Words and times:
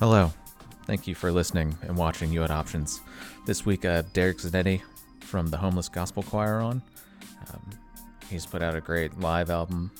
Hello. 0.00 0.32
Thank 0.86 1.06
you 1.06 1.14
for 1.14 1.30
listening 1.30 1.76
and 1.82 1.94
watching 1.94 2.32
You 2.32 2.40
Had 2.40 2.50
Options. 2.50 3.02
This 3.44 3.66
week, 3.66 3.84
uh, 3.84 4.00
Derek 4.14 4.38
Zanetti 4.38 4.80
from 5.20 5.48
the 5.48 5.58
Homeless 5.58 5.90
Gospel 5.90 6.22
Choir 6.22 6.60
on. 6.60 6.80
Um, 7.52 7.70
he's 8.30 8.46
put 8.46 8.62
out 8.62 8.74
a 8.74 8.80
great 8.80 9.20
live 9.20 9.50
album 9.50 9.90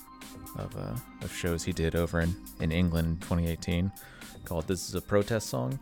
of, 0.57 0.75
uh, 0.75 0.97
of 1.21 1.31
shows 1.37 1.65
he 1.65 1.75
did 1.75 1.97
over 1.97 2.21
in, 2.21 2.35
in 2.61 2.73
England 2.73 3.09
in 3.09 3.17
2018 3.19 3.93
called 4.47 4.67
This 4.67 4.89
is 4.89 4.95
a 4.95 5.03
Protest 5.03 5.51
Song. 5.51 5.79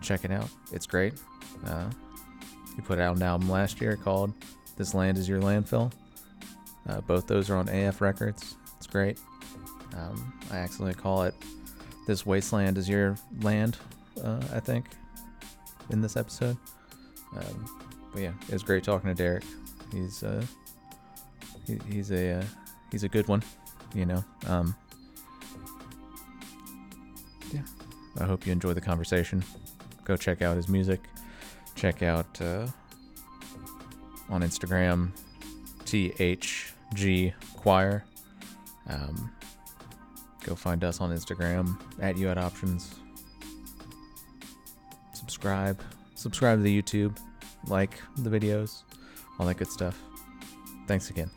Check 0.00 0.24
it 0.24 0.30
out. 0.30 0.48
It's 0.72 0.86
great. 0.86 1.12
Uh, 1.66 1.90
he 2.74 2.80
put 2.80 2.98
out 2.98 3.16
an 3.16 3.22
album 3.22 3.50
last 3.50 3.82
year 3.82 3.96
called 3.96 4.32
This 4.78 4.94
Land 4.94 5.18
is 5.18 5.28
Your 5.28 5.42
Landfill. 5.42 5.92
Uh, 6.88 7.02
both 7.02 7.26
those 7.26 7.50
are 7.50 7.56
on 7.56 7.68
AF 7.68 8.00
Records. 8.00 8.56
It's 8.78 8.86
great. 8.86 9.20
Um, 9.94 10.32
I 10.50 10.56
accidentally 10.56 10.94
call 10.94 11.24
it 11.24 11.34
This 12.10 12.26
Wasteland 12.26 12.76
is 12.76 12.88
Your 12.88 13.14
Land, 13.40 13.76
uh, 14.20 14.40
I 14.52 14.58
think, 14.58 14.84
in 15.90 16.00
this 16.00 16.16
episode. 16.16 16.56
Um, 17.36 17.78
but 18.12 18.20
yeah, 18.20 18.32
it 18.48 18.52
was 18.52 18.64
great 18.64 18.82
talking 18.82 19.08
to 19.08 19.14
Derek. 19.14 19.44
He's 19.92 20.24
uh, 20.24 20.44
he, 21.68 21.78
he's 21.88 22.10
a 22.10 22.40
uh, 22.40 22.44
he's 22.90 23.04
a 23.04 23.08
good 23.08 23.28
one, 23.28 23.44
you 23.94 24.06
know. 24.06 24.24
Um, 24.48 24.74
yeah, 27.52 27.62
I 28.18 28.24
hope 28.24 28.44
you 28.44 28.50
enjoy 28.50 28.72
the 28.72 28.80
conversation. 28.80 29.44
Go 30.02 30.16
check 30.16 30.42
out 30.42 30.56
his 30.56 30.68
music. 30.68 31.04
Check 31.76 32.02
out 32.02 32.42
uh, 32.42 32.66
on 34.28 34.42
Instagram 34.42 35.12
THG 35.84 37.34
Choir. 37.54 38.04
Um, 38.88 39.30
go 40.44 40.54
find 40.54 40.84
us 40.84 41.00
on 41.00 41.10
Instagram 41.10 41.78
at 42.00 42.16
You 42.16 42.26
Had 42.28 42.38
Options. 42.38 42.94
Subscribe. 45.12 45.80
Subscribe 46.14 46.58
to 46.58 46.62
the 46.62 46.82
YouTube. 46.82 47.18
Like 47.66 48.00
the 48.16 48.30
videos. 48.30 48.82
All 49.38 49.46
that 49.46 49.58
good 49.58 49.70
stuff. 49.70 49.98
Thanks 50.86 51.10
again. 51.10 51.30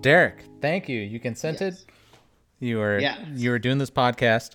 Derek, 0.00 0.44
thank 0.60 0.88
you. 0.88 1.00
You 1.00 1.18
consented. 1.18 1.74
Yes. 1.74 1.86
You 2.60 2.78
were 2.78 3.00
you 3.34 3.50
were 3.50 3.58
doing 3.58 3.78
this 3.78 3.90
podcast. 3.90 4.52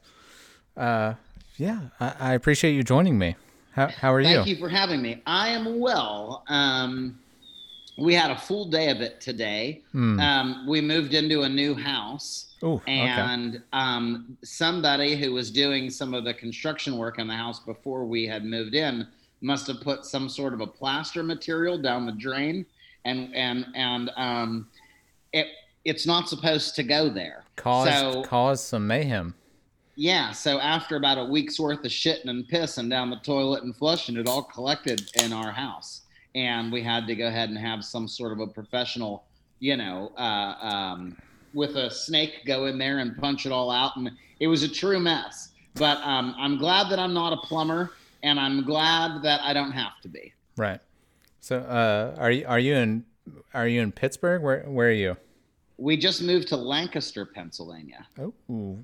Uh, 0.76 1.14
yeah, 1.58 1.82
I, 2.00 2.16
I 2.20 2.34
appreciate 2.34 2.74
you 2.74 2.84
joining 2.84 3.18
me. 3.18 3.36
How 3.72 3.88
how 3.88 4.14
are 4.14 4.22
you? 4.22 4.36
Thank 4.36 4.48
you 4.48 4.56
for 4.58 4.70
having 4.70 5.02
me. 5.02 5.22
I 5.26 5.50
am 5.50 5.80
well. 5.80 6.44
Um, 6.48 7.20
we 7.98 8.14
had 8.14 8.32
a 8.32 8.38
full 8.38 8.66
day 8.66 8.90
of 8.90 9.02
it 9.02 9.22
today. 9.22 9.82
Hmm. 9.92 10.20
Um, 10.20 10.68
we 10.68 10.82
moved 10.82 11.14
into 11.14 11.44
a 11.44 11.50
new 11.50 11.76
house, 11.76 12.56
Ooh, 12.64 12.74
okay. 12.74 12.92
and 12.92 13.62
um, 13.72 14.38
somebody 14.44 15.16
who 15.16 15.34
was 15.34 15.52
doing 15.52 15.90
some 15.90 16.14
of 16.14 16.24
the 16.24 16.34
construction 16.34 16.98
work 16.98 17.20
in 17.20 17.28
the 17.28 17.36
house 17.36 17.60
before 17.60 18.06
we 18.06 18.26
had 18.26 18.44
moved 18.46 18.74
in 18.76 19.08
must 19.42 19.68
have 19.68 19.82
put 19.82 20.06
some 20.06 20.30
sort 20.30 20.54
of 20.54 20.62
a 20.62 20.68
plaster 20.68 21.22
material 21.22 21.78
down 21.78 22.06
the 22.06 22.14
drain, 22.14 22.66
and 23.06 23.34
and 23.36 23.66
and 23.76 24.10
um, 24.16 24.68
it 25.34 25.48
it's 25.86 26.08
not 26.08 26.30
supposed 26.30 26.76
to 26.76 26.84
go 26.84 27.10
there. 27.10 27.44
Caused 27.56 27.92
so, 27.92 28.24
caused 28.24 28.66
some 28.66 28.88
mayhem. 28.88 29.36
Yeah, 29.96 30.32
so 30.32 30.60
after 30.60 30.96
about 30.96 31.18
a 31.18 31.26
week's 31.26 31.60
worth 31.60 31.80
of 31.80 31.92
shitting 31.92 32.28
and 32.28 32.48
pissing 32.48 32.90
down 32.90 33.10
the 33.10 33.18
toilet 33.18 33.64
and 33.64 33.76
flushing, 33.76 34.18
it 34.18 34.28
all 34.28 34.44
collected 34.44 35.12
in 35.16 35.32
our 35.32 35.52
house, 35.52 36.02
and 36.34 36.72
we 36.72 36.82
had 36.82 37.06
to 37.08 37.16
go 37.16 37.28
ahead 37.28 37.50
and 37.50 37.58
have 37.58 37.84
some 37.84 38.08
sort 38.08 38.32
of 38.32 38.40
a 38.40 38.48
professional, 38.48 39.26
you 39.60 39.78
know, 39.78 40.12
uh, 40.18 40.56
um, 40.62 41.18
with 41.54 41.76
a 41.76 41.92
snake 41.92 42.44
go 42.46 42.66
in 42.66 42.80
there 42.80 43.00
and 43.00 43.16
punch 43.18 43.46
it 43.46 43.52
all 43.52 43.70
out, 43.70 43.96
and 43.98 44.10
it 44.40 44.48
was 44.48 44.64
a 44.64 44.70
true 44.70 45.00
mess. 45.00 45.50
But 45.76 45.98
um, 45.98 46.34
I'm 46.40 46.58
glad 46.58 46.90
that 46.90 46.98
I'm 46.98 47.14
not 47.14 47.34
a 47.34 47.38
plumber, 47.38 47.92
and 48.24 48.40
I'm 48.40 48.64
glad 48.64 49.22
that 49.24 49.42
I 49.44 49.54
don't 49.54 49.72
have 49.72 50.00
to 50.02 50.08
be. 50.08 50.34
Right. 50.58 50.80
So, 51.40 51.58
uh, 51.58 52.16
are 52.18 52.32
you 52.32 52.46
are 52.48 52.60
you 52.60 52.76
in 52.76 53.06
are 53.54 53.68
you 53.68 53.82
in 53.82 53.92
Pittsburgh? 53.92 54.42
Where 54.42 54.64
where 54.64 54.88
are 54.88 54.92
you? 54.92 55.18
We 55.78 55.98
just 55.98 56.22
moved 56.22 56.48
to 56.50 56.56
Lancaster, 56.58 57.26
Pennsylvania. 57.26 58.06
Oh, 58.20 58.34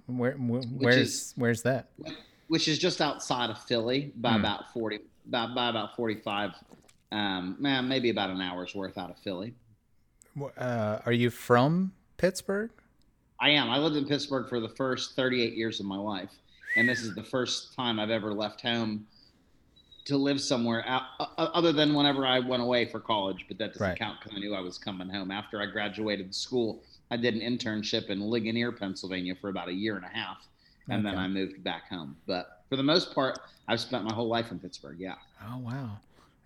where, 0.07 0.33
where 0.33 0.61
where's 0.61 0.95
is- 0.97 1.33
where's 1.37 1.61
that? 1.63 1.89
which 2.47 2.67
is 2.67 2.79
just 2.79 2.99
outside 2.99 3.51
of 3.51 3.61
Philly 3.65 4.11
by 4.15 4.31
Hmm. 4.33 4.39
about 4.39 4.73
forty, 4.73 4.99
by, 5.27 5.45
by 5.53 5.69
about 5.69 5.95
forty-five, 5.95 6.51
um, 7.11 7.55
man, 7.59 7.87
maybe 7.87 8.09
about 8.09 8.31
an 8.31 8.41
hour's 8.41 8.73
worth 8.73 8.97
out 8.97 9.11
of 9.11 9.17
Philly. 9.19 9.53
Uh, 10.57 10.99
are 11.05 11.11
you 11.11 11.29
from 11.29 11.93
Pittsburgh? 12.17 12.71
I 13.39 13.51
am. 13.51 13.69
I 13.69 13.77
lived 13.77 13.95
in 13.97 14.05
Pittsburgh 14.05 14.49
for 14.49 14.59
the 14.59 14.69
first 14.69 15.15
thirty-eight 15.15 15.53
years 15.53 15.79
of 15.79 15.85
my 15.85 15.97
life, 15.97 16.31
and 16.75 16.89
this 16.89 17.01
is 17.01 17.13
the 17.13 17.23
first 17.23 17.75
time 17.75 17.99
I've 17.99 18.09
ever 18.09 18.33
left 18.33 18.61
home 18.61 19.05
to 20.09 20.17
live 20.17 20.39
somewhere 20.41 20.83
out, 20.87 21.03
uh, 21.19 21.25
other 21.37 21.71
than 21.71 21.93
whenever 21.93 22.25
I 22.25 22.39
went 22.39 22.61
away 22.61 22.85
for 22.85 22.99
college. 22.99 23.45
But 23.47 23.57
that 23.59 23.73
doesn't 23.73 23.87
Right. 23.87 23.97
count 23.97 24.19
because 24.21 24.35
I 24.35 24.39
knew 24.39 24.53
I 24.53 24.59
was 24.59 24.77
coming 24.77 25.09
home 25.09 25.31
after 25.31 25.61
I 25.61 25.65
graduated 25.65 26.35
school. 26.35 26.83
I 27.11 27.17
did 27.17 27.33
an 27.35 27.41
internship 27.41 28.09
in 28.09 28.19
Ligonier, 28.21 28.71
Pennsylvania, 28.71 29.35
for 29.39 29.49
about 29.49 29.69
a 29.69 29.73
year 29.73 29.95
and 29.95 30.05
a 30.05 30.09
half, 30.09 30.45
and 30.89 31.05
then 31.05 31.17
I 31.17 31.27
moved 31.27 31.63
back 31.63 31.87
home. 31.89 32.17
But 32.27 32.63
for 32.69 32.75
the 32.75 32.83
most 32.83 33.15
part, 33.15 33.39
I've 33.67 33.79
spent 33.79 34.03
my 34.03 34.13
whole 34.13 34.27
life 34.27 34.51
in 34.51 34.59
Pittsburgh. 34.59 34.99
Yeah. 34.99 35.15
Oh 35.43 35.57
wow. 35.59 35.97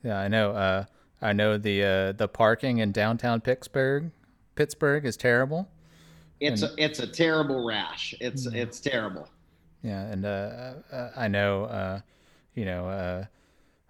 Yeah, 0.03 0.19
I 0.19 0.27
know. 0.27 0.51
Uh, 0.51 0.85
I 1.21 1.33
know 1.33 1.57
the 1.57 1.83
uh, 1.83 2.11
the 2.13 2.27
parking 2.27 2.77
in 2.79 2.91
downtown 2.91 3.41
Pittsburgh. 3.41 4.11
Pittsburgh 4.55 5.05
is 5.05 5.17
terrible. 5.17 5.67
It's 6.39 6.61
a, 6.61 6.71
it's 6.77 6.99
a 6.99 7.07
terrible 7.07 7.65
rash. 7.65 8.13
It's 8.19 8.45
Hmm. 8.45 8.55
it's 8.55 8.79
terrible. 8.81 9.29
Yeah, 9.81 10.03
and 10.11 10.25
uh, 10.25 10.73
uh, 10.91 11.11
I 11.15 11.27
know, 11.27 11.65
uh, 11.65 11.99
you 12.55 12.63
know, 12.65 12.87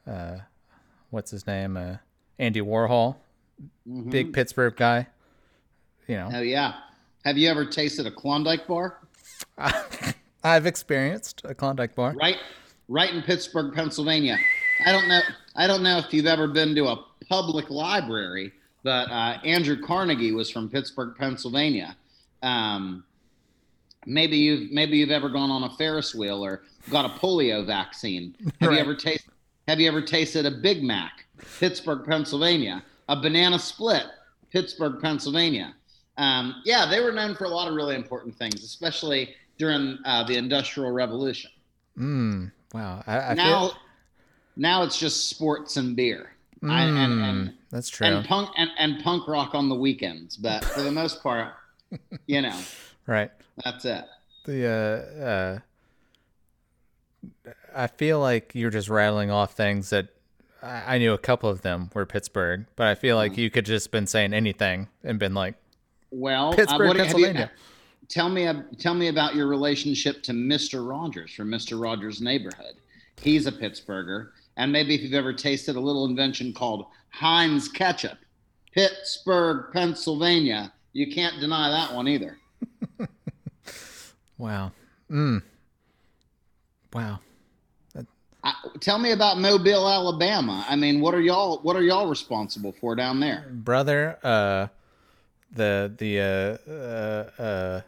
uh, 0.07 0.37
what's 1.09 1.31
his 1.31 1.45
name? 1.47 1.77
Uh, 1.77 1.97
Andy 2.39 2.61
Warhol, 2.61 3.15
Mhm. 3.87 4.09
big 4.09 4.33
Pittsburgh 4.33 4.75
guy. 4.75 5.07
You 6.07 6.17
know, 6.17 6.29
Oh 6.33 6.41
yeah. 6.41 6.73
Have 7.25 7.37
you 7.37 7.47
ever 7.49 7.65
tasted 7.65 8.05
a 8.05 8.11
Klondike 8.11 8.67
bar? 8.67 8.99
I've 10.43 10.65
experienced 10.65 11.41
a 11.45 11.55
Klondike 11.55 11.95
bar. 11.95 12.13
Right, 12.13 12.37
right 12.89 13.13
in 13.13 13.21
Pittsburgh, 13.21 13.73
Pennsylvania. 13.73 14.37
I 14.85 14.91
don't 14.91 15.07
know. 15.07 15.21
I 15.55 15.67
don't 15.67 15.83
know 15.83 15.97
if 15.99 16.13
you've 16.13 16.25
ever 16.25 16.47
been 16.47 16.75
to 16.75 16.87
a 16.87 17.05
public 17.29 17.69
library, 17.69 18.51
but 18.83 19.09
uh, 19.09 19.37
Andrew 19.45 19.79
Carnegie 19.81 20.33
was 20.33 20.49
from 20.49 20.67
Pittsburgh, 20.69 21.15
Pennsylvania. 21.17 21.95
Um, 22.41 23.05
maybe 24.05 24.35
you've 24.35 24.71
maybe 24.71 24.97
you've 24.97 25.11
ever 25.11 25.29
gone 25.29 25.49
on 25.49 25.63
a 25.63 25.69
Ferris 25.77 26.13
wheel 26.13 26.43
or 26.43 26.63
got 26.89 27.05
a 27.05 27.09
polio 27.19 27.65
vaccine. 27.65 28.35
Have 28.59 28.69
Right. 28.69 28.75
you 28.75 28.81
ever 28.81 28.95
tasted 28.95 29.22
Have 29.67 29.79
you 29.79 29.87
ever 29.87 30.01
tasted 30.01 30.45
a 30.45 30.51
Big 30.51 30.83
Mac? 30.83 31.25
Pittsburgh, 31.59 32.05
Pennsylvania. 32.05 32.83
A 33.09 33.19
banana 33.19 33.59
split, 33.59 34.03
Pittsburgh, 34.51 35.01
Pennsylvania. 35.01 35.73
Um, 36.17 36.61
yeah, 36.65 36.85
they 36.89 36.99
were 37.01 37.11
known 37.11 37.35
for 37.35 37.45
a 37.45 37.49
lot 37.49 37.67
of 37.67 37.73
really 37.75 37.95
important 37.95 38.35
things, 38.35 38.63
especially 38.63 39.35
during 39.57 39.97
uh, 40.05 40.23
the 40.25 40.35
Industrial 40.37 40.91
Revolution. 40.91 41.51
Mm, 41.97 42.51
wow. 42.73 43.03
I, 43.07 43.19
I 43.19 43.33
now, 43.33 43.67
feel, 43.67 43.77
now 44.55 44.83
it's 44.83 44.97
just 44.99 45.29
sports 45.29 45.77
and 45.77 45.95
beer. 45.95 46.29
I- 46.63 46.83
and, 46.83 46.97
Mm, 47.13 47.23
and, 47.29 47.53
that's 47.71 47.89
true. 47.89 48.07
and 48.07 48.25
punk 48.25 48.49
and, 48.57 48.69
and 48.77 49.03
punk 49.03 49.27
rock 49.27 49.53
on 49.53 49.67
the 49.67 49.75
weekends, 49.75 50.37
but 50.37 50.63
for 50.63 50.81
the 50.81 50.91
most 50.91 51.21
part, 51.21 51.53
you 52.27 52.41
know, 52.41 52.57
right. 53.05 53.29
that's 53.65 53.83
it. 53.83 54.05
The 54.45 54.65
uh, 54.65 55.23
uh, 55.23 55.59
I 57.75 57.87
feel 57.87 58.19
like 58.19 58.51
you're 58.53 58.69
just 58.69 58.89
rattling 58.89 59.31
off 59.31 59.53
things 59.53 59.89
that 59.91 60.07
I, 60.61 60.95
I 60.95 60.97
knew 60.97 61.13
a 61.13 61.17
couple 61.17 61.49
of 61.49 61.61
them 61.61 61.89
were 61.93 62.05
Pittsburgh, 62.05 62.65
but 62.75 62.87
I 62.87 62.95
feel 62.95 63.15
Mm. 63.15 63.19
like 63.19 63.37
you 63.37 63.49
could 63.49 63.65
just 63.65 63.91
been 63.91 64.07
saying 64.07 64.33
anything 64.33 64.87
and 65.03 65.19
been 65.19 65.33
like 65.33 65.55
Well, 66.11 66.49
uh, 66.49 66.55
what- 66.55 66.59
have 66.69 66.79
you- 66.87 66.93
Pennsylvania. 67.03 67.51
tell 68.09 68.29
me, 68.29 68.51
tell 68.77 68.93
me 68.93 69.07
about 69.07 69.35
your 69.35 69.47
relationship 69.47 70.21
to 70.23 70.33
Mister 70.33 70.83
Rogers 70.83 71.33
from 71.33 71.49
Mister 71.49 71.77
Rogers' 71.77 72.21
Neighborhood. 72.21 72.75
He's 73.21 73.45
a 73.47 73.51
Pittsburgher, 73.51 74.29
and 74.57 74.71
maybe 74.71 74.93
if 74.95 75.01
you've 75.01 75.13
ever 75.13 75.33
tasted 75.33 75.75
a 75.75 75.79
little 75.79 76.05
invention 76.05 76.53
called 76.53 76.85
Heinz 77.09 77.67
ketchup, 77.67 78.17
Pittsburgh, 78.71 79.71
Pennsylvania, 79.71 80.71
you 80.93 81.11
can't 81.13 81.39
deny 81.39 81.69
that 81.69 81.93
one 81.95 82.07
either. 82.07 82.37
Wow. 84.37 84.71
Mm. 85.09 85.41
Wow. 86.91 87.19
I, 88.43 88.53
tell 88.81 88.99
me 88.99 89.11
about 89.11 89.39
Mobile, 89.39 89.87
Alabama. 89.87 90.65
I 90.67 90.75
mean, 90.75 90.99
what 90.99 91.13
are 91.15 91.21
y'all 91.21 91.59
what 91.59 91.75
are 91.75 91.81
y'all 91.81 92.07
responsible 92.07 92.73
for 92.73 92.95
down 92.95 93.19
there? 93.19 93.45
brother 93.51 94.17
uh 94.23 94.67
the 95.51 95.93
the 95.97 96.19
uh 96.19 96.71
uh, 96.71 97.41
uh 97.41 97.81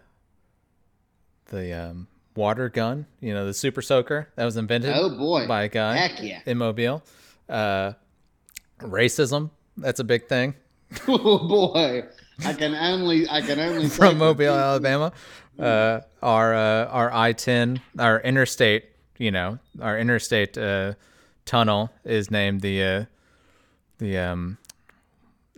the 1.48 1.74
um 1.74 2.08
water 2.36 2.70
gun 2.70 3.06
you 3.22 3.34
know 3.34 3.46
the 3.46 3.54
super 3.54 3.82
soaker 3.82 4.30
that 4.36 4.46
was 4.46 4.58
invented 4.58 4.94
Oh 4.94 5.10
boy, 5.10 5.48
by 5.48 5.64
a 5.64 5.70
guy 5.70 5.96
heck 5.96 6.22
yeah! 6.22 6.42
in 6.46 6.58
mobile 6.58 7.02
uh 7.50 7.94
racism 8.82 9.50
that's 9.78 10.00
a 10.00 10.04
big 10.04 10.28
thing 10.28 10.54
oh 11.08 11.48
boy, 11.48 12.04
I 12.46 12.54
can 12.54 12.76
only 12.76 13.28
I 13.30 13.42
can 13.42 13.60
only 13.60 13.88
from 14.00 14.18
mobile 14.18 14.54
alabama 14.54 15.12
uh 15.58 16.02
our 16.22 16.54
uh 16.54 16.86
our 16.88 17.12
i-10 17.14 17.80
our 17.98 18.20
interstate 18.20 18.86
you 19.18 19.32
know 19.32 19.58
our 19.82 19.98
interstate 19.98 20.58
uh 20.58 20.94
tunnel 21.46 21.90
is 22.04 22.30
named 22.32 22.62
the 22.62 22.84
uh 22.84 23.06
the 24.00 24.18
um 24.18 24.58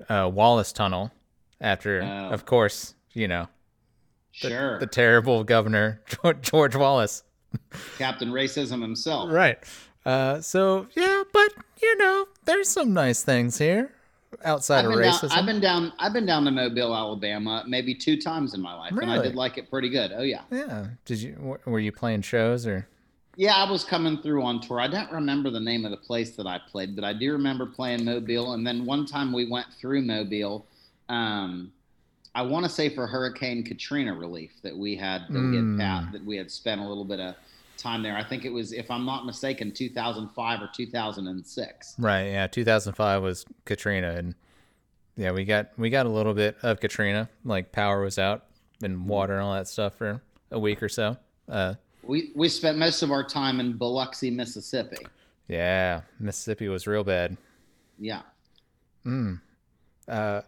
uh 0.09 0.29
wallace 0.31 0.71
tunnel 0.71 1.11
after 1.61 2.01
Oh. 2.03 2.29
of 2.33 2.45
course 2.45 2.93
you 3.13 3.27
know 3.27 3.47
Sure, 4.31 4.77
the 4.79 4.85
terrible 4.85 5.43
governor 5.43 5.99
George- 6.41 6.75
Wallace. 6.75 7.23
Captain 7.97 8.29
Racism 8.31 8.81
himself. 8.83 9.31
Right. 9.31 9.57
Uh, 10.05 10.39
so 10.41 10.85
yeah, 10.95 11.23
but 11.33 11.53
you 11.81 11.97
know, 11.97 12.27
there's 12.45 12.69
some 12.69 12.93
nice 12.93 13.23
things 13.23 13.57
here 13.57 13.91
outside 14.45 14.79
I've 14.85 14.91
of 14.91 14.91
been, 14.91 15.01
down, 15.01 15.13
racism. 15.13 15.31
I've 15.31 15.45
been 15.47 15.59
down. 15.59 15.93
I've 15.97 16.13
been 16.13 16.25
down 16.27 16.45
to 16.45 16.51
Mobile, 16.51 16.95
Alabama, 16.95 17.63
maybe 17.67 17.95
two 17.95 18.21
times 18.21 18.53
in 18.53 18.61
my 18.61 18.75
life, 18.75 18.91
and 18.91 19.09
I 19.09 19.19
did 19.23 19.33
like 19.35 19.57
it 19.57 19.71
pretty 19.71 19.89
good. 19.89 20.11
Oh 20.15 20.21
yeah, 20.21 20.41
yeah. 20.51 20.87
Did 21.05 21.19
you? 21.19 21.57
Were 21.65 21.79
you 21.79 21.91
playing 21.91 22.21
shows 22.21 22.67
or? 22.67 22.87
Yeah. 23.37 23.55
I 23.55 23.69
was 23.71 23.83
coming 23.85 24.17
through 24.21 24.43
on 24.43 24.59
tour. 24.59 24.79
I 24.81 24.87
don't 24.87 25.11
remember 25.11 25.49
the 25.49 25.59
name 25.61 25.85
of 25.85 25.91
the 25.91 25.97
place 25.97 26.31
that 26.31 26.45
I 26.45 26.59
played, 26.69 26.95
but 26.95 27.05
I 27.05 27.13
do 27.13 27.31
remember 27.31 27.65
playing 27.65 28.03
Mobile. 28.03 28.53
And 28.53 28.67
then 28.67 28.85
one 28.85 29.05
time 29.05 29.31
we 29.31 29.49
went 29.49 29.67
through 29.79 30.01
Mobile. 30.01 30.65
Um, 31.07 31.71
I 32.35 32.41
want 32.41 32.65
to 32.65 32.69
say 32.69 32.89
for 32.89 33.07
Hurricane 33.07 33.63
Katrina 33.63 34.13
relief 34.13 34.51
that 34.63 34.75
we 34.75 34.95
had 34.95 35.21
that 35.29 35.39
we 35.39 35.55
had 35.55 35.65
Mm. 35.65 35.79
pat, 35.79 36.11
that 36.11 36.25
we 36.25 36.35
had 36.37 36.51
spent 36.51 36.81
a 36.81 36.87
little 36.87 37.05
bit 37.05 37.19
of 37.19 37.35
time 37.77 38.03
there. 38.03 38.15
I 38.17 38.23
think 38.23 38.43
it 38.45 38.49
was, 38.51 38.73
if 38.73 38.91
I'm 38.91 39.05
not 39.05 39.25
mistaken, 39.25 39.71
2005 39.71 40.61
or 40.61 40.69
2006. 40.73 41.95
Right. 41.97 42.25
Yeah. 42.25 42.47
2005 42.47 43.23
was 43.23 43.45
Katrina, 43.65 44.11
and 44.11 44.35
yeah, 45.15 45.31
we 45.31 45.45
got 45.45 45.69
we 45.77 45.89
got 45.89 46.05
a 46.05 46.09
little 46.09 46.33
bit 46.35 46.57
of 46.61 46.79
Katrina. 46.79 47.29
Like 47.43 47.71
power 47.71 48.01
was 48.01 48.19
out 48.19 48.45
and 48.83 49.07
water 49.07 49.33
and 49.33 49.41
all 49.43 49.53
that 49.53 49.67
stuff 49.67 49.95
for 49.95 50.21
a 50.51 50.59
week 50.59 50.83
or 50.83 50.89
so. 50.89 51.17
Uh, 51.49 51.73
We 52.07 52.31
we 52.35 52.49
spent 52.49 52.77
most 52.77 53.01
of 53.03 53.11
our 53.11 53.23
time 53.23 53.59
in 53.59 53.73
Biloxi, 53.73 54.31
Mississippi. 54.31 55.05
yeah, 55.47 56.01
Mississippi 56.19 56.67
was 56.67 56.87
real 56.87 57.03
bad. 57.03 57.37
Yeah. 57.99 58.21
Mm. 59.05 59.41
Uh, 60.07 60.41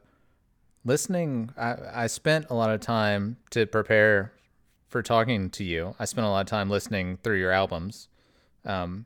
listening, 0.85 1.51
I, 1.57 1.75
I 1.93 2.07
spent 2.07 2.47
a 2.49 2.53
lot 2.53 2.69
of 2.69 2.79
time 2.79 3.37
to 3.51 3.65
prepare 3.65 4.33
for 4.87 5.01
talking 5.03 5.49
to 5.51 5.63
you. 5.63 5.95
I 5.99 6.05
spent 6.05 6.25
a 6.25 6.29
lot 6.29 6.41
of 6.41 6.47
time 6.47 6.69
listening 6.69 7.17
through 7.17 7.39
your 7.39 7.51
albums. 7.51 8.07
Um, 8.65 9.05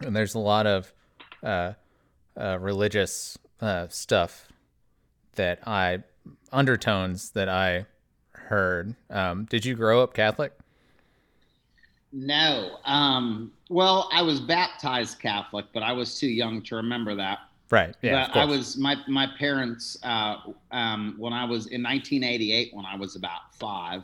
and 0.00 0.14
there's 0.14 0.34
a 0.34 0.38
lot 0.38 0.66
of 0.66 0.92
uh, 1.42 1.72
uh, 2.36 2.58
religious 2.58 3.38
uh, 3.60 3.88
stuff 3.88 4.48
that 5.34 5.66
I, 5.66 6.04
undertones 6.52 7.30
that 7.30 7.48
I 7.48 7.86
heard. 8.32 8.94
Um, 9.10 9.44
did 9.44 9.64
you 9.64 9.74
grow 9.74 10.02
up 10.02 10.14
Catholic? 10.14 10.52
No. 12.12 12.78
Um, 12.84 13.52
well, 13.68 14.08
I 14.12 14.22
was 14.22 14.40
baptized 14.40 15.20
Catholic, 15.20 15.66
but 15.72 15.82
I 15.82 15.92
was 15.92 16.18
too 16.18 16.26
young 16.28 16.60
to 16.62 16.76
remember 16.76 17.14
that. 17.14 17.38
Right. 17.70 17.94
Yeah. 18.02 18.26
but 18.26 18.36
I 18.36 18.44
was 18.44 18.76
my 18.76 18.96
my 19.06 19.28
parents 19.38 19.96
uh, 20.02 20.36
um, 20.72 21.14
when 21.18 21.32
I 21.32 21.44
was 21.44 21.66
in 21.68 21.82
1988 21.84 22.74
when 22.74 22.84
I 22.84 22.96
was 22.96 23.14
about 23.14 23.54
five. 23.54 24.02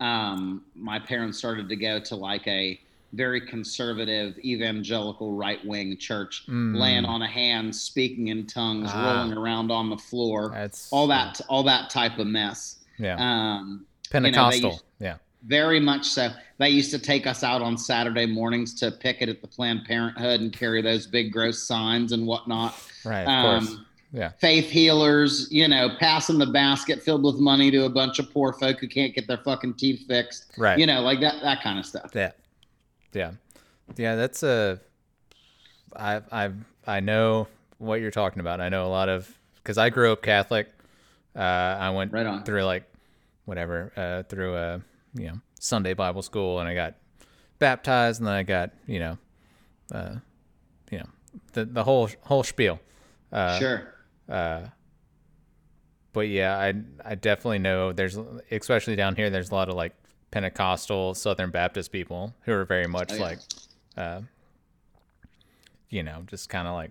Um, 0.00 0.64
my 0.74 0.98
parents 0.98 1.38
started 1.38 1.68
to 1.68 1.76
go 1.76 2.00
to 2.00 2.16
like 2.16 2.46
a 2.48 2.80
very 3.12 3.40
conservative 3.40 4.36
evangelical 4.38 5.34
right 5.36 5.64
wing 5.64 5.96
church, 5.98 6.44
Mm. 6.48 6.76
laying 6.76 7.04
on 7.04 7.22
a 7.22 7.28
hand, 7.28 7.74
speaking 7.74 8.28
in 8.28 8.46
tongues, 8.46 8.90
Ah. 8.92 9.12
rolling 9.20 9.36
around 9.38 9.70
on 9.70 9.88
the 9.88 9.96
floor, 9.98 10.50
That's 10.52 10.90
all 10.92 11.06
that 11.08 11.40
all 11.48 11.62
that 11.64 11.90
type 11.90 12.18
of 12.18 12.26
mess. 12.26 12.78
Yeah. 12.98 13.16
Um, 13.18 13.86
Pentecostal. 14.10 14.70
used- 14.72 14.84
yeah. 14.98 15.16
Very 15.46 15.80
much 15.80 16.06
so. 16.06 16.30
They 16.58 16.68
used 16.70 16.90
to 16.92 16.98
take 16.98 17.26
us 17.26 17.42
out 17.42 17.62
on 17.62 17.76
Saturday 17.76 18.26
mornings 18.26 18.74
to 18.80 18.90
picket 18.90 19.28
at 19.28 19.40
the 19.42 19.48
Planned 19.48 19.84
Parenthood 19.84 20.40
and 20.40 20.52
carry 20.52 20.80
those 20.82 21.06
big 21.06 21.32
gross 21.32 21.62
signs 21.62 22.12
and 22.12 22.26
whatnot. 22.26 22.74
Right. 23.04 23.22
Of 23.22 23.28
Um, 23.28 23.66
course. 23.66 23.78
Yeah. 24.12 24.28
Faith 24.40 24.70
healers, 24.70 25.48
you 25.50 25.66
know, 25.66 25.90
passing 25.98 26.38
the 26.38 26.46
basket 26.46 27.02
filled 27.02 27.24
with 27.24 27.36
money 27.40 27.72
to 27.72 27.84
a 27.84 27.88
bunch 27.88 28.20
of 28.20 28.32
poor 28.32 28.52
folk 28.52 28.78
who 28.78 28.86
can't 28.86 29.12
get 29.12 29.26
their 29.26 29.38
fucking 29.38 29.74
teeth 29.74 30.06
fixed. 30.06 30.52
Right. 30.56 30.78
You 30.78 30.86
know, 30.86 31.00
like 31.02 31.20
that 31.20 31.42
that 31.42 31.62
kind 31.62 31.80
of 31.80 31.84
stuff. 31.84 32.12
Yeah, 32.14 32.30
yeah, 33.12 33.32
yeah. 33.96 34.14
That's 34.14 34.44
a. 34.44 34.78
I 35.96 36.22
I 36.30 36.50
I 36.86 37.00
know 37.00 37.48
what 37.78 38.00
you're 38.00 38.12
talking 38.12 38.38
about. 38.38 38.60
I 38.60 38.68
know 38.68 38.86
a 38.86 38.88
lot 38.88 39.08
of 39.08 39.36
because 39.56 39.78
I 39.78 39.90
grew 39.90 40.12
up 40.12 40.22
Catholic. 40.22 40.68
Uh, 41.34 41.40
I 41.40 41.90
went 41.90 42.12
Right 42.12 42.24
on. 42.26 42.44
through 42.44 42.62
like 42.62 42.84
whatever 43.46 43.92
uh, 43.96 44.22
through 44.28 44.54
a 44.56 44.80
you 45.14 45.26
know 45.28 45.40
Sunday 45.58 45.94
Bible 45.94 46.22
school, 46.22 46.58
and 46.60 46.68
I 46.68 46.74
got 46.74 46.94
baptized, 47.58 48.20
and 48.20 48.26
then 48.26 48.34
I 48.34 48.42
got 48.42 48.70
you 48.86 48.98
know, 48.98 49.18
uh, 49.92 50.14
you 50.90 50.98
know 50.98 51.06
the 51.52 51.64
the 51.64 51.84
whole 51.84 52.08
whole 52.22 52.42
spiel. 52.42 52.80
Uh, 53.32 53.58
sure. 53.58 53.94
uh, 54.28 54.62
but 56.12 56.28
yeah, 56.28 56.56
I 56.56 56.74
I 57.04 57.14
definitely 57.14 57.58
know 57.58 57.92
there's 57.92 58.16
especially 58.50 58.96
down 58.96 59.16
here 59.16 59.30
there's 59.30 59.50
a 59.50 59.54
lot 59.54 59.68
of 59.68 59.74
like 59.74 59.94
Pentecostal 60.30 61.14
Southern 61.14 61.50
Baptist 61.50 61.90
people 61.92 62.34
who 62.42 62.52
are 62.52 62.64
very 62.64 62.86
much 62.86 63.12
Oh, 63.12 63.16
yeah. 63.16 63.22
like, 63.22 63.38
uh, 63.96 64.20
you 65.90 66.02
know, 66.02 66.22
just 66.26 66.48
kind 66.48 66.66
of 66.68 66.74
like. 66.74 66.90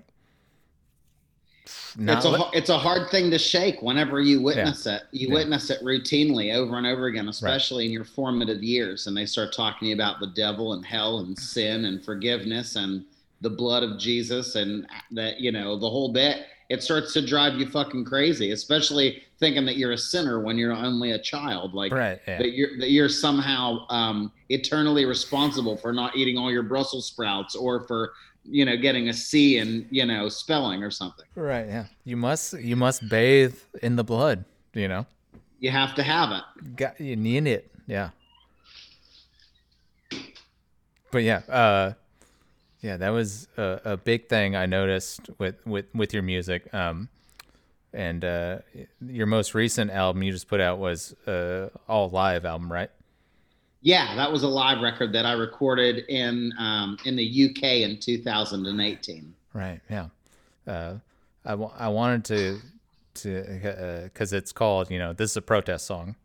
Not 1.98 2.18
it's 2.18 2.26
a 2.26 2.30
li- 2.30 2.50
it's 2.54 2.70
a 2.70 2.78
hard 2.78 3.10
thing 3.10 3.32
to 3.32 3.40
shake 3.40 3.82
whenever 3.82 4.20
you 4.20 4.42
witness 4.42 4.86
it. 4.86 5.04
You 5.12 5.28
Yeah. 5.30 5.36
witness 5.36 5.70
it 5.70 5.82
routinely 5.82 6.54
over 6.54 6.78
and 6.78 6.86
over 6.86 7.06
again, 7.08 7.30
especially 7.30 7.86
in 7.86 7.92
your 7.92 8.04
formative 8.04 8.62
years, 8.64 9.08
and 9.08 9.16
they 9.16 9.26
start 9.26 9.54
talking 9.54 9.94
about 9.94 10.20
the 10.20 10.28
devil 10.28 10.74
and 10.74 10.86
hell 10.86 11.20
and 11.20 11.38
sin 11.38 11.86
and 11.86 12.04
forgiveness 12.04 12.76
and 12.76 13.06
the 13.42 13.50
blood 13.50 13.84
of 13.84 13.98
Jesus 14.00 14.56
and 14.56 14.88
that 15.12 15.40
you 15.40 15.52
know 15.52 15.78
the 15.78 15.90
whole 15.90 16.12
bit. 16.12 16.46
It 16.70 16.82
starts 16.82 17.14
to 17.14 17.26
drive 17.26 17.56
you 17.60 17.68
fucking 17.68 18.06
crazy, 18.06 18.52
especially 18.52 19.22
thinking 19.38 19.66
that 19.66 19.78
you're 19.78 19.92
a 19.92 19.98
sinner 19.98 20.40
when 20.40 20.58
you're 20.58 20.72
only 20.74 21.12
a 21.12 21.20
child. 21.20 21.74
Like 21.74 21.94
right. 21.94 22.20
Yeah. 22.28 22.38
that 22.40 22.54
you're 22.54 22.78
that 22.80 22.90
you're 22.90 23.10
somehow 23.10 23.86
um, 23.90 24.32
eternally 24.50 25.06
responsible 25.06 25.78
for 25.78 25.94
not 25.94 26.16
eating 26.16 26.38
all 26.38 26.52
your 26.52 26.64
Brussels 26.64 27.06
sprouts 27.06 27.56
or 27.56 27.86
for 27.88 28.14
you 28.44 28.66
know 28.66 28.78
getting 28.78 29.10
a 29.10 29.14
C 29.14 29.58
in 29.58 29.88
you 29.90 30.06
know 30.06 30.30
spelling 30.30 30.84
or 30.84 30.92
something. 30.92 31.26
Right. 31.36 31.68
Yeah. 31.68 31.86
You 32.04 32.18
must 32.18 32.54
you 32.60 32.76
must 32.76 33.08
bathe 33.10 33.58
in 33.82 33.96
the 33.96 34.04
blood. 34.04 34.46
You 34.74 34.88
know. 34.88 35.06
You 35.60 35.72
have 35.72 35.96
to 35.96 36.04
have 36.04 36.32
it. 36.32 36.76
Got 36.76 37.00
you 37.00 37.16
need 37.16 37.48
it. 37.48 37.72
Yeah. 37.88 38.10
But 41.12 41.24
yeah, 41.24 41.42
uh 41.48 41.94
yeah, 42.82 42.98
that 42.98 43.10
was 43.10 43.48
a, 43.56 43.80
a 43.86 43.98
big 43.98 44.28
thing 44.28 44.56
I 44.56 44.66
noticed 44.66 45.30
with 45.38 45.56
with 45.66 45.86
with 45.94 46.14
your 46.14 46.24
music. 46.24 46.74
Um 46.74 47.10
and 47.94 48.26
uh 48.26 48.60
your 49.06 49.28
most 49.28 49.54
recent 49.54 49.92
album 49.92 50.24
you 50.24 50.32
just 50.32 50.48
put 50.48 50.60
out 50.60 50.80
was 50.80 51.14
uh 51.28 51.70
all 51.88 52.10
live 52.10 52.46
album, 52.46 52.72
right? 52.72 52.90
Yeah, 53.84 54.16
that 54.16 54.32
was 54.32 54.44
a 54.44 54.48
live 54.48 54.82
record 54.82 55.12
that 55.14 55.26
I 55.26 55.34
recorded 55.34 56.06
in 56.08 56.54
um, 56.58 56.98
in 57.06 57.18
the 57.18 57.50
UK 57.50 57.64
in 57.88 58.00
2018. 58.00 59.34
Right. 59.54 59.80
Yeah. 59.90 60.08
Uh 60.66 60.96
I 61.46 61.54
I 61.54 61.88
wanted 61.90 62.24
to 62.26 62.60
to 63.16 64.06
uh, 64.06 64.10
cuz 64.14 64.32
it's 64.34 64.52
called, 64.54 64.90
you 64.90 64.98
know, 64.98 65.12
this 65.14 65.32
is 65.32 65.38
a 65.38 65.42
protest 65.42 65.86
song. 65.86 66.16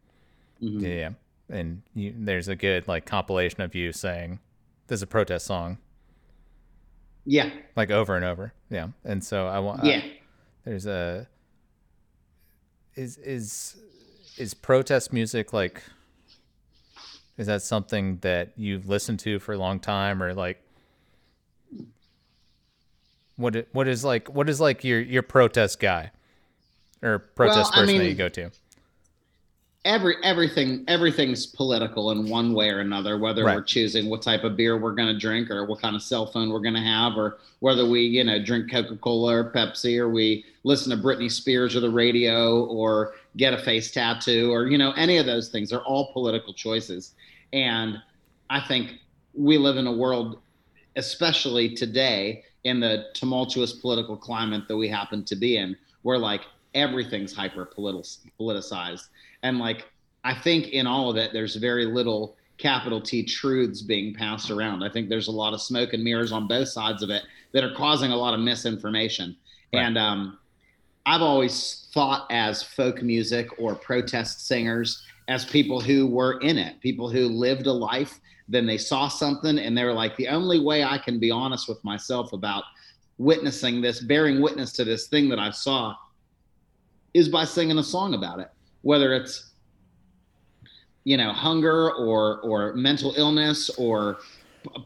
Mhm. 0.62 0.80
Yeah. 0.82 1.10
And 1.50 1.82
you, 1.94 2.14
there's 2.16 2.46
a 2.48 2.54
good 2.56 2.86
like 2.86 3.04
compilation 3.06 3.60
of 3.60 3.74
you 3.74 3.92
saying 3.92 4.38
this 4.86 4.98
is 4.98 5.02
a 5.02 5.06
protest 5.08 5.44
song 5.46 5.78
Yeah, 7.24 7.50
like 7.76 7.90
over 7.90 8.14
and 8.14 8.24
over. 8.24 8.52
Yeah. 8.70 8.88
And 9.04 9.22
so 9.24 9.48
I 9.48 9.58
want 9.58 9.84
yeah. 9.84 10.02
there's 10.64 10.86
a 10.86 11.26
is 12.94 13.18
is 13.18 13.76
is 14.36 14.54
protest 14.54 15.12
music 15.12 15.52
like 15.52 15.82
is 17.38 17.46
that 17.46 17.62
something 17.62 18.18
that 18.22 18.52
you've 18.56 18.88
listened 18.88 19.20
to 19.20 19.38
for 19.38 19.52
a 19.54 19.58
long 19.58 19.78
time 19.80 20.22
or 20.22 20.34
like 20.34 20.60
What 23.36 23.68
what 23.72 23.86
is 23.88 24.04
like 24.04 24.28
what 24.28 24.48
is 24.48 24.60
like 24.60 24.82
your 24.84 25.00
your 25.00 25.22
protest 25.22 25.78
guy 25.80 26.10
or 27.02 27.20
protest 27.20 27.72
I 27.72 27.80
person 27.80 27.94
that 27.96 28.00
mean- 28.02 28.10
you 28.10 28.16
go 28.16 28.28
to? 28.28 28.50
every 29.84 30.16
everything 30.24 30.84
everything's 30.88 31.46
political 31.46 32.10
in 32.10 32.28
one 32.28 32.52
way 32.52 32.68
or 32.68 32.80
another 32.80 33.16
whether 33.16 33.44
Right. 33.44 33.54
we're 33.54 33.62
choosing 33.62 34.10
what 34.10 34.22
type 34.22 34.42
of 34.42 34.56
beer 34.56 34.76
we're 34.76 34.92
going 34.92 35.06
to 35.06 35.16
drink 35.18 35.52
or 35.52 35.64
what 35.66 35.80
kind 35.80 35.94
of 35.94 36.02
cell 36.02 36.26
phone 36.26 36.50
we're 36.50 36.58
going 36.60 36.74
to 36.74 36.80
have 36.80 37.16
or 37.16 37.38
whether 37.60 37.86
we 37.88 38.00
you 38.02 38.24
know 38.24 38.42
drink 38.44 38.70
coca-cola 38.72 39.36
or 39.36 39.52
pepsi 39.52 39.96
or 39.96 40.08
we 40.08 40.44
listen 40.64 40.90
to 40.90 40.96
britney 41.02 41.30
spears 41.30 41.76
or 41.76 41.80
the 41.80 41.88
radio 41.88 42.64
or 42.64 43.14
get 43.36 43.54
a 43.54 43.58
face 43.58 43.92
tattoo 43.92 44.50
or 44.52 44.66
you 44.66 44.78
know 44.78 44.90
any 44.96 45.16
of 45.16 45.26
those 45.26 45.48
things 45.48 45.72
are 45.72 45.80
all 45.82 46.12
political 46.12 46.52
choices 46.52 47.12
and 47.52 48.00
i 48.50 48.60
think 48.60 48.92
we 49.34 49.58
live 49.58 49.76
in 49.76 49.86
a 49.86 49.92
world 49.92 50.40
especially 50.96 51.74
today 51.74 52.42
in 52.64 52.80
the 52.80 53.06
tumultuous 53.14 53.72
political 53.72 54.16
climate 54.16 54.66
that 54.68 54.76
we 54.76 54.88
happen 54.88 55.24
to 55.24 55.36
be 55.36 55.56
in 55.56 55.76
where 56.02 56.18
like 56.18 56.42
everything's 56.74 57.32
hyper 57.32 57.66
politicized. 57.66 59.08
And 59.42 59.58
like 59.58 59.86
i 60.24 60.34
think 60.34 60.68
in 60.68 60.86
all 60.86 61.10
of 61.10 61.16
it 61.16 61.32
there's 61.32 61.56
very 61.56 61.86
little 61.86 62.36
capital 62.58 63.00
t 63.00 63.22
truths 63.22 63.82
being 63.82 64.14
passed 64.14 64.50
around. 64.50 64.82
I 64.82 64.90
think 64.90 65.08
there's 65.08 65.28
a 65.28 65.32
lot 65.32 65.54
of 65.54 65.62
smoke 65.62 65.92
and 65.92 66.02
mirrors 66.02 66.32
on 66.32 66.48
both 66.48 66.68
sides 66.68 67.02
of 67.02 67.10
it 67.10 67.22
that 67.52 67.62
are 67.62 67.74
causing 67.74 68.10
a 68.10 68.16
lot 68.16 68.34
of 68.34 68.40
misinformation. 68.40 69.36
Right. 69.72 69.82
and 69.82 69.98
um, 69.98 70.38
i've 71.04 71.20
always 71.20 71.88
thought 71.92 72.26
as 72.30 72.62
folk 72.62 73.02
music 73.02 73.48
or 73.58 73.74
protest 73.74 74.46
singers 74.46 75.02
as 75.28 75.44
people 75.44 75.80
who 75.80 76.06
were 76.06 76.40
in 76.40 76.56
it 76.58 76.80
people 76.80 77.08
who 77.10 77.26
lived 77.28 77.66
a 77.66 77.72
life 77.72 78.18
then 78.48 78.66
they 78.66 78.78
saw 78.78 79.08
something 79.08 79.58
and 79.58 79.76
they 79.76 79.84
were 79.84 79.92
like 79.92 80.16
the 80.16 80.28
only 80.28 80.58
way 80.60 80.82
i 80.84 80.98
can 80.98 81.18
be 81.20 81.30
honest 81.30 81.68
with 81.68 81.82
myself 81.84 82.32
about 82.32 82.64
witnessing 83.18 83.80
this 83.80 84.00
bearing 84.00 84.40
witness 84.40 84.72
to 84.72 84.84
this 84.84 85.08
thing 85.08 85.28
that 85.28 85.38
i 85.38 85.50
saw 85.50 85.94
is 87.14 87.28
by 87.28 87.44
singing 87.44 87.78
a 87.78 87.82
song 87.82 88.14
about 88.14 88.38
it 88.40 88.48
whether 88.82 89.12
it's 89.14 89.52
you 91.04 91.16
know 91.16 91.32
hunger 91.32 91.90
or 91.92 92.40
or 92.40 92.74
mental 92.74 93.14
illness 93.16 93.70
or 93.78 94.18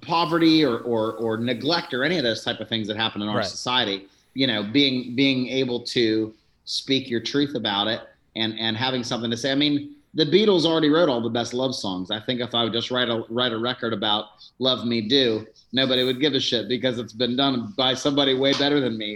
poverty 0.02 0.64
or 0.64 0.78
or 0.80 1.14
or 1.14 1.36
neglect 1.38 1.94
or 1.94 2.04
any 2.04 2.18
of 2.18 2.22
those 2.24 2.44
type 2.44 2.60
of 2.60 2.68
things 2.68 2.86
that 2.88 2.96
happen 2.96 3.22
in 3.22 3.28
our 3.28 3.38
Right. 3.38 3.46
society 3.46 4.06
you 4.34 4.46
know 4.46 4.62
being 4.62 5.14
being 5.16 5.48
able 5.48 5.80
to 5.86 6.34
speak 6.64 7.08
your 7.08 7.20
truth 7.20 7.54
about 7.54 7.88
it 7.88 8.00
and 8.36 8.58
and 8.58 8.76
having 8.76 9.02
something 9.02 9.30
to 9.30 9.36
say 9.36 9.50
i 9.50 9.54
mean 9.54 9.96
the 10.14 10.24
beatles 10.26 10.64
already 10.64 10.88
wrote 10.90 11.08
all 11.08 11.20
the 11.22 11.28
best 11.30 11.54
love 11.54 11.74
songs 11.74 12.10
i 12.10 12.20
think 12.20 12.40
if 12.40 12.54
i 12.54 12.62
would 12.64 12.72
just 12.72 12.90
write 12.90 13.08
a 13.08 13.24
write 13.30 13.52
a 13.52 13.58
record 13.58 13.92
about 13.92 14.26
love 14.58 14.84
me 14.86 15.00
do 15.00 15.46
nobody 15.72 16.04
would 16.04 16.20
give 16.20 16.34
a 16.34 16.40
shit 16.40 16.68
because 16.68 16.98
it's 16.98 17.12
been 17.14 17.36
done 17.36 17.72
by 17.76 17.94
somebody 17.94 18.34
way 18.34 18.52
better 18.54 18.80
than 18.80 18.96
me 18.98 19.06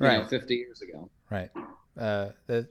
you 0.00 0.06
know 0.06 0.20
Right. 0.20 0.28
50 0.28 0.54
years 0.54 0.80
ago 0.82 1.10
Right. 1.30 1.50
Uh, 1.98 2.30
the 2.46 2.68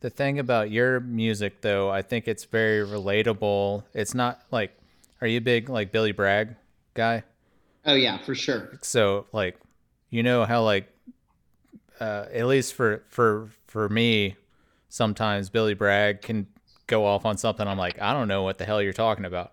the 0.00 0.10
thing 0.10 0.38
about 0.38 0.70
your 0.70 1.00
music, 1.00 1.60
though, 1.60 1.90
I 1.90 2.02
think 2.02 2.28
it's 2.28 2.44
very 2.44 2.86
relatable. 2.86 3.82
It's 3.94 4.14
not 4.14 4.40
like, 4.52 4.70
are 5.20 5.26
you 5.26 5.38
a 5.38 5.40
big 5.40 5.68
like 5.68 5.90
Billy 5.90 6.12
Bragg 6.12 6.54
guy? 6.94 7.24
oh 7.86 7.94
yeah 7.94 8.18
for 8.18 8.34
sure 8.34 8.78
So 8.82 9.26
like, 9.32 9.58
you 10.10 10.22
know 10.22 10.44
how 10.44 10.62
like, 10.62 10.88
uh, 12.00 12.26
at 12.32 12.46
least 12.46 12.74
for 12.74 13.02
for 13.08 13.48
for 13.66 13.88
me, 13.88 14.36
sometimes 14.88 15.48
Billy 15.48 15.74
Bragg 15.74 16.22
can 16.22 16.46
go 16.88 17.06
off 17.06 17.24
on 17.24 17.38
something. 17.38 17.68
I'm 17.68 17.78
like, 17.78 18.02
I 18.02 18.12
don't 18.12 18.26
know 18.26 18.42
what 18.42 18.58
the 18.58 18.64
hell 18.64 18.82
you're 18.82 18.92
talking 18.92 19.24
about. 19.24 19.52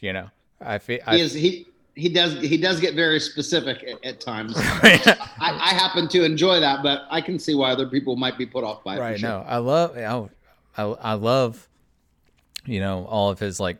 You 0.00 0.12
know, 0.12 0.30
I 0.60 0.78
feel. 0.78 0.98
He 1.08 1.20
is 1.20 1.32
he 1.32 1.68
he 1.94 2.08
does 2.08 2.34
he 2.40 2.56
does 2.56 2.80
get 2.80 2.94
very 2.94 3.20
specific 3.20 3.84
at, 3.84 4.04
at 4.04 4.20
times 4.20 4.54
I, 4.56 5.20
I 5.40 5.74
happen 5.74 6.08
to 6.08 6.24
enjoy 6.24 6.58
that 6.60 6.82
but 6.82 7.02
i 7.10 7.20
can 7.20 7.38
see 7.38 7.54
why 7.54 7.70
other 7.70 7.86
people 7.86 8.16
might 8.16 8.38
be 8.38 8.46
put 8.46 8.64
off 8.64 8.82
by 8.82 8.96
it 8.96 9.00
right 9.00 9.20
sure. 9.20 9.28
no 9.28 9.44
i 9.46 9.58
love 9.58 9.96
I, 9.96 10.82
I, 10.82 10.84
I 10.84 11.12
love 11.14 11.68
you 12.64 12.80
know 12.80 13.04
all 13.04 13.28
of 13.28 13.38
his 13.38 13.60
like 13.60 13.76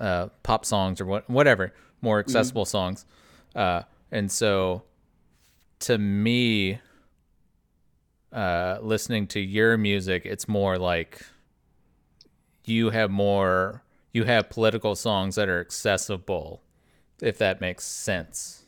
uh 0.00 0.28
pop 0.42 0.64
songs 0.64 1.00
or 1.00 1.04
what 1.04 1.28
whatever 1.28 1.74
more 2.00 2.20
accessible 2.20 2.64
songs 2.64 3.04
uh 3.54 3.82
and 4.10 4.32
so 4.32 4.82
to 5.80 5.98
me 5.98 6.80
uh 8.32 8.78
listening 8.80 9.26
to 9.26 9.40
your 9.40 9.76
music 9.76 10.24
it's 10.24 10.48
more 10.48 10.78
like 10.78 11.20
you 12.64 12.90
have 12.90 13.10
more 13.10 13.82
you 14.12 14.24
have 14.24 14.48
political 14.48 14.94
songs 14.94 15.34
that 15.34 15.48
are 15.48 15.60
accessible 15.60 16.62
if 17.20 17.38
that 17.38 17.60
makes 17.60 17.84
sense 17.84 18.64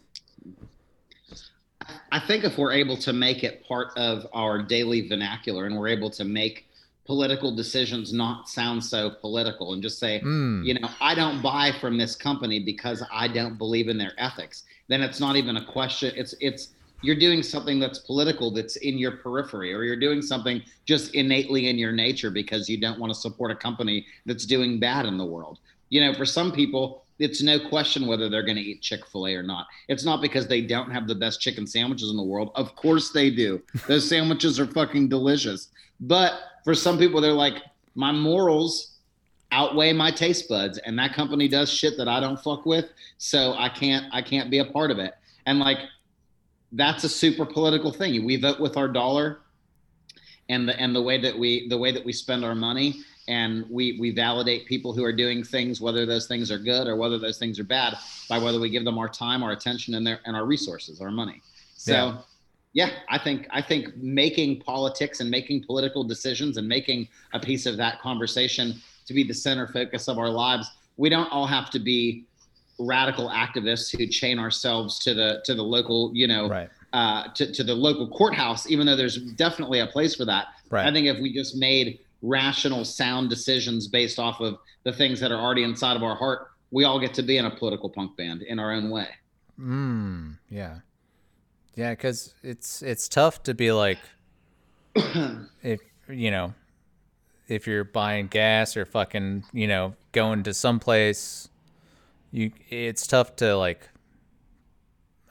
I 2.11 2.19
think 2.21 2.45
if 2.45 2.59
we're 2.59 2.73
able 2.73 2.97
to 2.99 3.13
make 3.13 3.45
it 3.45 3.65
part 3.67 3.89
of 3.97 4.27
our 4.33 4.61
daily 4.63 5.09
vernacular 5.09 5.67
and 5.67 5.77
we're 5.77 5.89
able 5.89 6.11
to 6.11 6.25
make 6.25 6.69
political 7.05 7.55
decisions 7.55 8.13
not 8.13 8.49
sound 8.49 8.83
so 8.83 9.11
political 9.11 9.73
and 9.73 9.83
just 9.83 9.99
say, 10.01 10.21
Mm. 10.25 10.65
you 10.67 10.75
know, 10.75 10.89
I 11.01 11.15
don't 11.15 11.41
buy 11.41 11.71
from 11.81 11.97
this 11.97 12.17
company 12.17 12.59
because 12.59 13.05
I 13.13 13.29
don't 13.29 13.57
believe 13.57 13.89
in 13.89 13.97
their 13.99 14.13
ethics, 14.19 14.65
then 14.89 15.03
it's 15.03 15.21
not 15.21 15.37
even 15.37 15.57
a 15.57 15.65
question. 15.65 16.13
It's 16.17 16.35
it's 16.41 16.71
you're 17.03 17.17
doing 17.17 17.43
something 17.43 17.79
that's 17.79 17.99
political 18.01 18.51
that's 18.51 18.77
in 18.77 18.99
your 18.99 19.13
periphery 19.19 19.73
or 19.73 19.83
you're 19.83 19.97
doing 19.99 20.23
something 20.23 20.63
just 20.85 21.15
innately 21.15 21.69
in 21.69 21.79
your 21.79 21.93
nature 21.93 22.31
because 22.31 22.69
you 22.69 22.81
don't 22.81 22.99
want 22.99 23.13
to 23.13 23.19
support 23.19 23.51
a 23.51 23.57
company 23.57 24.07
that's 24.25 24.47
doing 24.47 24.79
bad 24.79 25.07
in 25.07 25.19
the 25.19 25.25
world. 25.25 25.59
You 25.89 26.01
know, 26.01 26.15
for 26.15 26.27
some 26.27 26.53
people, 26.53 27.05
it's 27.19 27.43
no 27.43 27.59
question 27.59 28.07
whether 28.07 28.29
they're 28.29 28.43
going 28.43 28.57
to 28.57 28.63
eat 28.63 28.83
Chick 28.83 29.07
fil 29.07 29.27
A 29.27 29.35
or 29.35 29.43
not. 29.43 29.67
It's 29.89 30.05
not 30.05 30.21
because 30.21 30.47
they 30.47 30.61
don't 30.61 30.91
have 30.91 31.07
the 31.07 31.15
best 31.15 31.41
chicken 31.41 31.67
sandwiches 31.67 32.11
in 32.11 32.17
the 32.17 32.23
world. 32.23 32.51
Of 32.55 32.75
course 32.77 33.11
they 33.11 33.31
do. 33.31 33.63
Those 33.89 34.09
sandwiches 34.09 34.59
are 34.61 34.67
fucking 34.67 35.09
delicious. 35.09 35.69
But 36.01 36.35
for 36.65 36.75
some 36.75 36.99
people, 36.99 37.21
they're 37.21 37.33
like, 37.33 37.63
my 37.95 38.13
morals 38.13 38.97
outweigh 39.53 39.93
my 39.93 40.11
taste 40.11 40.49
buds 40.49 40.79
and 40.79 40.99
that 40.99 41.15
company 41.15 41.49
does 41.49 41.73
shit 41.73 41.97
that 41.97 42.09
I 42.09 42.21
don't 42.21 42.39
fuck 42.39 42.67
with 42.67 42.87
so 43.17 43.55
I 43.57 43.69
can't 43.69 44.05
I 44.13 44.21
can't 44.21 44.51
be 44.51 44.59
a 44.59 44.65
part 44.65 44.91
of 44.91 44.99
it 44.99 45.15
and 45.47 45.61
like 45.61 45.79
that's 46.73 47.05
a 47.05 47.09
super 47.09 47.47
political 47.47 47.93
thing 47.93 48.25
we 48.25 48.37
vote 48.37 48.59
with 48.61 48.77
our 48.77 48.89
dollar 48.89 49.41
and 50.49 50.69
the 50.69 50.79
and 50.81 50.95
the 50.95 51.03
way 51.03 51.21
that 51.21 51.37
we 51.39 51.69
the 51.69 51.79
way 51.79 51.93
that 51.93 52.05
we 52.05 52.13
spend 52.13 52.45
our 52.45 52.55
money 52.55 52.95
and 53.29 53.65
we 53.71 53.99
we 54.01 54.11
validate 54.11 54.67
people 54.67 54.93
who 54.93 55.05
are 55.05 55.13
doing 55.13 55.43
things 55.45 55.81
whether 55.81 56.05
those 56.07 56.27
things 56.27 56.51
are 56.51 56.59
good 56.59 56.87
or 56.87 56.97
whether 56.97 57.19
those 57.19 57.39
things 57.39 57.59
are 57.59 57.65
bad 57.65 57.95
by 58.29 58.39
whether 58.39 58.61
we 58.61 58.69
give 58.71 58.85
them 58.85 58.99
our 58.99 59.09
time 59.09 59.43
our 59.43 59.53
attention 59.53 59.95
and 59.95 60.07
their 60.07 60.21
and 60.27 60.37
our 60.37 60.45
resources 60.45 61.01
our 61.01 61.11
money 61.11 61.41
so 61.77 61.93
Yeah. 61.93 62.87
yeah, 62.89 62.91
I 63.09 63.19
think 63.19 63.47
I 63.51 63.63
think 63.63 63.97
making 63.97 64.61
politics 64.61 65.21
and 65.21 65.31
making 65.31 65.65
political 65.65 66.05
decisions 66.05 66.57
and 66.57 66.69
making 66.69 67.09
a 67.33 67.41
piece 67.41 67.65
of 67.67 67.77
that 67.79 68.01
conversation 68.01 68.75
to 69.07 69.15
be 69.15 69.23
the 69.23 69.35
center 69.35 69.67
focus 69.69 70.09
of 70.09 70.19
our 70.19 70.29
lives. 70.29 70.69
We 70.97 71.09
don't 71.09 71.31
all 71.33 71.47
have 71.47 71.71
to 71.71 71.79
be 71.79 72.25
radical 72.79 73.31
activists 73.31 73.97
who 73.97 74.07
chain 74.07 74.39
ourselves 74.39 74.99
to 75.01 75.15
the 75.15 75.43
to 75.45 75.55
the 75.55 75.63
local, 75.63 76.11
you 76.15 76.27
know, 76.27 76.49
right 76.49 76.71
uh, 76.93 77.29
to 77.35 77.53
to 77.53 77.65
the 77.65 77.75
local 77.75 78.09
courthouse. 78.09 78.69
Even 78.71 78.87
though 78.87 78.97
there's 78.97 79.19
definitely 79.19 79.81
a 79.81 79.87
place 79.87 80.15
for 80.15 80.25
that. 80.25 80.47
right 80.71 80.87
I 80.87 80.93
think 80.93 81.07
if 81.07 81.19
we 81.21 81.33
just 81.33 81.57
made 81.57 82.01
rational, 82.23 82.85
sound 82.85 83.29
decisions 83.29 83.87
based 83.87 84.19
off 84.19 84.41
of 84.41 84.59
the 84.85 84.93
things 84.93 85.21
that 85.21 85.31
are 85.31 85.41
already 85.41 85.63
inside 85.63 85.97
of 85.97 86.03
our 86.03 86.17
heart, 86.17 86.49
we 86.71 86.85
all 86.85 86.99
get 86.99 87.15
to 87.15 87.23
be 87.23 87.37
in 87.37 87.45
a 87.45 87.51
political 87.51 87.91
punk 87.91 88.17
band 88.17 88.43
in 88.43 88.59
our 88.59 88.73
own 88.73 88.91
way. 88.91 89.09
Mm, 89.61 90.39
yeah. 90.49 90.79
Yeah, 91.75 91.95
cuz 91.95 92.35
it's 92.43 92.83
it's 92.83 93.09
tough 93.09 93.43
to 93.43 93.55
be 93.55 93.73
like 93.73 93.99
if 95.63 95.81
you 96.09 96.31
know 96.31 96.55
if 97.49 97.67
you're 97.67 97.85
buying 97.85 98.27
gas 98.27 98.77
or 98.77 98.85
fucking, 98.85 99.45
you 99.53 99.69
know, 99.69 99.95
going 100.13 100.43
to 100.43 100.55
some 100.55 100.81
place 100.81 101.49
you 102.31 102.51
it's 102.69 103.07
tough 103.07 103.37
to 103.37 103.57
like 103.57 103.89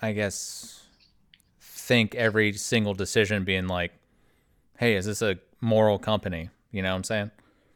I 0.01 0.11
guess 0.13 0.83
think 1.59 2.15
every 2.15 2.53
single 2.53 2.93
decision 2.93 3.43
being 3.43 3.67
like 3.67 3.91
hey, 4.77 4.95
is 4.95 5.05
this 5.05 5.21
a 5.21 5.37
moral 5.61 5.97
company? 5.97 6.49
You 6.71 6.81
know 6.81 6.89
what 6.89 6.97
I'm 6.97 7.03
saying? 7.05 7.31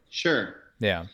Sure. 0.10 0.56
Yeah. 0.80 1.06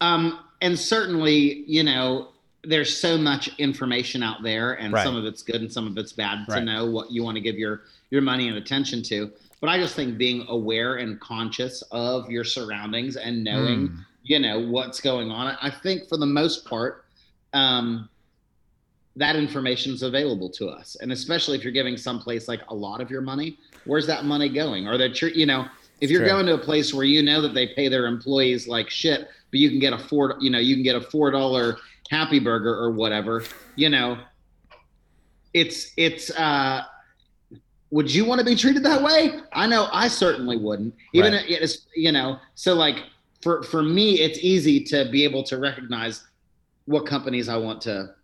Um, 0.00 0.40
and 0.60 0.76
certainly, 0.76 1.62
you 1.68 1.84
know, 1.84 2.30
there's 2.64 2.96
so 2.96 3.16
much 3.16 3.48
information 3.58 4.24
out 4.24 4.42
there, 4.42 4.72
and 4.72 4.92
Right. 4.92 5.04
some 5.04 5.14
of 5.14 5.24
it's 5.24 5.42
good 5.42 5.60
and 5.60 5.72
some 5.72 5.86
of 5.86 5.96
it's 5.98 6.12
bad 6.12 6.46
to 6.46 6.52
Right. 6.54 6.64
know 6.64 6.86
what 6.90 7.12
you 7.12 7.22
want 7.22 7.36
to 7.36 7.40
give 7.40 7.56
your 7.56 7.82
your 8.10 8.22
money 8.22 8.48
and 8.48 8.56
attention 8.56 9.02
to. 9.04 9.30
But 9.60 9.70
I 9.70 9.78
just 9.78 9.94
think 9.94 10.18
being 10.18 10.44
aware 10.48 10.96
and 10.96 11.20
conscious 11.20 11.82
of 11.92 12.28
your 12.30 12.44
surroundings 12.44 13.16
and 13.16 13.42
knowing, 13.44 13.88
Mm. 13.90 14.06
you 14.24 14.38
know, 14.40 14.58
what's 14.58 15.00
going 15.00 15.30
on. 15.30 15.56
I 15.60 15.70
think 15.70 16.08
for 16.08 16.16
the 16.16 16.26
most 16.26 16.64
part, 16.64 17.03
um, 17.54 18.08
that 19.16 19.36
information 19.36 19.92
is 19.94 20.02
available 20.02 20.50
to 20.50 20.68
us, 20.68 20.96
and 21.00 21.12
especially 21.12 21.56
if 21.56 21.64
you're 21.64 21.72
giving 21.72 21.96
someplace 21.96 22.48
like 22.48 22.60
a 22.68 22.74
lot 22.74 23.00
of 23.00 23.10
your 23.10 23.20
money, 23.22 23.58
where's 23.86 24.06
that 24.08 24.24
money 24.24 24.48
going? 24.48 24.86
Are 24.86 24.98
there, 24.98 25.12
tr- 25.12 25.28
you 25.28 25.46
know, 25.46 25.66
if 26.00 26.10
you're 26.10 26.20
True. 26.20 26.28
going 26.28 26.46
to 26.46 26.54
a 26.54 26.58
place 26.58 26.92
where 26.92 27.04
you 27.04 27.22
know 27.22 27.40
that 27.40 27.54
they 27.54 27.68
pay 27.68 27.88
their 27.88 28.06
employees 28.06 28.66
like 28.68 28.90
shit, 28.90 29.28
but 29.50 29.60
you 29.60 29.70
can 29.70 29.78
get 29.78 29.92
a 29.92 29.98
four, 29.98 30.36
you 30.40 30.50
know, 30.50 30.58
you 30.58 30.74
can 30.74 30.82
get 30.82 30.96
a 30.96 31.00
four 31.00 31.30
dollar 31.30 31.78
Happy 32.10 32.38
Burger 32.38 32.74
or 32.74 32.90
whatever, 32.90 33.44
you 33.76 33.88
know, 33.88 34.18
it's 35.54 35.92
it's 35.96 36.30
uh 36.32 36.82
would 37.90 38.12
you 38.12 38.24
want 38.24 38.40
to 38.40 38.44
be 38.44 38.56
treated 38.56 38.82
that 38.82 39.00
way 39.00 39.40
i 39.52 39.66
know 39.66 39.88
i 39.92 40.08
certainly 40.08 40.56
wouldn't 40.56 40.92
even 41.12 41.32
Right. 41.32 41.48
it 41.48 41.62
is 41.62 41.86
you 41.94 42.10
know 42.10 42.38
so 42.56 42.74
like 42.74 42.96
for 43.40 43.62
for 43.62 43.80
me 43.82 44.18
it's 44.20 44.40
easy 44.42 44.82
to 44.84 45.08
be 45.10 45.22
able 45.22 45.44
to 45.44 45.58
recognize 45.58 46.24
what 46.86 47.06
companies 47.06 47.48
i 47.48 47.56
want 47.56 47.80
to 47.80 48.14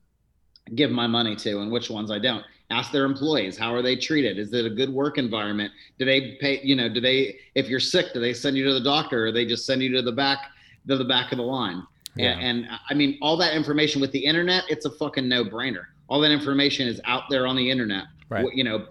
give 0.74 0.90
my 0.90 1.06
money 1.06 1.34
to 1.34 1.60
and 1.60 1.70
which 1.70 1.90
ones 1.90 2.10
i 2.10 2.18
don't 2.18 2.44
ask 2.70 2.92
their 2.92 3.04
employees 3.04 3.56
how 3.58 3.74
are 3.74 3.82
they 3.82 3.96
treated 3.96 4.38
is 4.38 4.52
it 4.52 4.64
a 4.64 4.70
good 4.70 4.90
work 4.90 5.18
environment 5.18 5.72
do 5.98 6.04
they 6.04 6.36
pay 6.40 6.60
you 6.62 6.76
know 6.76 6.88
do 6.88 7.00
they 7.00 7.36
if 7.54 7.68
you're 7.68 7.80
sick 7.80 8.12
do 8.12 8.20
they 8.20 8.32
send 8.32 8.56
you 8.56 8.64
to 8.64 8.72
the 8.74 8.80
doctor 8.82 9.26
or 9.26 9.32
they 9.32 9.44
just 9.44 9.66
send 9.66 9.82
you 9.82 9.90
to 9.92 10.02
the 10.02 10.12
back 10.12 10.50
to 10.86 10.96
the 10.96 11.04
back 11.04 11.32
of 11.32 11.38
the 11.38 11.44
line 11.44 11.82
Yeah. 12.16 12.32
and, 12.38 12.64
and 12.66 12.68
I 12.88 12.94
mean, 12.94 13.18
all 13.22 13.36
that 13.36 13.54
information 13.54 14.00
with 14.00 14.10
the 14.12 14.24
internet, 14.24 14.64
it's 14.68 14.84
a 14.86 14.90
fucking 14.90 15.28
no 15.28 15.44
brainer. 15.44 15.84
All 16.08 16.20
that 16.20 16.30
information 16.32 16.88
is 16.88 17.00
out 17.04 17.24
there 17.30 17.46
on 17.46 17.54
the 17.54 17.70
internet. 17.70 18.04
Right. 18.28 18.46
You 18.52 18.64
know, 18.64 18.86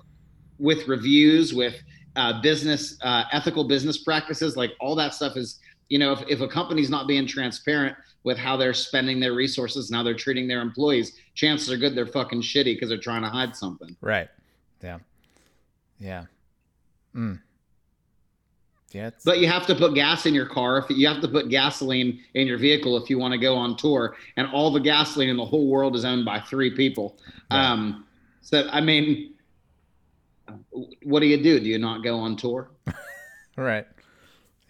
with 0.60 0.88
reviews, 0.88 1.54
with 1.54 1.76
uh, 2.16 2.42
business, 2.42 2.98
uh, 3.02 3.24
ethical 3.34 3.64
business 3.66 3.98
practices, 4.04 4.56
like 4.56 4.72
all 4.80 4.96
that 4.96 5.14
stuff 5.14 5.36
is, 5.36 5.60
you 5.90 6.00
know, 6.00 6.14
if, 6.14 6.22
if 6.30 6.40
a 6.42 6.48
company's 6.48 6.90
not 6.90 7.08
being 7.08 7.28
transparent 7.28 7.98
with 8.24 8.38
how 8.38 8.58
they're 8.58 8.74
spending 8.74 9.20
their 9.20 9.34
resources 9.34 9.90
and 9.90 9.98
how 9.98 10.04
they're 10.04 10.14
treating 10.14 10.48
their 10.48 10.62
employees, 10.62 11.14
chances 11.36 11.72
are 11.72 11.78
good 11.78 11.96
they're 11.96 12.06
fucking 12.06 12.42
shitty 12.42 12.76
because 12.76 12.90
they're 12.90 12.98
trying 12.98 13.22
to 13.22 13.30
hide 13.30 13.56
something. 13.56 13.96
Right. 14.02 14.28
Yeah. 14.84 15.00
Yeah. 16.00 16.26
Mm. 17.16 17.40
Yeah. 18.92 19.12
But 19.24 19.40
you 19.40 19.48
have 19.48 19.68
to 19.68 19.76
put 19.76 19.94
gas 19.94 20.26
in 20.26 20.34
your 20.34 20.48
car. 20.48 20.80
If 20.80 20.90
you 20.90 21.08
have 21.08 21.22
to 21.22 21.28
put 21.28 21.50
gasoline 21.50 22.20
in 22.34 22.48
your 22.48 22.58
vehicle 22.58 22.98
if 22.98 23.10
you 23.10 23.20
want 23.20 23.34
to 23.34 23.38
go 23.38 23.56
on 23.56 23.78
tour, 23.78 24.16
and 24.36 24.48
all 24.52 24.72
the 24.72 24.80
gasoline 24.80 25.30
in 25.30 25.38
the 25.38 25.46
whole 25.46 25.68
world 25.68 25.96
is 25.96 26.06
owned 26.06 26.26
by 26.26 26.40
three 26.40 26.76
people. 26.76 27.18
Right. 27.52 27.64
Um, 27.64 28.06
so 28.42 28.68
I 28.72 28.82
mean, 28.82 29.34
what 31.04 31.20
do 31.20 31.28
you 31.28 31.42
do? 31.42 31.60
Do 31.60 31.68
you 31.68 31.78
not 31.78 32.04
go 32.04 32.18
on 32.18 32.36
tour? 32.36 32.72
right. 33.56 33.86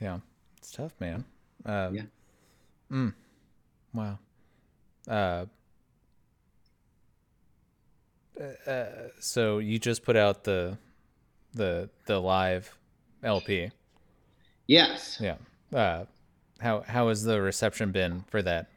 Yeah. 0.02 0.20
It's 0.58 0.72
tough, 0.72 0.94
man. 1.00 1.24
Um, 1.66 1.96
Yeah. 1.96 2.04
Mm. 2.92 3.14
Wow. 3.94 4.20
Uh, 5.08 5.46
uh, 8.66 8.86
so 9.20 9.58
you 9.60 9.80
just 9.80 10.04
put 10.04 10.16
out 10.16 10.44
the 10.44 10.78
the 11.54 11.90
the 12.06 12.20
live 12.20 12.76
LP. 13.24 13.72
Yes. 14.68 15.18
Yeah. 15.20 15.36
Uh, 15.74 16.06
how 16.60 16.82
how 16.82 17.10
has 17.10 17.24
the 17.24 17.42
reception 17.42 17.92
been 17.92 18.24
for 18.30 18.42
that? 18.44 18.68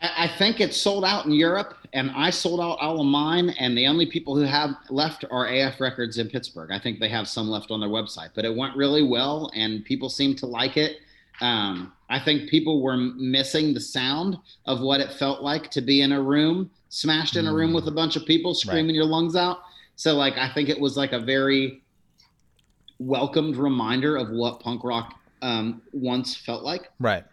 I 0.00 0.24
I 0.24 0.28
think 0.38 0.60
it's 0.60 0.76
sold 0.76 1.04
out 1.04 1.26
in 1.26 1.32
Europe, 1.32 1.76
and 1.92 2.10
I 2.12 2.30
sold 2.30 2.60
out 2.60 2.78
all 2.80 3.00
of 3.00 3.06
mine. 3.06 3.50
And 3.58 3.76
the 3.76 3.86
only 3.86 4.06
people 4.06 4.36
who 4.36 4.42
have 4.42 4.76
left 4.90 5.24
are 5.30 5.48
AF 5.48 5.80
Records 5.80 6.18
in 6.18 6.28
Pittsburgh. 6.28 6.70
I 6.70 6.78
think 6.78 7.00
they 7.00 7.08
have 7.08 7.28
some 7.28 7.48
left 7.48 7.70
on 7.70 7.80
their 7.80 7.88
website, 7.88 8.30
but 8.34 8.44
it 8.44 8.54
went 8.54 8.76
really 8.76 9.02
well, 9.02 9.50
and 9.54 9.84
people 9.84 10.08
seem 10.08 10.34
to 10.36 10.46
like 10.46 10.76
it. 10.76 10.98
Um, 11.40 11.92
I 12.10 12.18
think 12.18 12.48
people 12.48 12.82
were 12.82 12.96
missing 12.96 13.74
the 13.74 13.80
sound 13.80 14.38
of 14.66 14.80
what 14.80 15.00
it 15.00 15.12
felt 15.12 15.42
like 15.42 15.70
to 15.72 15.80
be 15.80 16.00
in 16.00 16.12
a 16.12 16.20
room, 16.20 16.70
smashed 16.88 17.36
in 17.36 17.46
a 17.46 17.52
room 17.52 17.72
with 17.72 17.86
a 17.86 17.90
bunch 17.90 18.16
of 18.16 18.24
people 18.24 18.54
screaming 18.54 18.94
your 18.94 19.04
lungs 19.04 19.36
out. 19.36 19.58
So, 19.96 20.14
like, 20.14 20.38
I 20.38 20.52
think 20.52 20.68
it 20.68 20.80
was 20.80 20.96
like 20.96 21.12
a 21.12 21.18
very 21.18 21.82
welcomed 22.98 23.56
reminder 23.56 24.16
of 24.16 24.30
what 24.30 24.60
punk 24.60 24.84
rock 24.84 25.18
um, 25.42 25.82
once 25.92 26.34
felt 26.34 26.62
like. 26.62 26.90
Right. 26.98 27.24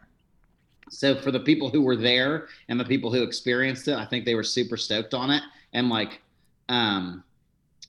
So 0.90 1.16
for 1.16 1.32
the 1.32 1.40
people 1.40 1.70
who 1.70 1.82
were 1.82 1.96
there 1.96 2.48
and 2.70 2.80
the 2.80 2.86
people 2.86 3.12
who 3.12 3.24
experienced 3.24 3.88
it, 3.88 3.96
I 3.96 4.06
think 4.06 4.26
they 4.26 4.36
were 4.36 4.44
super 4.44 4.78
stoked 4.78 5.14
on 5.14 5.32
it. 5.32 5.42
And 5.74 5.90
like, 5.90 6.22
um, 6.70 7.24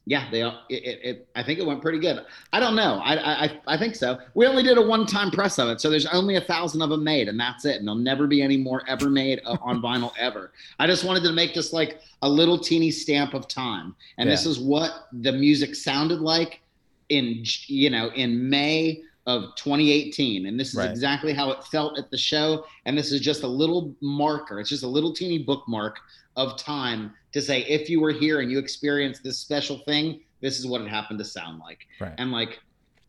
yeah, 0.09 0.31
they. 0.31 0.43
It, 0.43 0.55
it, 0.69 1.01
it 1.03 1.29
I 1.35 1.43
think 1.43 1.59
it 1.59 1.67
went 1.67 1.83
pretty 1.83 1.99
good. 1.99 2.25
I 2.53 2.61
don't 2.61 2.77
know. 2.77 3.01
I, 3.05 3.45
I 3.47 3.61
I 3.67 3.77
think 3.77 3.97
so. 3.97 4.19
We 4.35 4.47
only 4.47 4.63
did 4.63 4.79
a 4.79 4.83
one-time 4.83 5.33
press 5.33 5.59
of 5.59 5.69
it, 5.69 5.81
so 5.81 5.91
there's 5.91 6.07
only 6.07 6.37
a 6.37 6.41
thousand 6.41 6.81
of 6.83 6.91
them 6.91 7.03
made, 7.03 7.29
and 7.29 7.39
that's 7.39 7.65
it. 7.65 7.77
And 7.77 7.87
there'll 7.89 7.99
never 7.99 8.29
be 8.29 8.41
any 8.41 8.57
more 8.57 8.83
ever 8.89 9.11
made 9.11 9.41
uh, 9.45 9.57
on 9.61 9.83
vinyl 9.83 10.13
ever. 10.19 10.53
I 10.79 10.87
just 10.87 11.03
wanted 11.03 11.25
to 11.25 11.33
make 11.33 11.55
this 11.55 11.73
like 11.73 12.01
a 12.23 12.29
little 12.29 12.57
teeny 12.59 12.93
stamp 12.93 13.35
of 13.35 13.49
time, 13.49 13.97
and 14.19 14.31
this 14.31 14.47
is 14.47 14.61
what 14.61 15.09
the 15.13 15.33
music 15.33 15.75
sounded 15.75 16.21
like 16.21 16.61
in 17.09 17.43
you 17.67 17.91
know 17.91 18.09
in 18.15 18.49
May 18.49 19.03
of 19.27 19.57
2018, 19.57 20.47
and 20.47 20.59
this 20.59 20.69
is 20.69 20.77
Right. 20.77 20.89
exactly 20.91 21.33
how 21.33 21.51
it 21.51 21.65
felt 21.65 21.99
at 21.99 22.13
the 22.13 22.17
show. 22.17 22.65
And 22.85 22.97
this 22.97 23.11
is 23.11 23.21
just 23.21 23.43
a 23.43 23.49
little 23.49 23.93
marker. 24.01 24.61
It's 24.61 24.71
just 24.71 24.85
a 24.85 24.89
little 24.89 25.13
teeny 25.13 25.39
bookmark 25.39 25.99
of 26.37 26.57
time 26.57 27.13
to 27.37 27.43
say 27.43 27.61
if 27.65 27.91
you 27.91 28.01
were 28.01 28.13
here 28.13 28.41
and 28.41 28.51
you 28.51 28.59
experienced 28.59 29.23
this 29.23 29.39
special 29.39 29.81
thing, 29.81 30.21
this 30.41 30.59
is 30.59 30.67
what 30.67 30.81
it 30.81 30.89
happened 30.89 31.19
to 31.19 31.25
sound 31.25 31.61
like. 31.61 31.87
Right. 32.01 32.15
And 32.17 32.33
like 32.33 32.61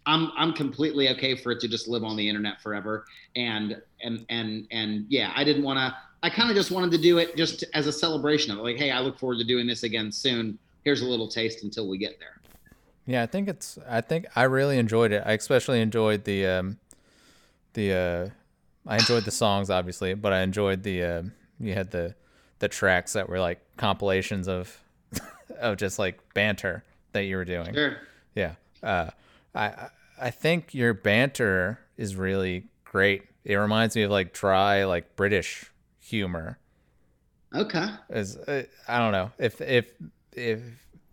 I'm 0.05 0.31
I'm 0.37 0.51
completely 0.51 1.07
okay 1.09 1.33
for 1.35 1.53
it 1.53 1.61
to 1.61 1.67
just 1.69 1.87
live 1.87 2.03
on 2.03 2.17
the 2.17 2.27
internet 2.27 2.61
forever. 2.61 3.05
And 3.37 3.81
and 4.01 4.25
and 4.29 4.67
and 4.69 5.05
yeah, 5.07 5.31
I 5.33 5.45
didn't 5.45 5.63
want 5.63 5.79
to 5.79 5.95
I 6.23 6.29
kind 6.29 6.49
of 6.49 6.57
just 6.57 6.71
wanted 6.71 6.91
to 6.91 6.97
do 6.97 7.19
it 7.19 7.37
just 7.37 7.63
as 7.73 7.87
a 7.87 7.91
celebration 7.91 8.51
of 8.51 8.57
it. 8.57 8.63
Like, 8.63 8.75
hey, 8.75 8.91
I 8.91 8.99
look 8.99 9.17
forward 9.17 9.37
to 9.37 9.45
doing 9.45 9.65
this 9.65 9.83
again 9.83 10.11
soon. 10.11 10.59
Here's 10.83 11.01
a 11.01 11.05
little 11.05 11.29
taste 11.29 11.63
until 11.63 11.87
we 11.87 11.97
get 11.97 12.19
there. 12.19 12.41
Yeah, 13.05 13.23
I 13.23 13.27
think 13.27 13.47
it's. 13.47 13.79
I 13.87 14.01
think 14.01 14.25
I 14.35 14.43
really 14.43 14.77
enjoyed 14.77 15.13
it. 15.13 15.23
I 15.25 15.33
especially 15.33 15.79
enjoyed 15.79 16.25
the 16.25 16.45
um, 16.47 16.79
the. 17.73 17.93
Uh, 17.93 18.29
I 18.85 18.95
enjoyed 18.95 19.23
the 19.23 19.31
songs, 19.31 19.69
obviously, 19.69 20.15
but 20.15 20.33
I 20.33 20.41
enjoyed 20.41 20.83
the. 20.83 21.03
Uh, 21.03 21.23
you 21.59 21.73
had 21.73 21.91
the 21.91 22.15
the 22.59 22.67
tracks 22.67 23.13
that 23.13 23.29
were 23.29 23.39
like 23.39 23.59
compilations 23.77 24.47
of 24.47 24.81
of 25.59 25.77
just 25.77 25.99
like 25.99 26.19
banter 26.33 26.83
that 27.13 27.23
you 27.23 27.35
were 27.37 27.45
doing. 27.45 27.73
Sure. 27.73 27.97
Yeah. 28.35 28.55
Uh, 28.83 29.09
I 29.55 29.89
I- 30.21 30.29
think 30.31 30.73
your 30.73 30.93
banter 30.93 31.79
is 31.97 32.15
really 32.15 32.65
great. 32.83 33.23
It 33.43 33.55
reminds 33.55 33.95
me 33.95 34.03
of 34.03 34.11
like 34.11 34.33
dry 34.33 34.83
like 34.85 35.15
British 35.15 35.71
humor. 35.99 36.57
Okay. 37.55 37.87
Is 38.09 38.35
uh, 38.37 38.63
I 38.87 38.99
don't 38.99 39.11
know 39.11 39.31
if 39.37 39.61
if 39.61 39.91
if 40.33 40.61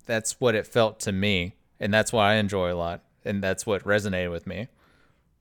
that's 0.06 0.40
what 0.40 0.54
it 0.54 0.66
felt 0.66 1.00
to 1.00 1.12
me, 1.12 1.54
and 1.80 1.92
that's 1.94 2.12
why 2.12 2.32
I 2.32 2.34
enjoy 2.36 2.72
a 2.72 2.74
lot, 2.76 3.02
and 3.24 3.42
that's 3.42 3.64
what 3.66 3.84
resonated 3.84 4.30
with 4.30 4.46
me. 4.46 4.68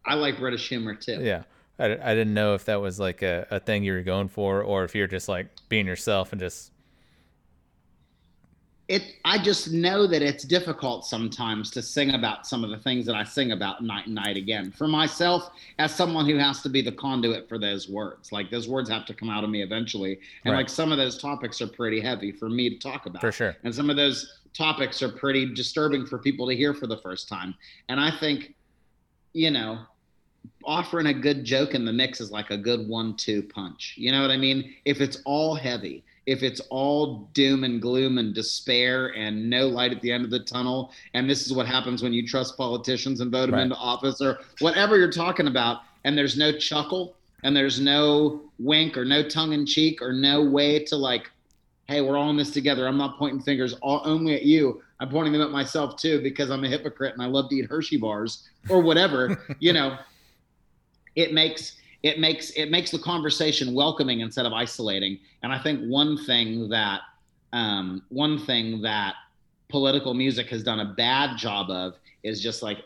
I 0.06 0.14
like 0.16 0.38
British 0.38 0.70
humor 0.70 0.96
too. 0.96 1.20
Yeah. 1.22 1.44
I, 1.84 2.12
I 2.12 2.16
didn't 2.16 2.34
know 2.34 2.54
if 2.56 2.66
that 2.66 2.80
was 2.82 3.00
like 3.00 3.22
a, 3.22 3.46
a 3.52 3.60
thing 3.60 3.84
you 3.84 3.94
were 3.94 4.02
going 4.04 4.30
for 4.30 4.62
or 4.64 4.84
if 4.84 4.96
you're 4.96 5.08
just 5.08 5.28
like 5.28 5.48
being 5.70 5.86
yourself 5.88 6.32
and 6.32 6.40
just 6.40 6.72
it 8.90 9.02
i 9.24 9.38
just 9.42 9.72
know 9.72 10.06
that 10.06 10.22
it's 10.22 10.44
difficult 10.44 11.06
sometimes 11.06 11.72
to 11.72 11.82
sing 11.82 12.12
about 12.16 12.46
some 12.46 12.66
of 12.66 12.70
the 12.70 12.78
things 12.78 13.06
that 13.06 13.16
i 13.16 13.24
sing 13.24 13.54
about 13.54 13.82
night 13.82 14.06
and 14.08 14.16
night 14.16 14.36
again 14.36 14.72
for 14.72 14.90
myself 14.90 15.52
as 15.80 15.96
someone 15.96 16.26
who 16.26 16.38
has 16.38 16.62
to 16.62 16.68
be 16.68 16.82
the 16.82 16.92
conduit 16.92 17.48
for 17.48 17.58
those 17.58 17.88
words 17.90 18.34
like 18.34 18.52
those 18.52 18.68
words 18.68 18.90
have 18.90 19.06
to 19.06 19.14
come 19.14 19.30
out 19.30 19.44
of 19.44 19.50
me 19.50 19.62
eventually 19.64 20.20
and 20.44 20.52
Right. 20.54 20.60
like 20.60 20.70
some 20.70 20.92
of 20.92 20.98
those 20.98 21.18
topics 21.18 21.62
are 21.62 21.68
pretty 21.68 22.02
heavy 22.02 22.32
for 22.34 22.50
me 22.50 22.70
to 22.70 22.78
talk 22.78 23.06
about 23.06 23.22
For 23.22 23.32
sure. 23.32 23.56
and 23.64 23.74
some 23.74 23.90
of 23.90 23.96
those 23.96 24.40
topics 24.54 25.02
are 25.02 25.10
pretty 25.10 25.54
disturbing 25.54 26.06
for 26.06 26.18
people 26.20 26.48
to 26.50 26.56
hear 26.56 26.74
for 26.74 26.86
the 26.86 26.98
first 26.98 27.30
time 27.30 27.56
and 27.88 28.02
i 28.02 28.12
think 28.20 28.54
you 29.32 29.50
know 29.50 29.80
offering 30.66 31.08
a 31.08 31.14
good 31.14 31.44
joke 31.44 31.74
in 31.76 31.86
the 31.86 31.92
mix 31.94 32.22
is 32.22 32.32
like 32.32 32.50
a 32.52 32.58
good 32.58 32.88
one-two 32.88 33.44
punch. 33.44 33.96
You 33.98 34.12
know 34.12 34.22
what 34.22 34.32
I 34.32 34.38
mean? 34.38 34.74
If 34.86 35.02
it's 35.02 35.22
all 35.26 35.56
heavy, 35.56 36.04
if 36.26 36.42
it's 36.42 36.62
all 36.70 37.30
doom 37.34 37.64
and 37.66 37.82
gloom 37.82 38.18
and 38.18 38.34
despair 38.34 39.08
and 39.16 39.50
no 39.50 39.68
light 39.68 39.92
at 39.92 40.02
the 40.02 40.12
end 40.12 40.24
of 40.24 40.32
the 40.32 40.40
tunnel, 40.40 40.92
and 41.14 41.30
this 41.30 41.46
is 41.46 41.54
what 41.54 41.68
happens 41.68 42.02
when 42.02 42.14
you 42.14 42.26
trust 42.26 42.56
politicians 42.56 43.20
and 43.20 43.32
vote 43.32 43.48
them 43.48 43.56
Right. 43.56 43.64
into 43.64 43.76
office 43.76 44.22
or 44.22 44.40
whatever 44.60 44.98
you're 44.98 45.12
talking 45.12 45.48
about, 45.48 45.82
and 46.06 46.18
there's 46.18 46.38
no 46.38 46.52
chuckle 46.52 47.16
and 47.44 47.54
there's 47.56 47.80
no 47.82 48.42
wink 48.58 48.98
or 48.98 49.04
no 49.04 49.22
tongue 49.28 49.52
in 49.52 49.66
cheek 49.66 50.02
or 50.02 50.14
no 50.14 50.42
way 50.44 50.80
to 50.86 50.96
like, 50.96 51.30
hey, 51.90 52.00
we're 52.00 52.18
all 52.18 52.30
in 52.30 52.38
this 52.38 52.52
together. 52.52 52.88
I'm 52.88 52.98
not 52.98 53.20
pointing 53.20 53.42
fingers 53.42 53.74
all, 53.82 54.02
only 54.06 54.34
at 54.36 54.44
you. 54.44 54.82
I'm 55.02 55.10
pointing 55.10 55.34
them 55.34 55.42
at 55.42 55.52
myself 55.52 55.98
too 55.98 56.22
because 56.22 56.50
I'm 56.50 56.64
a 56.64 56.70
hypocrite 56.70 57.12
and 57.14 57.22
I 57.22 57.26
love 57.26 57.50
to 57.50 57.56
eat 57.56 57.66
Hershey 57.70 57.98
bars 57.98 58.48
or 58.70 58.82
whatever. 58.82 59.44
you 59.60 59.74
know, 59.74 59.98
it 61.16 61.34
makes 61.34 61.78
it 62.04 62.20
makes 62.20 62.52
it 62.52 62.70
makes 62.70 62.92
the 62.92 63.00
conversation 63.00 63.74
welcoming 63.74 64.20
instead 64.20 64.46
of 64.46 64.54
isolating. 64.54 65.20
And 65.42 65.52
I 65.54 65.60
think 65.60 65.82
one 65.86 66.18
thing 66.26 66.70
that 66.70 67.02
um, 67.54 68.04
one 68.10 68.40
thing 68.40 68.82
that 68.82 69.16
political 69.70 70.14
music 70.14 70.48
has 70.50 70.64
done 70.64 70.80
a 70.82 70.94
bad 70.94 71.38
job 71.38 71.70
of 71.70 71.94
is 72.24 72.42
just 72.42 72.62
like 72.62 72.80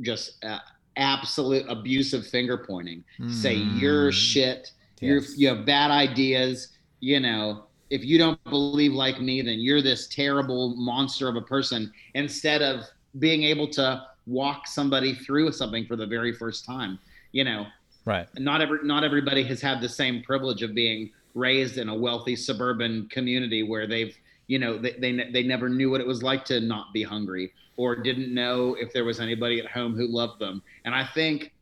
just 0.00 0.42
uh, 0.44 0.58
absolute 0.96 1.64
abusive 1.68 2.26
finger 2.26 2.64
pointing. 2.66 3.04
Say 3.26 3.56
you're 3.56 4.10
Mm, 4.10 4.12
shit. 4.12 4.70
You're 5.00 5.22
you 5.36 5.48
have 5.48 5.66
bad 5.66 5.90
ideas. 5.90 6.68
You 7.00 7.20
know, 7.20 7.66
if 7.90 8.04
you 8.04 8.18
don't 8.18 8.42
believe 8.44 8.92
like 8.92 9.20
me, 9.20 9.42
then 9.42 9.60
you're 9.60 9.82
this 9.82 10.08
terrible 10.08 10.74
monster 10.76 11.28
of 11.28 11.36
a 11.36 11.42
person. 11.42 11.92
Instead 12.14 12.62
of 12.62 12.84
being 13.18 13.42
able 13.44 13.68
to 13.68 14.02
walk 14.26 14.66
somebody 14.66 15.14
through 15.14 15.52
something 15.52 15.86
for 15.86 15.96
the 15.96 16.06
very 16.06 16.32
first 16.32 16.64
time, 16.64 16.98
you 17.32 17.44
know, 17.44 17.66
Right. 18.06 18.26
not 18.38 18.62
every 18.62 18.78
not 18.82 19.04
everybody 19.04 19.42
has 19.44 19.60
had 19.60 19.80
the 19.80 19.88
same 19.88 20.22
privilege 20.22 20.62
of 20.62 20.74
being 20.74 21.10
raised 21.34 21.76
in 21.76 21.88
a 21.88 21.94
wealthy 21.94 22.34
suburban 22.34 23.08
community 23.10 23.62
where 23.62 23.86
they've 23.86 24.16
you 24.46 24.58
know 24.58 24.78
they, 24.78 24.92
they 24.92 25.30
they 25.30 25.42
never 25.42 25.68
knew 25.68 25.90
what 25.90 26.00
it 26.00 26.06
was 26.06 26.22
like 26.22 26.44
to 26.46 26.60
not 26.60 26.92
be 26.92 27.02
hungry 27.02 27.52
or 27.76 27.94
didn't 27.94 28.32
know 28.34 28.74
if 28.80 28.92
there 28.92 29.04
was 29.04 29.20
anybody 29.20 29.60
at 29.60 29.66
home 29.70 29.94
who 29.94 30.06
loved 30.08 30.40
them 30.40 30.62
and 30.84 30.94
i 30.94 31.04
think 31.14 31.52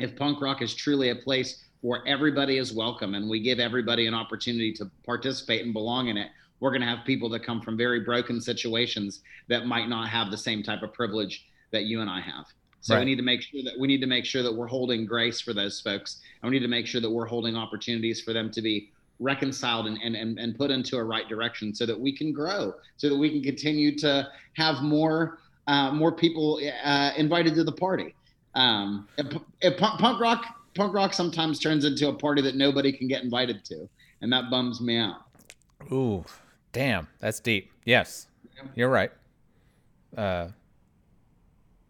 if 0.00 0.16
punk 0.16 0.40
rock 0.40 0.62
is 0.62 0.74
truly 0.74 1.10
a 1.10 1.14
place 1.16 1.64
where 1.82 2.02
everybody 2.08 2.58
is 2.58 2.72
welcome 2.72 3.14
and 3.14 3.28
we 3.28 3.38
give 3.38 3.60
everybody 3.60 4.06
an 4.06 4.14
opportunity 4.14 4.72
to 4.72 4.90
participate 5.04 5.62
and 5.64 5.72
belong 5.72 6.08
in 6.08 6.16
it 6.16 6.30
we're 6.58 6.70
going 6.70 6.80
to 6.80 6.88
have 6.88 7.04
people 7.04 7.28
that 7.28 7.44
come 7.44 7.60
from 7.60 7.76
very 7.76 8.00
broken 8.00 8.40
situations 8.40 9.20
that 9.48 9.66
might 9.66 9.88
not 9.88 10.08
have 10.08 10.30
the 10.30 10.38
same 10.38 10.62
type 10.62 10.82
of 10.82 10.92
privilege 10.92 11.46
that 11.70 11.84
you 11.84 12.00
and 12.00 12.10
i 12.10 12.20
have 12.20 12.46
so 12.86 12.94
Right. 12.94 13.00
we 13.00 13.06
need 13.06 13.16
to 13.16 13.22
make 13.24 13.42
sure 13.42 13.62
that 13.64 13.76
we 13.76 13.88
need 13.88 14.00
to 14.00 14.06
make 14.06 14.24
sure 14.24 14.44
that 14.44 14.54
we're 14.54 14.68
holding 14.68 15.06
grace 15.06 15.40
for 15.40 15.52
those 15.52 15.80
folks 15.80 16.20
and 16.40 16.50
we 16.50 16.56
need 16.56 16.62
to 16.62 16.68
make 16.70 16.86
sure 16.86 17.00
that 17.00 17.10
we're 17.10 17.26
holding 17.26 17.56
opportunities 17.56 18.20
for 18.20 18.32
them 18.32 18.48
to 18.52 18.62
be 18.62 18.90
reconciled 19.18 19.86
and, 19.88 19.98
and, 20.04 20.14
and, 20.14 20.38
and 20.38 20.56
put 20.56 20.70
into 20.70 20.96
a 20.96 21.02
right 21.02 21.28
direction 21.28 21.74
so 21.74 21.84
that 21.84 21.98
we 21.98 22.16
can 22.16 22.32
grow 22.32 22.72
so 22.96 23.08
that 23.08 23.16
we 23.16 23.28
can 23.28 23.42
continue 23.42 23.98
to 23.98 24.28
have 24.54 24.82
more 24.82 25.38
uh, 25.66 25.90
more 25.90 26.12
people 26.12 26.60
uh, 26.84 27.10
invited 27.16 27.56
to 27.56 27.64
the 27.64 27.72
party 27.72 28.14
um, 28.54 29.08
if, 29.18 29.26
if 29.62 29.76
punk, 29.78 29.98
punk 29.98 30.20
rock 30.20 30.44
punk 30.76 30.94
rock 30.94 31.12
sometimes 31.12 31.58
turns 31.58 31.84
into 31.84 32.08
a 32.08 32.12
party 32.14 32.40
that 32.40 32.54
nobody 32.54 32.92
can 32.92 33.08
get 33.08 33.24
invited 33.24 33.64
to 33.64 33.88
and 34.20 34.32
that 34.32 34.48
bums 34.48 34.80
me 34.80 34.96
out 34.96 35.22
Ooh, 35.92 36.24
damn, 36.72 37.06
that's 37.18 37.38
deep. 37.40 37.70
Yes, 37.84 38.28
you're 38.74 38.88
right. 38.88 39.12
Uh, 40.16 40.48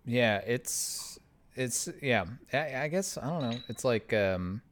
yeah, 0.06 0.40
it's 0.46 1.18
it's 1.56 1.88
yeah. 2.00 2.24
I, 2.52 2.84
I 2.84 2.88
guess 2.88 3.18
I 3.18 3.28
don't 3.28 3.50
know. 3.50 3.58
It's 3.68 3.84
like 3.84 4.12
um, 4.12 4.62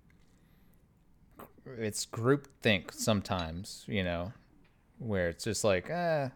it's 1.76 2.06
group 2.06 2.48
think 2.62 2.92
sometimes. 2.92 3.84
You 3.88 4.04
know, 4.04 4.32
where 4.98 5.28
it's 5.28 5.44
just 5.44 5.64
like 5.64 5.90
uh, 5.90 6.28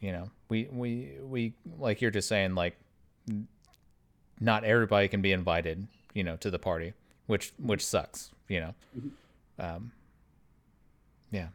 you 0.00 0.12
know, 0.12 0.30
we 0.48 0.68
we 0.70 1.12
we 1.22 1.54
like 1.78 2.02
you're 2.02 2.10
just 2.10 2.28
saying 2.28 2.56
like 2.56 2.76
not 4.40 4.64
everybody 4.64 5.06
can 5.08 5.22
be 5.22 5.32
invited. 5.32 5.86
You 6.12 6.24
know, 6.24 6.36
to 6.36 6.50
the 6.50 6.58
party, 6.58 6.92
which 7.26 7.52
which 7.58 7.86
sucks. 7.86 8.30
You 8.48 8.60
know. 8.60 8.74
Um, 9.58 9.92
yeah. 11.30 11.48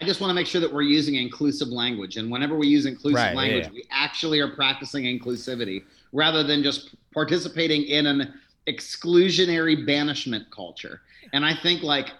I 0.00 0.04
just 0.04 0.20
want 0.20 0.30
to 0.30 0.34
make 0.34 0.46
sure 0.46 0.60
that 0.60 0.72
we're 0.72 0.82
using 0.82 1.14
inclusive 1.14 1.68
language. 1.68 2.16
And 2.16 2.30
whenever 2.30 2.56
we 2.56 2.66
use 2.66 2.86
inclusive 2.86 3.16
Right, 3.22 3.36
language, 3.36 3.64
yeah. 3.66 3.72
we 3.72 3.84
actually 3.90 4.40
are 4.40 4.48
practicing 4.48 5.04
inclusivity 5.04 5.84
rather 6.12 6.42
than 6.42 6.62
just 6.62 6.94
participating 7.14 7.82
in 7.84 8.06
an 8.06 8.34
exclusionary 8.68 9.86
banishment 9.86 10.50
culture. 10.50 11.02
And 11.32 11.44
I 11.44 11.54
think 11.54 11.82
like 11.82 12.10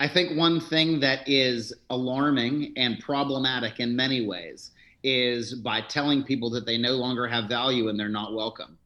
I 0.00 0.08
think 0.08 0.36
one 0.36 0.58
thing 0.60 0.98
that 1.00 1.28
is 1.28 1.72
alarming 1.90 2.72
and 2.76 2.98
problematic 2.98 3.78
in 3.78 3.94
many 3.94 4.26
ways 4.26 4.72
is 5.04 5.54
by 5.54 5.80
telling 5.82 6.24
people 6.24 6.50
that 6.50 6.66
they 6.66 6.76
no 6.76 6.92
longer 6.92 7.26
have 7.28 7.48
value 7.48 7.88
and 7.88 7.98
they're 7.98 8.08
not 8.08 8.34
welcome. 8.34 8.76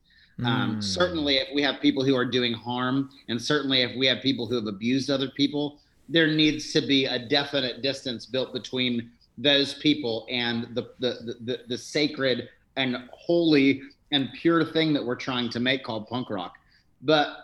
Um, 0.45 0.77
Mm. 0.77 0.85
certainly, 0.85 1.37
if 1.37 1.49
we 1.55 1.63
have 1.63 1.81
people 1.81 2.05
who 2.05 2.15
are 2.15 2.27
doing 2.27 2.53
harm, 2.53 3.09
and 3.29 3.41
certainly 3.41 3.81
if 3.81 3.97
we 3.97 4.07
have 4.07 4.21
people 4.21 4.47
who 4.47 4.55
have 4.57 4.67
abused 4.67 5.09
other 5.11 5.29
people, 5.31 5.81
there 6.09 6.29
needs 6.29 6.73
to 6.73 6.81
be 6.81 7.07
a 7.07 7.19
definite 7.19 7.83
distance 7.83 8.27
built 8.27 8.53
between 8.53 9.11
those 9.39 9.75
people 9.75 10.27
and 10.31 10.75
the 10.75 10.91
the, 10.99 11.37
the, 11.45 11.61
the 11.69 11.79
sacred 11.79 12.49
and 12.77 12.97
holy 13.11 13.83
and 14.13 14.29
pure 14.35 14.65
thing 14.65 14.93
that 14.93 15.05
we're 15.05 15.17
trying 15.17 15.51
to 15.51 15.61
make 15.61 15.83
called 15.83 16.07
punk 16.09 16.31
rock. 16.31 16.55
But 17.03 17.37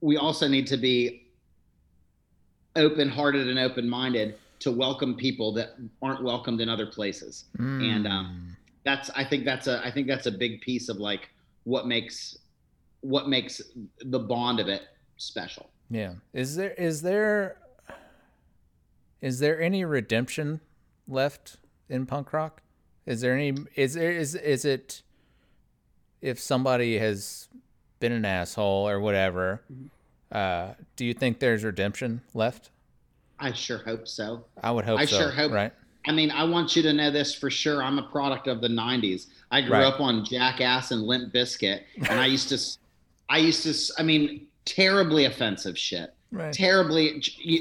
we 0.00 0.16
also 0.16 0.48
need 0.48 0.66
to 0.68 0.76
be 0.76 1.26
open-hearted 2.76 3.48
and 3.48 3.58
open-minded 3.58 4.36
to 4.60 4.70
welcome 4.70 5.16
people 5.16 5.52
that 5.52 5.74
aren't 6.00 6.22
welcomed 6.22 6.60
in 6.60 6.68
other 6.68 6.86
places. 6.86 7.44
And, 7.58 8.06
um, 8.06 8.56
that's 8.84 9.10
i 9.10 9.24
think 9.24 9.44
that's 9.44 9.66
a 9.66 9.84
i 9.86 9.90
think 9.90 10.06
that's 10.06 10.26
a 10.26 10.30
big 10.30 10.60
piece 10.60 10.88
of 10.88 10.96
like 10.98 11.28
what 11.64 11.86
makes 11.86 12.38
what 13.02 13.28
makes 13.28 13.60
the 14.06 14.18
bond 14.18 14.60
of 14.60 14.68
it 14.68 14.82
special 15.16 15.70
Yeah. 15.90 16.14
Is 16.32 16.56
there 16.56 16.70
is 16.72 17.02
there 17.02 17.56
is 19.20 19.38
there 19.40 19.60
any 19.60 19.84
redemption 19.84 20.60
left 21.08 21.56
in 21.88 22.06
punk 22.06 22.32
rock? 22.32 22.62
Is 23.06 23.20
there 23.20 23.34
any 23.34 23.54
is 23.74 23.94
there 23.94 24.12
is 24.12 24.34
is 24.34 24.64
it 24.64 25.02
if 26.22 26.38
somebody 26.38 26.98
has 26.98 27.48
been 27.98 28.12
an 28.12 28.24
asshole 28.24 28.88
or 28.88 29.00
whatever, 29.00 29.62
uh, 30.32 30.68
do 30.96 31.04
you 31.04 31.12
think 31.14 31.38
there's 31.40 31.64
redemption 31.64 32.22
left? 32.34 32.70
i 33.42 33.50
sure 33.52 33.78
hope 33.78 34.06
so 34.06 34.44
I 34.62 34.70
would 34.70 34.84
hope 34.84 35.00
I 35.00 35.06
so. 35.06 35.16
sure 35.18 35.30
hope- 35.30 35.50
right? 35.52 35.72
i 36.06 36.12
mean 36.12 36.30
i 36.30 36.44
want 36.44 36.76
you 36.76 36.82
to 36.82 36.92
know 36.92 37.10
this 37.10 37.34
for 37.34 37.48
sure 37.48 37.82
i'm 37.82 37.98
a 37.98 38.02
product 38.02 38.48
of 38.48 38.60
the 38.60 38.68
90s 38.68 39.28
i 39.50 39.62
grew 39.62 39.72
Right. 39.72 39.84
up 39.84 39.98
on 39.98 40.26
jackass 40.26 40.90
and 40.90 41.00
Limp 41.04 41.32
Bizkit 41.32 41.80
and 41.96 42.20
i 42.20 42.26
used 42.26 42.50
to 42.50 42.58
I 43.30 43.38
used 43.38 43.62
to 43.62 43.94
I 43.98 44.02
mean 44.02 44.46
terribly 44.64 45.24
offensive 45.24 45.76
shit 45.78 46.12
Right. 46.32 46.52
terribly 46.52 47.20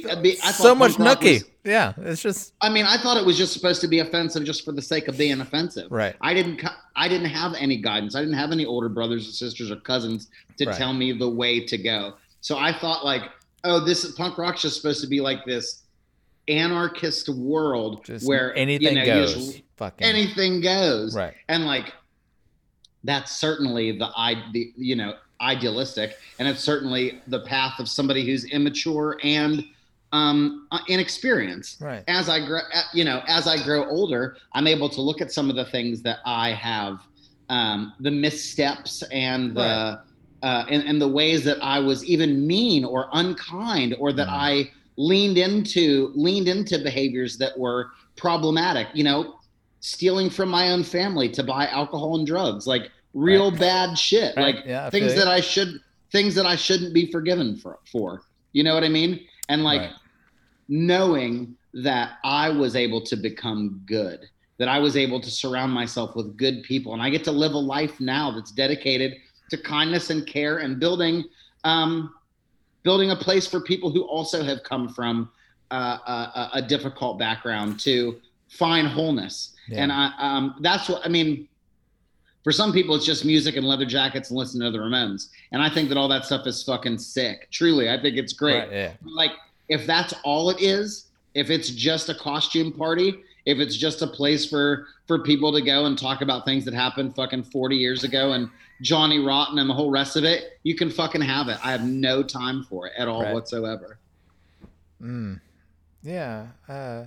I 0.09 0.15
mean, 0.21 0.35
I 0.43 0.51
so 0.51 0.75
much 0.75 0.91
punk 0.97 1.07
rock 1.09 1.21
nookie. 1.21 1.33
was- 1.41 1.43
yeah, 1.65 1.93
it's 1.97 2.21
just 2.21 2.53
I 2.61 2.69
mean, 2.69 2.85
I 2.85 2.97
thought 2.97 3.17
it 3.17 3.25
was 3.25 3.35
just 3.37 3.51
supposed 3.53 3.81
to 3.81 3.87
be 3.87 3.99
offensive 3.99 4.43
just 4.43 4.63
for 4.63 4.71
the 4.71 4.81
sake 4.81 5.07
of 5.07 5.17
being 5.17 5.41
offensive. 5.41 5.91
right. 5.91 6.15
I 6.21 6.33
didn't. 6.35 6.63
I 6.95 7.07
didn't 7.07 7.29
have 7.29 7.53
any 7.55 7.77
guidance. 7.77 8.15
I 8.15 8.19
didn't 8.19 8.35
have 8.37 8.51
any 8.51 8.65
older 8.65 8.89
brothers 8.89 9.27
or 9.27 9.31
sisters 9.31 9.71
or 9.71 9.77
cousins 9.77 10.27
to 10.57 10.65
Right. 10.65 10.75
tell 10.75 10.93
me 10.93 11.11
the 11.13 11.27
way 11.29 11.65
to 11.65 11.77
go. 11.77 12.13
So 12.41 12.57
I 12.57 12.71
thought 12.79 13.03
like, 13.05 13.23
oh, 13.63 13.79
this 13.83 14.03
is 14.03 14.11
punk 14.13 14.37
rock's 14.37 14.61
just 14.61 14.75
supposed 14.77 15.01
to 15.01 15.07
be 15.07 15.19
like 15.19 15.45
this 15.45 15.83
anarchist 16.47 17.29
world 17.29 18.03
Just 18.05 18.27
where 18.27 18.55
anything 18.55 18.97
you 18.97 18.99
know, 18.99 19.05
goes. 19.05 19.33
just- 19.33 19.61
Fucking 19.77 20.05
anything 20.05 20.61
goes. 20.61 21.15
right. 21.15 21.33
And 21.47 21.65
like, 21.65 21.93
that's 23.03 23.37
certainly 23.39 23.97
the 23.97 24.09
i 24.15 24.35
the 24.53 24.73
you 24.77 24.95
know 24.95 25.13
idealistic, 25.41 26.15
and 26.39 26.47
it's 26.47 26.61
certainly 26.63 27.21
the 27.27 27.41
path 27.41 27.79
of 27.79 27.87
somebody 27.87 28.25
who's 28.25 28.45
immature 28.45 29.17
and 29.23 29.63
um 30.11 30.67
uh, 30.71 30.79
inexperienced 30.87 31.79
Right. 31.81 32.03
as 32.07 32.29
I 32.29 32.43
grow, 32.43 32.61
uh, 32.73 32.81
you 32.93 33.03
know, 33.05 33.21
as 33.27 33.47
I 33.47 33.63
grow 33.63 33.87
older, 33.87 34.37
I'm 34.53 34.65
able 34.65 34.89
to 34.89 35.01
look 35.01 35.21
at 35.21 35.31
some 35.31 35.49
of 35.51 35.55
the 35.55 35.65
things 35.65 36.01
that 36.01 36.17
I 36.25 36.49
have, 36.53 36.99
um, 37.49 37.93
the 37.99 38.09
missteps 38.09 39.03
and 39.11 39.55
the, 39.55 39.59
Right. 39.61 39.97
uh, 40.41 40.65
and, 40.67 40.81
and 40.87 40.99
the 40.99 41.07
ways 41.07 41.43
that 41.43 41.57
I 41.61 41.79
was 41.79 42.03
even 42.05 42.47
mean 42.47 42.83
or 42.85 43.07
unkind, 43.13 43.95
or 43.99 44.11
that 44.13 44.27
Mm. 44.27 44.31
I 44.33 44.71
leaned 44.97 45.37
into 45.37 46.11
leaned 46.15 46.47
into 46.47 46.79
behaviors 46.79 47.37
that 47.37 47.57
were 47.57 47.91
problematic. 48.17 48.87
You 48.95 49.03
know, 49.03 49.35
stealing 49.81 50.29
from 50.31 50.49
my 50.49 50.71
own 50.71 50.83
family 50.83 51.29
to 51.29 51.43
buy 51.43 51.67
alcohol 51.67 52.17
and 52.17 52.25
drugs, 52.25 52.65
like 52.65 52.89
real 53.13 53.51
Right. 53.51 53.59
bad 53.59 53.97
shit, 53.97 54.35
Right. 54.35 54.55
like 54.55 54.65
Yeah, 54.65 54.89
things 54.89 55.15
that 55.15 55.27
I 55.27 55.41
should 55.41 55.79
things 56.11 56.33
that 56.33 56.47
I 56.47 56.55
shouldn't 56.55 56.93
be 56.93 57.11
forgiven 57.11 57.55
for. 57.57 57.79
For 57.91 58.23
you 58.53 58.63
know 58.63 58.73
what 58.73 58.83
I 58.83 58.89
mean? 58.89 59.19
And 59.47 59.63
like 59.63 59.81
Right. 59.81 59.93
knowing 60.67 61.55
that 61.73 62.13
I 62.23 62.49
was 62.49 62.75
able 62.75 63.01
to 63.01 63.15
become 63.15 63.81
good, 63.85 64.19
that 64.57 64.67
I 64.67 64.79
was 64.79 64.97
able 64.97 65.19
to 65.19 65.29
surround 65.29 65.71
myself 65.71 66.15
with 66.15 66.35
good 66.37 66.63
people, 66.63 66.93
and 66.93 67.01
I 67.01 67.09
get 67.09 67.23
to 67.25 67.31
live 67.31 67.53
a 67.53 67.59
life 67.59 67.99
now 67.99 68.31
that's 68.31 68.51
dedicated 68.51 69.15
to 69.51 69.57
kindness 69.57 70.09
and 70.09 70.25
care 70.25 70.57
and 70.57 70.79
building, 70.79 71.23
um, 71.63 72.13
building 72.83 73.11
a 73.11 73.15
place 73.15 73.47
for 73.47 73.61
people 73.61 73.91
who 73.91 74.03
also 74.03 74.43
have 74.43 74.63
come 74.63 74.89
from 74.89 75.31
uh, 75.71 75.97
a, 76.07 76.49
a 76.53 76.61
difficult 76.61 77.19
background 77.19 77.79
to 77.81 78.19
find 78.49 78.87
wholeness. 78.87 79.53
Yeah. 79.67 79.83
And 79.83 79.91
I, 79.91 80.11
um, 80.17 80.55
that's 80.61 80.89
what 80.89 81.05
I 81.05 81.09
mean. 81.09 81.47
For 82.43 82.51
some 82.51 82.71
people, 82.71 82.95
it's 82.95 83.05
just 83.05 83.25
music 83.25 83.57
and 83.57 83.67
leather 83.67 83.85
jackets 83.85 84.29
and 84.29 84.39
listening 84.39 84.71
to 84.71 84.77
the 84.77 84.83
Ramones, 84.83 85.27
and 85.51 85.61
I 85.61 85.69
think 85.69 85.89
that 85.89 85.97
all 85.97 86.07
that 86.07 86.25
stuff 86.25 86.47
is 86.47 86.63
fucking 86.63 86.97
sick. 86.97 87.47
Truly, 87.51 87.89
I 87.89 88.01
think 88.01 88.17
it's 88.17 88.33
great 88.33 88.59
Right, 88.59 88.71
yeah. 88.71 88.91
like 89.03 89.31
if 89.67 89.85
that's 89.85 90.13
all 90.23 90.49
it 90.49 90.61
is 90.61 91.05
if 91.35 91.49
it's 91.49 91.69
just 91.69 92.09
a 92.09 92.15
costume 92.15 92.71
party 92.71 93.13
if 93.45 93.59
it's 93.59 93.75
just 93.77 94.01
a 94.01 94.07
place 94.07 94.49
for 94.49 94.87
for 95.07 95.19
people 95.19 95.51
to 95.53 95.61
go 95.61 95.85
and 95.85 95.95
talk 95.97 96.21
about 96.21 96.43
things 96.43 96.65
that 96.65 96.73
happened 96.73 97.15
fucking 97.15 97.43
40 97.43 97.75
years 97.75 98.03
ago 98.03 98.33
and 98.33 98.49
johnny 98.81 99.19
rotten 99.19 99.59
and 99.59 99.69
the 99.69 99.73
whole 99.73 99.91
rest 99.91 100.15
of 100.17 100.23
it 100.23 100.57
you 100.63 100.73
can 100.75 100.89
fucking 100.89 101.21
have 101.21 101.47
it 101.47 101.57
i 101.63 101.71
have 101.71 101.83
no 101.85 102.23
time 102.23 102.63
for 102.63 102.87
it 102.87 102.93
at 102.97 103.07
all 103.07 103.21
Right. 103.23 103.33
whatsoever 103.33 103.99
Mm. 105.01 105.39
Yeah. 106.03 106.47
Uh, 106.67 107.05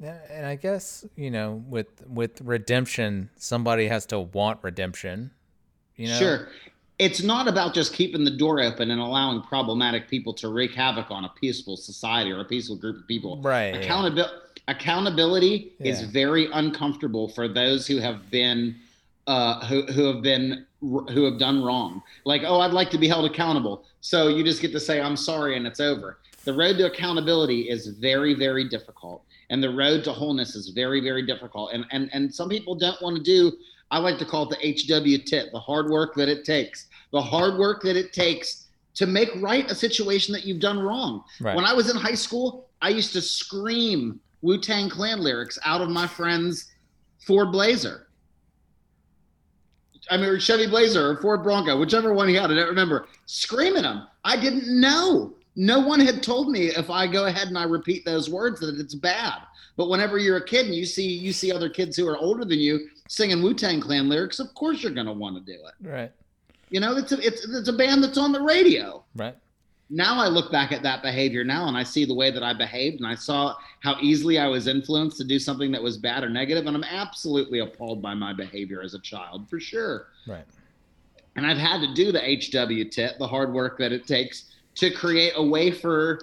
and 0.00 0.46
I 0.46 0.56
guess 0.56 1.04
you 1.16 1.30
know, 1.30 1.62
with 1.68 2.06
with 2.08 2.40
redemption, 2.40 3.30
somebody 3.36 3.88
has 3.88 4.06
to 4.06 4.20
want 4.20 4.60
redemption. 4.62 5.30
You 5.96 6.08
know. 6.08 6.18
sure 6.18 6.48
it's 6.98 7.22
not 7.22 7.48
about 7.48 7.72
just 7.72 7.94
keeping 7.94 8.24
the 8.24 8.30
door 8.30 8.60
open 8.60 8.90
and 8.90 9.00
allowing 9.00 9.40
problematic 9.42 10.06
people 10.06 10.34
to 10.34 10.48
wreak 10.48 10.74
havoc 10.74 11.10
on 11.10 11.24
a 11.24 11.30
peaceful 11.30 11.74
society 11.76 12.30
or 12.30 12.40
a 12.40 12.44
peaceful 12.44 12.76
group 12.76 12.96
of 12.98 13.08
people 13.08 13.40
Right. 13.40 13.74
yeah. 13.74 13.80
Accountability 13.80 14.34
accountability 14.68 15.72
is 15.80 16.02
very 16.02 16.50
uncomfortable 16.52 17.28
for 17.28 17.48
those 17.48 17.86
who 17.86 17.98
have 17.98 18.30
been 18.30 18.76
uh, 19.26 19.64
who 19.66 19.82
who 19.92 20.04
have 20.04 20.22
been 20.22 20.66
who 20.80 21.24
have 21.24 21.38
done 21.38 21.62
wrong. 21.62 22.02
Like, 22.24 22.42
oh, 22.44 22.60
I'd 22.60 22.72
like 22.72 22.90
to 22.90 22.98
be 22.98 23.06
held 23.08 23.26
accountable. 23.30 23.84
So 24.00 24.28
you 24.28 24.42
just 24.42 24.62
get 24.62 24.72
to 24.72 24.80
say 24.80 25.00
I'm 25.00 25.16
sorry 25.16 25.56
and 25.56 25.66
it's 25.66 25.80
over. 25.80 26.18
the 26.44 26.54
road 26.54 26.78
to 26.78 26.86
accountability 26.86 27.68
is 27.68 27.88
very, 27.88 28.32
very 28.34 28.66
difficult, 28.68 29.22
and 29.50 29.62
the 29.62 29.68
road 29.68 30.04
to 30.04 30.12
wholeness 30.12 30.54
is 30.54 30.68
very, 30.68 31.00
very 31.00 31.26
difficult. 31.26 31.72
And 31.72 31.84
and 31.90 32.08
and 32.12 32.34
some 32.34 32.48
people 32.48 32.74
don't 32.74 33.00
want 33.02 33.16
to 33.16 33.22
do. 33.22 33.52
I 33.90 33.98
like 33.98 34.18
to 34.18 34.24
call 34.24 34.48
it 34.50 34.56
the 34.56 34.72
HW 34.72 35.24
tit, 35.26 35.50
the 35.52 35.58
hard 35.58 35.90
work 35.90 36.14
that 36.14 36.28
it 36.28 36.44
takes, 36.44 36.86
the 37.12 37.20
hard 37.20 37.58
work 37.58 37.82
that 37.82 37.96
it 37.96 38.12
takes 38.12 38.68
to 38.94 39.06
make 39.06 39.30
right 39.36 39.68
a 39.70 39.74
situation 39.74 40.32
that 40.32 40.44
you've 40.44 40.60
done 40.60 40.78
wrong. 40.78 41.24
Right. 41.40 41.56
When 41.56 41.64
I 41.64 41.72
was 41.72 41.90
in 41.90 41.96
high 41.96 42.14
school, 42.14 42.68
I 42.80 42.90
used 42.90 43.12
to 43.14 43.20
scream 43.20 44.20
Wu 44.42 44.58
Tang 44.58 44.88
Clan 44.88 45.20
lyrics 45.20 45.58
out 45.64 45.80
of 45.80 45.88
my 45.88 46.06
friend's 46.06 46.72
Ford 47.26 47.52
Blazer. 47.52 48.06
I 50.10 50.16
mean, 50.16 50.38
Chevy 50.40 50.66
Blazer 50.66 51.10
or 51.10 51.16
Ford 51.20 51.42
Bronco, 51.42 51.78
whichever 51.78 52.12
one 52.12 52.28
he 52.28 52.34
had, 52.34 52.50
I 52.50 52.54
don't 52.54 52.68
remember, 52.68 53.06
screaming 53.26 53.82
them. 53.82 54.06
I 54.24 54.36
didn't 54.36 54.80
know. 54.80 55.34
No 55.60 55.78
one 55.78 56.00
had 56.00 56.22
told 56.22 56.50
me 56.50 56.68
if 56.68 56.88
I 56.88 57.06
go 57.06 57.26
ahead 57.26 57.48
and 57.48 57.58
I 57.58 57.64
repeat 57.64 58.06
those 58.06 58.30
words 58.30 58.60
that 58.60 58.80
it's 58.80 58.94
bad. 58.94 59.42
But 59.76 59.90
whenever 59.90 60.16
you're 60.16 60.38
a 60.38 60.44
kid 60.44 60.64
and 60.64 60.74
you 60.74 60.86
see 60.86 61.06
you 61.06 61.34
see 61.34 61.52
other 61.52 61.68
kids 61.68 61.98
who 61.98 62.08
are 62.08 62.16
older 62.16 62.46
than 62.46 62.58
you 62.58 62.88
singing 63.08 63.42
Wu 63.42 63.52
Tang 63.52 63.78
Clan 63.78 64.08
lyrics, 64.08 64.40
of 64.40 64.54
course 64.54 64.82
you're 64.82 64.94
going 64.94 65.06
to 65.06 65.12
want 65.12 65.36
to 65.36 65.42
do 65.52 65.58
it. 65.66 65.86
Right. 65.86 66.10
You 66.70 66.80
know, 66.80 66.96
it's 66.96 67.12
a, 67.12 67.18
it's 67.20 67.46
it's 67.46 67.68
a 67.68 67.74
band 67.74 68.02
that's 68.02 68.16
on 68.16 68.32
the 68.32 68.40
radio 68.40 69.04
Right. 69.14 69.36
now 69.90 70.18
I 70.18 70.28
look 70.28 70.50
back 70.50 70.72
at 70.72 70.82
that 70.82 71.02
behavior 71.02 71.44
now 71.44 71.68
and 71.68 71.76
I 71.76 71.82
see 71.82 72.06
the 72.06 72.14
way 72.14 72.30
that 72.30 72.42
I 72.42 72.54
behaved 72.54 72.96
and 72.96 73.06
I 73.06 73.14
saw 73.14 73.54
how 73.80 73.98
easily 74.00 74.38
I 74.38 74.46
was 74.46 74.66
influenced 74.66 75.18
to 75.18 75.24
do 75.24 75.38
something 75.38 75.70
that 75.72 75.82
was 75.82 75.98
bad 75.98 76.24
or 76.24 76.30
negative 76.30 76.66
and 76.68 76.74
I'm 76.74 76.84
absolutely 76.84 77.58
appalled 77.58 78.00
by 78.00 78.14
my 78.14 78.32
behavior 78.32 78.80
as 78.82 78.94
a 78.94 79.00
child 79.00 79.46
for 79.50 79.60
sure. 79.60 80.06
Right. 80.26 80.46
And 81.36 81.46
I've 81.46 81.58
had 81.58 81.80
to 81.82 81.92
do 81.92 82.12
the 82.12 82.20
HW 82.20 82.90
tit, 82.90 83.16
the 83.18 83.26
hard 83.26 83.52
work 83.52 83.76
that 83.78 83.92
it 83.92 84.06
takes 84.06 84.46
to 84.80 84.90
create 84.90 85.32
a 85.36 85.42
way 85.44 85.70
for 85.70 86.18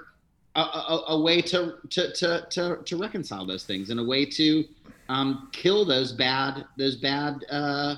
a, 0.56 0.62
a, 0.62 1.04
a 1.10 1.22
way 1.22 1.42
to, 1.44 1.76
to 1.92 2.12
to 2.14 2.48
to 2.50 2.78
to 2.84 2.98
reconcile 2.98 3.46
those 3.46 3.64
things 3.64 3.92
and 3.92 4.00
a 4.00 4.04
way 4.04 4.26
to 4.26 4.64
um, 5.10 5.50
kill 5.54 5.86
those 5.86 6.12
bad 6.12 6.66
those 6.78 6.96
bad 6.96 7.36
uh, 7.52 7.96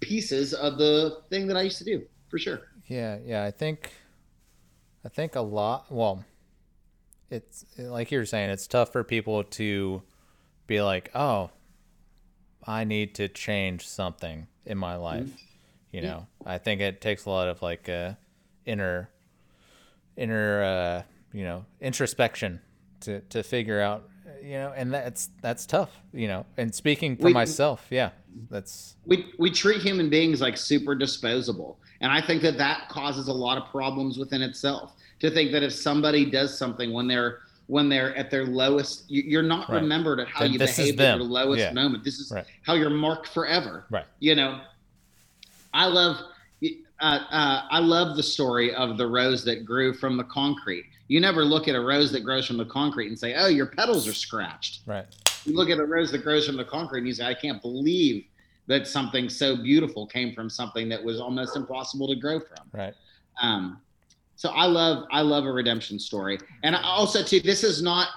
pieces 0.00 0.52
of 0.52 0.76
the 0.78 1.18
thing 1.30 1.46
that 1.46 1.56
I 1.56 1.62
used 1.62 1.78
to 1.78 1.84
do 1.84 2.02
for 2.28 2.38
sure. 2.38 2.60
Yeah, 2.86 3.16
yeah. 3.24 3.42
I 3.44 3.50
think, 3.50 3.90
I 5.04 5.08
think 5.08 5.34
a 5.34 5.40
lot. 5.40 5.86
Well, 5.90 6.24
it's 7.30 7.64
like 7.78 8.12
you 8.12 8.18
were 8.18 8.26
saying. 8.26 8.50
It's 8.50 8.66
tough 8.66 8.92
for 8.92 9.02
people 9.02 9.42
to 9.42 10.02
be 10.66 10.82
like, 10.82 11.10
"Oh, 11.14 11.50
I 12.66 12.84
need 12.84 13.14
to 13.16 13.28
change 13.28 13.88
something 13.88 14.46
in 14.64 14.78
my 14.78 14.96
life." 14.96 15.30
You 15.90 16.02
Yeah. 16.02 16.08
know, 16.08 16.26
I 16.44 16.58
think 16.58 16.80
it 16.82 17.00
takes 17.00 17.24
a 17.24 17.30
lot 17.30 17.48
of 17.48 17.62
like 17.62 17.88
uh, 17.88 18.12
inner, 18.66 19.08
inner, 20.16 20.62
uh, 20.62 21.02
you 21.32 21.44
know, 21.44 21.64
introspection 21.80 22.60
to 23.00 23.20
to 23.22 23.42
figure 23.42 23.80
out. 23.80 24.08
You 24.42 24.54
know, 24.58 24.72
and 24.76 24.92
that's 24.92 25.30
that's 25.40 25.66
tough. 25.66 25.90
You 26.12 26.28
know, 26.28 26.46
and 26.56 26.74
speaking 26.74 27.16
for 27.16 27.24
We- 27.26 27.32
myself, 27.32 27.86
yeah, 27.90 28.10
that's 28.50 28.96
we 29.06 29.32
we 29.38 29.50
treat 29.50 29.80
human 29.80 30.10
beings 30.10 30.40
like 30.40 30.56
super 30.58 30.94
disposable 30.94 31.78
and 32.02 32.12
i 32.12 32.20
think 32.20 32.42
that 32.42 32.58
that 32.58 32.86
causes 32.90 33.28
a 33.28 33.32
lot 33.32 33.56
of 33.56 33.64
problems 33.70 34.18
within 34.18 34.42
itself 34.42 34.92
to 35.20 35.30
think 35.30 35.50
that 35.52 35.62
if 35.62 35.72
somebody 35.72 36.30
does 36.30 36.56
something 36.58 36.92
when 36.92 37.06
they're 37.08 37.38
when 37.68 37.88
they're 37.88 38.14
at 38.14 38.30
their 38.30 38.44
lowest 38.44 39.10
you- 39.10 39.22
you're 39.22 39.42
not 39.42 39.70
Right. 39.70 39.80
remembered 39.80 40.20
at 40.20 40.28
how 40.28 40.40
Then 40.40 40.52
you 40.52 40.58
behaved 40.58 41.00
at 41.00 41.16
your 41.16 41.24
lowest 41.24 41.60
Yeah. 41.62 41.72
moment 41.72 42.04
this 42.04 42.18
is 42.18 42.30
Right. 42.30 42.44
how 42.60 42.74
you're 42.74 42.90
marked 42.90 43.28
forever 43.28 43.86
right. 43.90 44.04
you 44.20 44.34
know 44.34 44.60
i 45.72 45.86
love 45.86 46.18
uh, 47.00 47.20
uh, 47.30 47.62
i 47.70 47.78
love 47.78 48.16
the 48.16 48.22
story 48.22 48.74
of 48.74 48.96
the 48.96 49.06
rose 49.06 49.44
that 49.44 49.64
grew 49.64 49.92
from 49.92 50.16
the 50.16 50.24
concrete 50.24 50.84
you 51.08 51.20
never 51.20 51.44
look 51.44 51.68
at 51.68 51.74
a 51.74 51.80
rose 51.80 52.10
that 52.12 52.20
grows 52.24 52.46
from 52.46 52.56
the 52.56 52.64
concrete 52.64 53.08
and 53.08 53.18
say 53.18 53.34
oh 53.36 53.46
your 53.48 53.66
petals 53.66 54.08
are 54.08 54.14
scratched 54.14 54.80
Right. 54.86 55.06
you 55.44 55.54
look 55.54 55.70
at 55.70 55.78
a 55.78 55.84
rose 55.84 56.10
that 56.12 56.22
grows 56.22 56.46
from 56.46 56.56
the 56.56 56.64
concrete 56.64 57.00
and 57.00 57.08
you 57.08 57.14
say, 57.14 57.24
I 57.26 57.34
can't 57.34 57.60
believe 57.62 58.24
that 58.66 58.86
something 58.88 59.28
so 59.28 59.56
beautiful 59.56 60.06
came 60.06 60.34
from 60.34 60.50
something 60.50 60.88
that 60.88 61.02
was 61.02 61.20
almost 61.20 61.54
impossible 61.54 62.08
to 62.08 62.16
grow 62.16 62.40
from. 62.40 62.66
Right. 62.72 62.94
Um, 63.40 63.80
so 64.34 64.48
I 64.50 64.66
love 64.66 65.04
I 65.12 65.20
love 65.20 65.44
a 65.44 65.52
redemption 65.52 65.98
story. 66.00 66.38
And 66.64 66.74
I 66.74 66.82
also 66.82 67.22
too, 67.22 67.38
this 67.40 67.62
is 67.62 67.80
not 67.80 68.08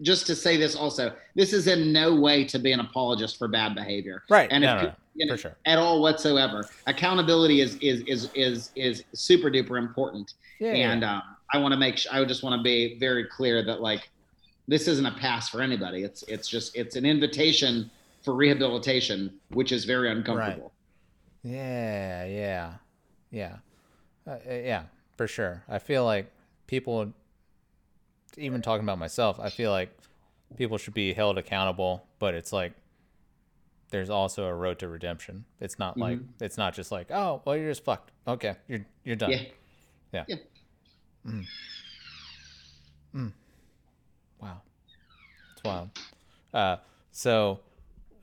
just 0.00 0.26
to 0.28 0.34
say 0.34 0.56
this 0.56 0.74
also, 0.74 1.12
this 1.34 1.52
is 1.52 1.66
in 1.66 1.92
no 1.92 2.14
way 2.14 2.44
to 2.44 2.58
be 2.58 2.72
an 2.72 2.80
apologist 2.80 3.36
for 3.36 3.46
bad 3.46 3.74
behavior. 3.74 4.22
Right. 4.30 4.48
And 4.50 4.62
no, 4.64 4.76
if 4.76 4.82
no, 4.82 4.92
you 5.20 5.26
know, 5.26 5.34
for 5.34 5.38
sure. 5.38 5.56
at 5.66 5.78
all 5.78 6.00
whatsoever. 6.00 6.66
Accountability 6.86 7.60
is 7.60 7.76
is 7.76 8.02
is 8.06 8.30
is 8.34 8.70
is 8.74 9.04
super 9.12 9.50
duper 9.50 9.78
important 9.78 10.34
Yeah. 10.58 10.72
yeah. 10.72 10.92
and 10.92 11.04
um, 11.04 11.22
I 11.52 11.58
want 11.58 11.72
to 11.72 11.78
make 11.78 11.98
sure 11.98 12.12
I 12.12 12.24
just 12.24 12.42
want 12.42 12.58
to 12.58 12.62
be 12.62 12.98
very 12.98 13.24
clear 13.26 13.62
that 13.64 13.80
like 13.80 14.08
this 14.66 14.88
isn't 14.88 15.06
a 15.06 15.12
pass 15.12 15.48
for 15.48 15.60
anybody. 15.62 16.02
It's 16.04 16.22
it's 16.24 16.48
just 16.48 16.76
it's 16.76 16.96
an 16.96 17.04
invitation 17.04 17.90
for 18.22 18.34
rehabilitation, 18.34 19.32
which 19.50 19.72
is 19.72 19.84
very 19.84 20.10
uncomfortable. 20.10 20.72
Yeah, 21.42 22.24
yeah, 22.26 22.74
yeah, 23.30 23.56
uh, 24.26 24.30
uh, 24.32 24.38
yeah, 24.46 24.82
for 25.16 25.26
sure. 25.26 25.64
I 25.68 25.78
feel 25.78 26.04
like 26.04 26.30
people, 26.66 27.12
even 28.36 28.60
talking 28.60 28.84
about 28.84 28.98
myself, 28.98 29.40
I 29.40 29.48
feel 29.48 29.70
like 29.70 29.90
people 30.58 30.76
should 30.76 30.92
be 30.92 31.14
held 31.14 31.38
accountable, 31.38 32.04
but 32.18 32.34
it's 32.34 32.52
like 32.52 32.72
there's 33.90 34.10
also 34.10 34.44
a 34.44 34.54
road 34.54 34.78
to 34.80 34.88
redemption. 34.88 35.44
It's 35.60 35.78
not 35.78 35.96
like 35.96 36.18
it's 36.40 36.56
not 36.56 36.74
just 36.74 36.90
like 36.92 37.10
oh 37.10 37.42
well 37.44 37.56
you're 37.56 37.70
just 37.70 37.84
fucked. 37.84 38.12
Okay, 38.26 38.56
you're 38.68 38.86
you're 39.04 39.16
done. 39.16 39.30
Yeah. 39.30 39.42
Yeah. 40.12 40.24
Yeah. 40.28 40.36
Wow, 44.40 44.62
it's 45.52 45.64
wild. 45.64 45.90
Uh, 46.54 46.76
so 47.12 47.60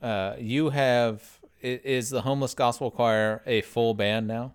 uh, 0.02 0.34
you 0.38 0.70
have 0.70 1.22
is 1.60 2.10
the 2.10 2.22
homeless 2.22 2.54
gospel 2.54 2.90
choir 2.90 3.42
a 3.46 3.62
full 3.62 3.94
band 3.94 4.26
now? 4.26 4.52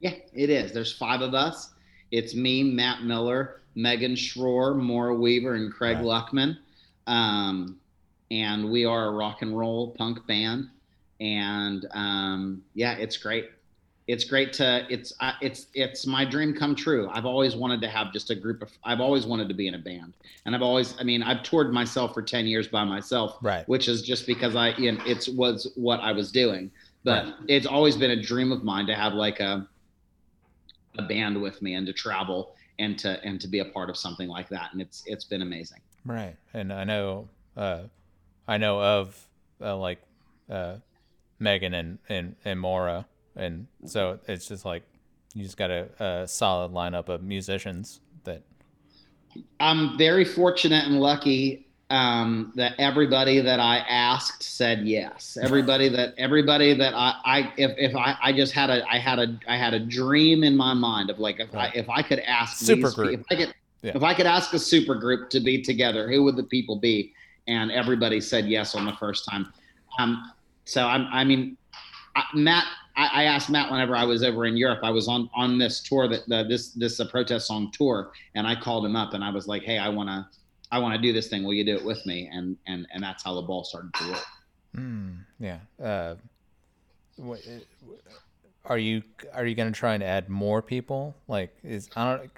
Yeah, 0.00 0.14
it 0.32 0.50
is. 0.50 0.72
There's 0.72 0.92
five 0.92 1.20
of 1.20 1.34
us. 1.34 1.72
It's 2.10 2.34
me, 2.34 2.62
Matt 2.62 3.02
Miller, 3.02 3.62
Megan 3.74 4.14
Schroer, 4.14 4.76
Maura 4.76 5.14
Weaver, 5.14 5.54
and 5.54 5.72
Craig 5.72 5.96
Right. 5.98 6.04
Luckman. 6.04 6.58
Um, 7.06 7.78
and 8.30 8.70
we 8.70 8.84
are 8.84 9.06
a 9.06 9.10
rock 9.10 9.42
and 9.42 9.56
roll 9.56 9.90
punk 9.92 10.26
band. 10.26 10.68
And 11.20 11.86
um, 11.92 12.62
yeah, 12.74 12.96
it's 12.96 13.16
great. 13.16 13.50
It's 14.06 14.22
great 14.24 14.52
to 14.54 14.86
it's 14.88 15.12
uh, 15.18 15.32
it's 15.40 15.66
it's 15.74 16.06
my 16.06 16.24
dream 16.24 16.54
come 16.54 16.76
true. 16.76 17.08
I've 17.12 17.26
always 17.26 17.56
wanted 17.56 17.80
to 17.80 17.88
have 17.88 18.12
just 18.12 18.30
a 18.30 18.36
group 18.36 18.62
of. 18.62 18.70
I've 18.84 19.00
always 19.00 19.26
wanted 19.26 19.48
to 19.48 19.54
be 19.54 19.66
in 19.66 19.74
a 19.74 19.78
band, 19.78 20.12
and 20.44 20.54
I've 20.54 20.62
always. 20.62 20.94
I 21.00 21.02
mean, 21.02 21.24
I've 21.24 21.42
toured 21.42 21.72
myself 21.72 22.14
for 22.14 22.22
ten 22.22 22.46
years 22.46 22.68
by 22.68 22.84
myself, 22.84 23.38
Right. 23.42 23.68
which 23.68 23.88
is 23.88 24.02
just 24.02 24.24
because 24.26 24.54
I 24.54 24.76
you 24.76 24.92
know, 24.92 25.02
it's 25.06 25.28
was 25.28 25.72
what 25.74 25.98
I 26.00 26.12
was 26.12 26.30
doing. 26.30 26.70
But 27.02 27.34
it's 27.48 27.66
always 27.66 27.96
been 27.96 28.12
a 28.12 28.20
dream 28.20 28.52
of 28.52 28.62
mine 28.62 28.86
to 28.86 28.94
have 28.94 29.14
like 29.14 29.40
a 29.40 29.66
a 30.98 31.02
band 31.02 31.40
with 31.42 31.60
me 31.60 31.74
and 31.74 31.86
to 31.86 31.92
travel 31.92 32.54
and 32.78 32.96
to 33.00 33.20
and 33.24 33.40
to 33.40 33.48
be 33.48 33.58
a 33.58 33.64
part 33.64 33.90
of 33.90 33.96
something 33.96 34.28
like 34.28 34.48
that. 34.50 34.68
And 34.72 34.80
it's 34.80 35.02
it's 35.06 35.24
been 35.24 35.42
amazing. 35.42 35.80
Right, 36.04 36.36
and 36.54 36.72
I 36.72 36.84
know, 36.84 37.28
uh, 37.56 37.80
I 38.48 38.58
know 38.58 38.80
of 38.82 39.28
uh, 39.60 39.76
like 39.76 40.00
uh, 40.50 40.76
Megan 41.38 41.74
and 41.74 41.98
and 42.08 42.36
and 42.44 42.60
Maura, 42.60 43.06
and 43.34 43.66
so 43.86 44.18
it's 44.28 44.46
just 44.48 44.64
like 44.64 44.82
you 45.34 45.42
just 45.44 45.56
got 45.56 45.70
a, 45.70 45.88
a 46.02 46.28
solid 46.28 46.72
lineup 46.72 47.08
of 47.08 47.22
musicians 47.22 48.00
that. 48.24 48.42
I'm 49.60 49.98
very 49.98 50.24
fortunate 50.24 50.86
and 50.86 50.98
lucky 50.98 51.66
um, 51.90 52.52
that 52.56 52.72
everybody 52.78 53.40
that 53.40 53.60
I 53.60 53.78
asked 53.78 54.42
said 54.42 54.80
yes. 54.86 55.36
Everybody 55.40 55.88
that 55.90 56.14
everybody 56.16 56.72
that 56.74 56.94
I, 56.94 57.14
I 57.24 57.52
if, 57.58 57.72
if 57.76 57.94
I, 57.94 58.16
I 58.22 58.32
just 58.32 58.52
had 58.52 58.70
a 58.70 58.82
I 58.90 58.98
had 58.98 59.18
a 59.18 59.38
I 59.46 59.56
had 59.58 59.74
a 59.74 59.80
dream 59.80 60.42
in 60.42 60.56
my 60.56 60.72
mind 60.72 61.10
of 61.10 61.18
like 61.18 61.38
if 61.38 61.52
Right. 61.52 61.70
I 61.74 61.78
if 61.78 61.88
I 61.90 62.02
could 62.02 62.20
ask 62.20 62.56
Super 62.58 62.86
these, 62.86 62.94
group. 62.94 63.20
if 63.20 63.26
I 63.30 63.36
could 63.36 63.54
Yeah. 63.82 63.92
if 63.94 64.02
I 64.02 64.14
could 64.14 64.26
ask 64.26 64.54
a 64.54 64.58
super 64.58 64.94
group 64.94 65.28
to 65.30 65.40
be 65.40 65.60
together, 65.62 66.10
who 66.10 66.22
would 66.24 66.36
the 66.36 66.44
people 66.44 66.76
be? 66.76 67.12
And 67.48 67.70
everybody 67.70 68.20
said 68.20 68.46
yes 68.46 68.74
on 68.74 68.84
the 68.84 68.92
first 68.94 69.24
time. 69.28 69.52
Um, 69.98 70.32
so 70.64 70.86
I'm 70.86 71.06
I 71.12 71.24
mean 71.24 71.56
I, 72.16 72.24
Matt, 72.34 72.64
I, 72.96 73.08
I 73.12 73.24
asked 73.24 73.50
Matt 73.50 73.70
whenever 73.70 73.94
I 73.94 74.04
was 74.04 74.24
over 74.24 74.46
in 74.46 74.56
Europe. 74.56 74.80
I 74.82 74.90
was 74.90 75.06
on 75.06 75.28
on 75.34 75.58
this 75.58 75.80
tour 75.82 76.08
that 76.08 76.28
the, 76.28 76.44
this 76.44 76.70
this 76.70 76.98
uh, 76.98 77.06
protest 77.06 77.46
song 77.46 77.70
tour, 77.72 78.10
and 78.34 78.46
I 78.46 78.58
called 78.58 78.84
him 78.84 78.96
up 78.96 79.12
and 79.12 79.22
I 79.22 79.30
was 79.30 79.46
like, 79.46 79.62
"Hey, 79.62 79.78
I 79.78 79.88
want 79.90 80.08
to 80.08 80.26
I 80.72 80.78
want 80.78 80.94
to 80.94 81.00
do 81.00 81.12
this 81.12 81.28
thing. 81.28 81.44
Will 81.44 81.54
you 81.54 81.64
do 81.64 81.76
it 81.76 81.84
with 81.84 82.04
me?" 82.06 82.28
And 82.32 82.56
and 82.66 82.86
and 82.92 83.02
that's 83.02 83.22
how 83.22 83.34
the 83.34 83.42
ball 83.42 83.64
started 83.64 83.92
to 83.94 84.04
roll. 84.04 84.20
Mm, 84.76 85.18
yeah. 85.38 85.58
Uh, 85.82 86.14
wh- 87.22 87.36
are 88.64 88.78
you 88.78 89.02
are 89.34 89.44
you 89.44 89.54
gonna 89.54 89.70
try 89.72 89.94
and 89.94 90.02
add 90.02 90.28
more 90.28 90.62
people? 90.62 91.14
Like, 91.28 91.54
is 91.62 91.88
I 91.94 92.16
don't. 92.16 92.30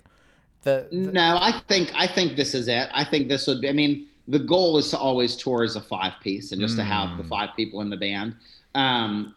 The, 0.62 0.88
the 0.90 0.96
No, 0.96 1.38
I 1.40 1.60
think 1.68 1.92
I 1.94 2.08
think 2.08 2.36
this 2.36 2.52
is 2.52 2.66
it. 2.66 2.88
I 2.92 3.04
think 3.04 3.28
this 3.28 3.46
would 3.46 3.60
be. 3.60 3.68
I 3.68 3.72
mean, 3.72 4.07
the 4.28 4.38
goal 4.38 4.76
is 4.78 4.90
to 4.90 4.98
always 4.98 5.34
tour 5.36 5.64
as 5.64 5.74
a 5.76 5.80
five 5.80 6.12
piece 6.22 6.52
and 6.52 6.60
just 6.60 6.76
to 6.76 6.84
have 6.84 7.16
the 7.16 7.24
Mm. 7.24 7.28
five 7.28 7.50
people 7.56 7.80
in 7.80 7.88
the 7.88 7.96
band. 7.96 8.36
Um, 8.74 9.34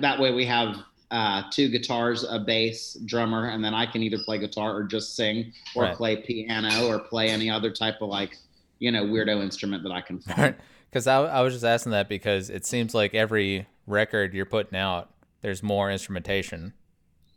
that 0.00 0.20
way 0.20 0.32
we 0.32 0.44
have 0.44 0.76
uh, 1.10 1.44
two 1.50 1.70
guitars, 1.70 2.24
a 2.28 2.38
bass, 2.38 2.98
drummer, 3.06 3.48
and 3.48 3.64
then 3.64 3.72
I 3.72 3.86
can 3.86 4.02
either 4.02 4.18
play 4.18 4.36
guitar 4.38 4.76
or 4.76 4.82
just 4.84 5.16
sing, 5.16 5.54
or 5.74 5.84
Right. 5.84 5.96
play 5.96 6.16
piano, 6.16 6.86
or 6.86 6.98
play 6.98 7.30
any 7.30 7.48
other 7.48 7.70
type 7.70 8.02
of 8.02 8.10
like, 8.10 8.36
you 8.78 8.90
know, 8.92 9.04
weirdo 9.06 9.42
instrument 9.42 9.82
that 9.84 9.92
I 9.92 10.02
can 10.02 10.20
find. 10.20 10.54
Because 10.90 11.06
I, 11.06 11.16
I 11.24 11.40
was 11.40 11.54
just 11.54 11.64
asking 11.64 11.92
that 11.92 12.10
because 12.10 12.50
it 12.50 12.66
seems 12.66 12.94
like 12.94 13.14
every 13.14 13.66
record 13.86 14.34
you're 14.34 14.44
putting 14.44 14.78
out, 14.78 15.08
there's 15.40 15.62
more 15.62 15.90
instrumentation 15.90 16.74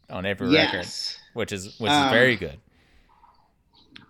on 0.09 0.25
every 0.25 0.49
record, 0.49 0.87
which 1.33 1.53
is 1.53 1.79
which 1.79 1.91
is 1.91 1.97
Um, 1.97 2.09
very 2.09 2.35
good. 2.35 2.59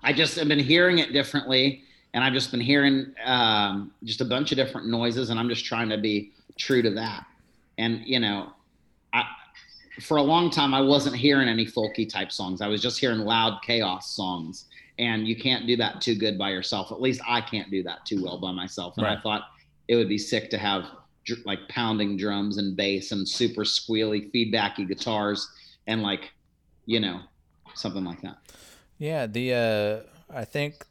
I 0.03 0.13
just 0.13 0.35
have 0.37 0.47
been 0.47 0.57
hearing 0.59 0.97
it 0.97 1.13
differently, 1.13 1.83
and 2.13 2.23
I've 2.23 2.33
just 2.33 2.51
been 2.51 2.61
hearing 2.61 3.13
um, 3.25 3.91
just 4.03 4.21
a 4.21 4.25
bunch 4.25 4.51
of 4.51 4.57
different 4.57 4.87
noises, 4.87 5.29
and 5.29 5.39
I'm 5.39 5.49
just 5.49 5.65
trying 5.65 5.89
to 5.89 5.97
be 5.97 6.31
true 6.57 6.81
to 6.81 6.91
that. 6.91 7.25
And 7.77 8.01
you 8.05 8.19
know, 8.19 8.51
I 9.13 9.23
for 10.01 10.17
a 10.17 10.21
long 10.21 10.49
time 10.49 10.73
I 10.73 10.81
wasn't 10.81 11.15
hearing 11.15 11.47
any 11.47 11.65
folky 11.65 12.07
type 12.07 12.31
songs. 12.31 12.61
I 12.61 12.67
was 12.67 12.81
just 12.81 12.99
hearing 12.99 13.19
loud 13.19 13.61
chaos 13.61 14.15
songs, 14.15 14.65
and 14.99 15.27
you 15.27 15.35
can't 15.35 15.67
do 15.67 15.75
that 15.77 16.01
too 16.01 16.15
good 16.15 16.37
by 16.37 16.49
yourself. 16.49 16.91
At 16.91 17.01
least 17.01 17.21
I 17.27 17.41
can't 17.41 17.71
do 17.71 17.83
that 17.83 18.05
too 18.05 18.23
well 18.23 18.39
by 18.39 18.51
myself. 18.51 18.97
And 18.97 19.05
I 19.05 19.19
thought 19.19 19.43
it 19.87 19.95
would 19.95 20.09
be 20.09 20.17
sick 20.17 20.49
to 20.51 20.57
have 20.57 20.85
dr- 21.25 21.45
like 21.45 21.59
pounding 21.69 22.17
drums 22.17 22.57
and 22.57 22.75
bass 22.75 23.11
and 23.11 23.27
super 23.27 23.63
squealy 23.63 24.31
feedbacky 24.33 24.87
guitars 24.87 25.49
and 25.87 26.01
like 26.01 26.31
you 26.85 26.99
know 26.99 27.21
something 27.73 28.03
like 28.03 28.21
that. 28.21 28.37
Yeah, 28.97 29.27
the 29.27 29.53
uh, 29.53 30.35
I 30.37 30.45
think 30.45 30.85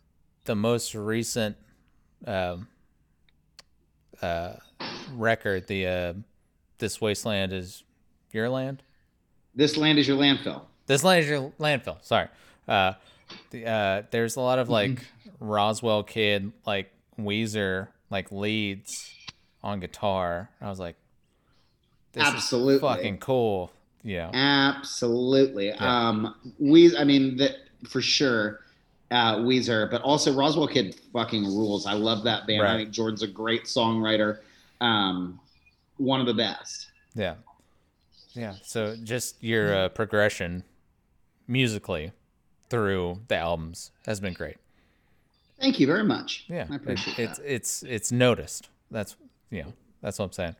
the 0.44 0.54
most 0.54 0.94
recent 0.94 1.56
um, 2.26 2.68
uh, 4.22 4.54
record, 5.12 5.66
the 5.66 5.86
uh, 5.86 6.12
"This 6.78 7.00
Wasteland 7.00 7.52
Is 7.52 7.84
Your 8.32 8.48
Land." 8.48 8.82
This 9.54 9.76
land 9.76 9.98
is 9.98 10.06
your 10.06 10.16
landfill. 10.16 10.62
This 10.86 11.02
land 11.02 11.24
is 11.24 11.28
your 11.28 11.52
landfill. 11.58 12.02
Sorry. 12.02 12.28
Uh, 12.68 12.92
the, 13.50 13.66
uh, 13.66 14.02
there's 14.10 14.36
a 14.36 14.40
lot 14.40 14.58
of 14.58 14.68
like 14.68 15.04
Rozwell 15.42 16.06
Kid, 16.06 16.52
like 16.66 16.92
Weezer, 17.18 17.88
like 18.10 18.30
leads 18.30 19.12
on 19.62 19.80
guitar. 19.80 20.50
I 20.60 20.68
was 20.68 20.78
like, 20.78 20.96
this 22.12 22.24
Absolutely. 22.24 22.74
is 22.76 22.80
fucking 22.80 23.18
cool. 23.18 23.72
Yeah. 24.02 24.30
Absolutely. 24.32 25.72
Um, 25.72 26.34
we, 26.58 26.96
I 26.96 27.04
mean, 27.04 27.36
that 27.36 27.56
for 27.88 28.00
sure, 28.00 28.60
uh, 29.10 29.36
Weezer, 29.36 29.90
but 29.90 30.02
also 30.02 30.32
Rozwell 30.32 30.70
Kid 30.70 30.94
fucking 31.12 31.44
rules. 31.44 31.86
I 31.86 31.94
love 31.94 32.24
that 32.24 32.46
band. 32.46 32.62
I 32.62 32.76
think 32.76 32.90
Jordan's 32.90 33.22
a 33.22 33.26
great 33.26 33.64
songwriter. 33.64 34.38
Um, 34.80 35.40
one 35.96 36.20
of 36.20 36.26
the 36.26 36.34
best. 36.34 36.88
Yeah. 37.14 37.34
Yeah. 38.32 38.54
So 38.62 38.96
just 39.02 39.42
your 39.42 39.74
uh, 39.74 39.88
progression 39.88 40.64
musically 41.48 42.12
through 42.68 43.20
the 43.28 43.36
albums 43.36 43.90
has 44.06 44.20
been 44.20 44.32
great. 44.32 44.56
Thank 45.60 45.80
you 45.80 45.86
very 45.86 46.04
much. 46.04 46.44
Yeah. 46.48 46.66
I 46.70 46.76
appreciate 46.76 47.18
it, 47.18 47.22
it's 47.22 47.38
that. 47.38 47.52
it's 47.52 47.82
it's 47.82 48.12
noticed. 48.12 48.68
That's 48.90 49.16
you 49.50 49.64
know, 49.64 49.72
that's 50.00 50.18
what 50.18 50.26
I'm 50.26 50.32
saying. 50.32 50.56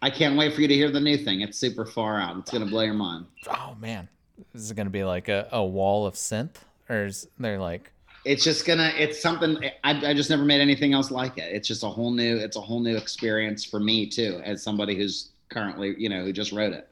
I 0.00 0.10
can't 0.10 0.38
wait 0.38 0.54
for 0.54 0.60
you 0.60 0.68
to 0.68 0.74
hear 0.74 0.90
the 0.90 1.00
new 1.00 1.18
thing. 1.18 1.40
It's 1.40 1.58
super 1.58 1.84
far 1.84 2.20
out. 2.20 2.38
It's 2.38 2.50
gonna 2.50 2.66
blow 2.66 2.82
your 2.82 2.94
mind. 2.94 3.26
Oh 3.48 3.76
man. 3.80 4.08
this 4.54 4.62
Is 4.62 4.72
gonna 4.72 4.88
be 4.90 5.04
like 5.04 5.28
a, 5.28 5.48
a 5.50 5.64
wall 5.64 6.06
of 6.06 6.14
synth? 6.14 6.54
Or 6.88 7.04
is 7.06 7.28
there 7.38 7.58
like 7.58 7.92
It's 8.24 8.44
just 8.44 8.64
gonna. 8.66 8.92
It's 8.96 9.20
something. 9.20 9.58
I, 9.84 10.06
I 10.10 10.14
just 10.14 10.30
never 10.30 10.44
made 10.44 10.60
anything 10.60 10.92
else 10.92 11.10
like 11.10 11.38
it. 11.38 11.54
It's 11.54 11.68
just 11.68 11.82
a 11.84 11.88
whole 11.88 12.10
new. 12.10 12.36
It's 12.36 12.56
a 12.56 12.60
whole 12.60 12.80
new 12.80 12.96
experience 12.96 13.64
for 13.64 13.80
me 13.80 14.06
too, 14.06 14.40
as 14.44 14.62
somebody 14.62 14.96
who's 14.96 15.30
currently, 15.50 15.94
you 15.98 16.08
know, 16.08 16.24
who 16.24 16.32
just 16.32 16.52
wrote 16.52 16.72
it. 16.72 16.88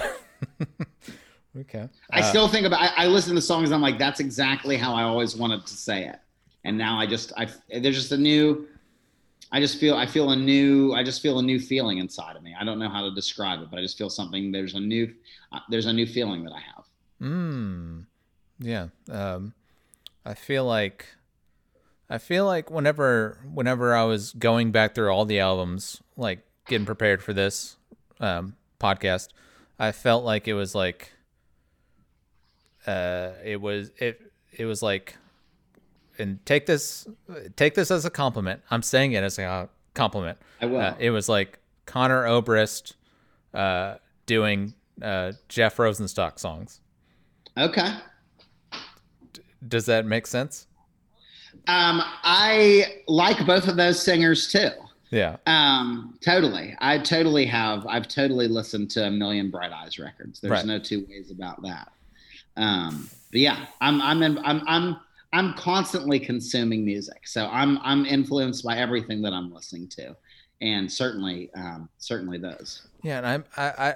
Okay. 1.60 1.86
I 2.10 2.20
Uh, 2.20 2.22
still 2.22 2.48
think 2.48 2.66
about. 2.66 2.80
I, 2.80 3.04
I 3.04 3.06
listen 3.08 3.28
to 3.30 3.34
the 3.34 3.42
songs. 3.42 3.68
And 3.68 3.74
I'm 3.74 3.82
like, 3.82 3.98
that's 3.98 4.20
exactly 4.20 4.78
how 4.78 4.94
I 4.94 5.02
always 5.02 5.36
wanted 5.36 5.66
to 5.66 5.74
say 5.74 6.06
it. 6.06 6.16
And 6.64 6.78
now 6.78 6.98
I 6.98 7.04
just, 7.06 7.30
I 7.36 7.46
there's 7.68 7.94
just 7.96 8.10
a 8.12 8.16
new. 8.16 8.66
I 9.50 9.60
just 9.60 9.78
feel. 9.78 9.94
I 9.94 10.06
feel 10.06 10.30
a 10.30 10.36
new. 10.36 10.94
I 10.94 11.02
just 11.02 11.20
feel 11.20 11.40
a 11.40 11.42
new 11.42 11.60
feeling 11.60 11.98
inside 11.98 12.36
of 12.36 12.42
me. 12.42 12.54
I 12.58 12.64
don't 12.64 12.78
know 12.78 12.88
how 12.88 13.02
to 13.06 13.14
describe 13.14 13.60
it, 13.60 13.68
but 13.70 13.78
I 13.78 13.82
just 13.82 13.98
feel 13.98 14.08
something. 14.08 14.50
There's 14.50 14.74
a 14.74 14.80
new. 14.80 15.12
Uh, 15.52 15.58
there's 15.68 15.84
a 15.84 15.92
new 15.92 16.06
feeling 16.06 16.42
that 16.44 16.54
I 16.54 16.60
have. 16.60 16.84
Mm. 17.20 18.06
Yeah. 18.62 18.88
Um, 19.10 19.54
I 20.24 20.34
feel 20.34 20.64
like 20.64 21.06
I 22.08 22.18
feel 22.18 22.46
like 22.46 22.70
whenever 22.70 23.38
whenever 23.52 23.94
I 23.94 24.04
was 24.04 24.32
going 24.32 24.70
back 24.70 24.94
through 24.94 25.10
all 25.10 25.24
the 25.24 25.40
albums, 25.40 26.00
like 26.16 26.40
getting 26.66 26.86
prepared 26.86 27.22
for 27.22 27.32
this 27.32 27.76
um, 28.20 28.56
podcast, 28.80 29.28
I 29.78 29.92
felt 29.92 30.24
like 30.24 30.46
it 30.46 30.54
was 30.54 30.74
like 30.74 31.12
uh, 32.86 33.30
it 33.44 33.60
was 33.60 33.90
it 33.98 34.20
it 34.52 34.64
was 34.64 34.82
like 34.82 35.16
and 36.18 36.44
take 36.46 36.66
this 36.66 37.08
take 37.56 37.74
this 37.74 37.90
as 37.90 38.04
a 38.04 38.10
compliment. 38.10 38.62
I'm 38.70 38.82
saying 38.82 39.12
it 39.12 39.24
as 39.24 39.38
a 39.38 39.68
compliment. 39.94 40.38
I 40.60 40.66
will. 40.66 40.80
Uh, 40.80 40.94
it 40.98 41.10
was 41.10 41.28
like 41.28 41.58
Conor 41.86 42.26
Oberst 42.26 42.94
uh, 43.54 43.96
doing 44.26 44.74
uh, 45.00 45.32
Jeff 45.48 45.76
Rosenstock 45.76 46.38
songs. 46.38 46.80
Okay. 47.56 47.96
Does 49.66 49.86
that 49.86 50.06
make 50.06 50.26
sense? 50.26 50.66
Um, 51.68 52.02
I 52.24 53.02
like 53.06 53.44
both 53.46 53.68
of 53.68 53.76
those 53.76 54.02
singers 54.02 54.50
too. 54.50 54.70
Yeah. 55.10 55.36
Um, 55.46 56.18
totally. 56.24 56.74
I 56.80 56.98
totally 56.98 57.44
have. 57.46 57.86
I've 57.86 58.08
totally 58.08 58.48
listened 58.48 58.90
to 58.92 59.04
a 59.04 59.10
million 59.10 59.50
Bright 59.50 59.70
Eyes 59.72 59.98
records. 59.98 60.40
There's 60.40 60.50
Right. 60.50 60.66
no 60.66 60.78
two 60.78 61.06
ways 61.08 61.30
about 61.30 61.62
that. 61.62 61.92
Um, 62.56 63.08
but 63.30 63.40
yeah, 63.40 63.66
I'm 63.80 64.00
I'm 64.02 64.22
in, 64.22 64.38
I'm 64.38 64.62
I'm 64.66 64.96
I'm 65.34 65.54
constantly 65.54 66.18
consuming 66.18 66.84
music, 66.84 67.26
so 67.26 67.46
I'm 67.46 67.78
I'm 67.82 68.04
influenced 68.06 68.64
by 68.64 68.76
everything 68.76 69.22
that 69.22 69.32
I'm 69.32 69.52
listening 69.52 69.88
to, 69.90 70.16
and 70.60 70.90
certainly 70.90 71.50
um, 71.54 71.88
certainly 71.98 72.38
those. 72.38 72.82
Yeah, 73.02 73.18
and 73.18 73.26
I'm 73.26 73.44
I, 73.56 73.64
I 73.70 73.94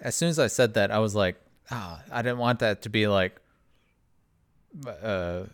as 0.00 0.14
soon 0.16 0.28
as 0.28 0.38
I 0.38 0.46
said 0.48 0.74
that, 0.74 0.90
I 0.90 0.98
was 1.00 1.14
like, 1.14 1.36
ah, 1.70 2.00
I 2.10 2.22
didn't 2.22 2.38
want 2.38 2.58
that 2.60 2.82
to 2.82 2.88
be 2.88 3.06
like 3.06 3.40
uh 4.86 5.44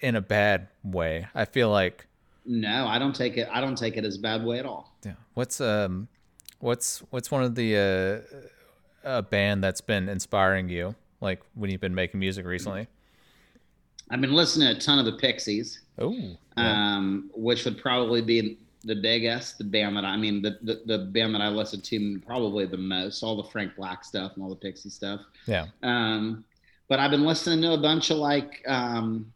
in 0.00 0.14
a 0.16 0.20
bad 0.20 0.68
way. 0.84 1.26
I 1.34 1.44
feel 1.44 1.70
like 1.70 2.06
No, 2.46 2.86
I 2.86 2.98
don't 2.98 3.14
take 3.14 3.36
it. 3.36 3.48
I 3.52 3.60
don't 3.60 3.76
take 3.76 3.96
it 3.96 4.04
as 4.04 4.16
a 4.16 4.20
bad 4.20 4.44
way 4.44 4.58
at 4.58 4.66
all. 4.66 4.94
yeah. 5.04 5.12
What's 5.34 5.60
um 5.60 6.08
what's 6.60 7.00
what's 7.10 7.30
one 7.30 7.42
of 7.42 7.54
the 7.54 8.24
uh 9.04 9.08
a 9.18 9.22
band 9.22 9.62
that's 9.64 9.80
been 9.80 10.08
inspiring 10.08 10.68
you 10.68 10.94
like 11.20 11.40
when 11.54 11.70
you've 11.70 11.80
been 11.80 11.94
making 11.94 12.20
music 12.20 12.46
recently? 12.46 12.86
I've 14.10 14.20
been 14.20 14.32
listening 14.32 14.68
to 14.68 14.76
a 14.76 14.80
ton 14.80 14.98
of 14.98 15.04
the 15.06 15.12
Pixies. 15.12 15.80
Oh. 15.98 16.36
um, 16.56 17.30
which 17.34 17.64
would 17.64 17.78
probably 17.78 18.20
be 18.22 18.58
the 18.84 18.94
biggest, 18.94 19.58
the 19.58 19.64
band 19.64 19.96
that 19.96 20.04
I, 20.04 20.10
I 20.10 20.16
mean, 20.16 20.42
the, 20.42 20.58
the 20.62 20.82
the 20.86 20.98
band 20.98 21.34
that 21.34 21.40
I 21.42 21.48
listen 21.48 21.80
to 21.82 22.20
probably 22.26 22.64
the 22.66 22.76
most, 22.78 23.22
all 23.22 23.36
the 23.36 23.48
Frank 23.50 23.76
Black 23.76 24.04
stuff 24.04 24.32
and 24.34 24.42
all 24.42 24.48
the 24.50 24.56
Pixie 24.56 24.90
stuff. 24.90 25.20
Yeah. 25.46 25.66
Um, 25.82 26.44
but 26.92 27.00
I've 27.00 27.10
been 27.10 27.24
listening 27.24 27.62
to 27.62 27.72
a 27.72 27.78
bunch 27.78 28.10
of 28.10 28.18
like, 28.18 28.62
um, 28.68 29.32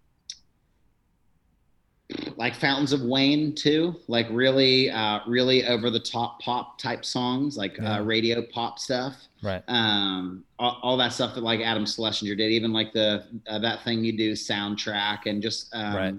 like 2.37 2.55
Fountains 2.55 2.93
of 2.93 3.01
Wayne 3.01 3.55
too, 3.55 3.95
like 4.09 4.27
really, 4.31 4.91
uh, 4.91 5.21
really 5.27 5.67
over 5.67 5.89
the 5.89 5.99
top 5.99 6.39
pop 6.43 6.79
type 6.79 7.03
songs, 7.03 7.57
like 7.57 7.79
Yeah. 7.79 7.95
uh, 7.95 8.03
radio 8.03 8.43
pop 8.43 8.79
stuff. 8.79 9.17
Right. 9.43 9.63
Um, 9.69 10.45
all, 10.59 10.79
all 10.83 10.97
that 10.99 11.15
stuff 11.15 11.35
that 11.35 11.41
like 11.43 11.61
Adam 11.61 11.87
Schlesinger 11.87 12.35
did, 12.35 12.53
even 12.53 12.75
like 12.75 12.93
the 12.93 13.25
uh, 13.49 13.59
that 13.61 13.83
thing 13.85 14.05
you 14.05 14.15
do 14.15 14.33
soundtrack 14.33 15.21
and 15.25 15.41
just 15.41 15.75
um, 15.75 15.95
Right. 15.97 16.15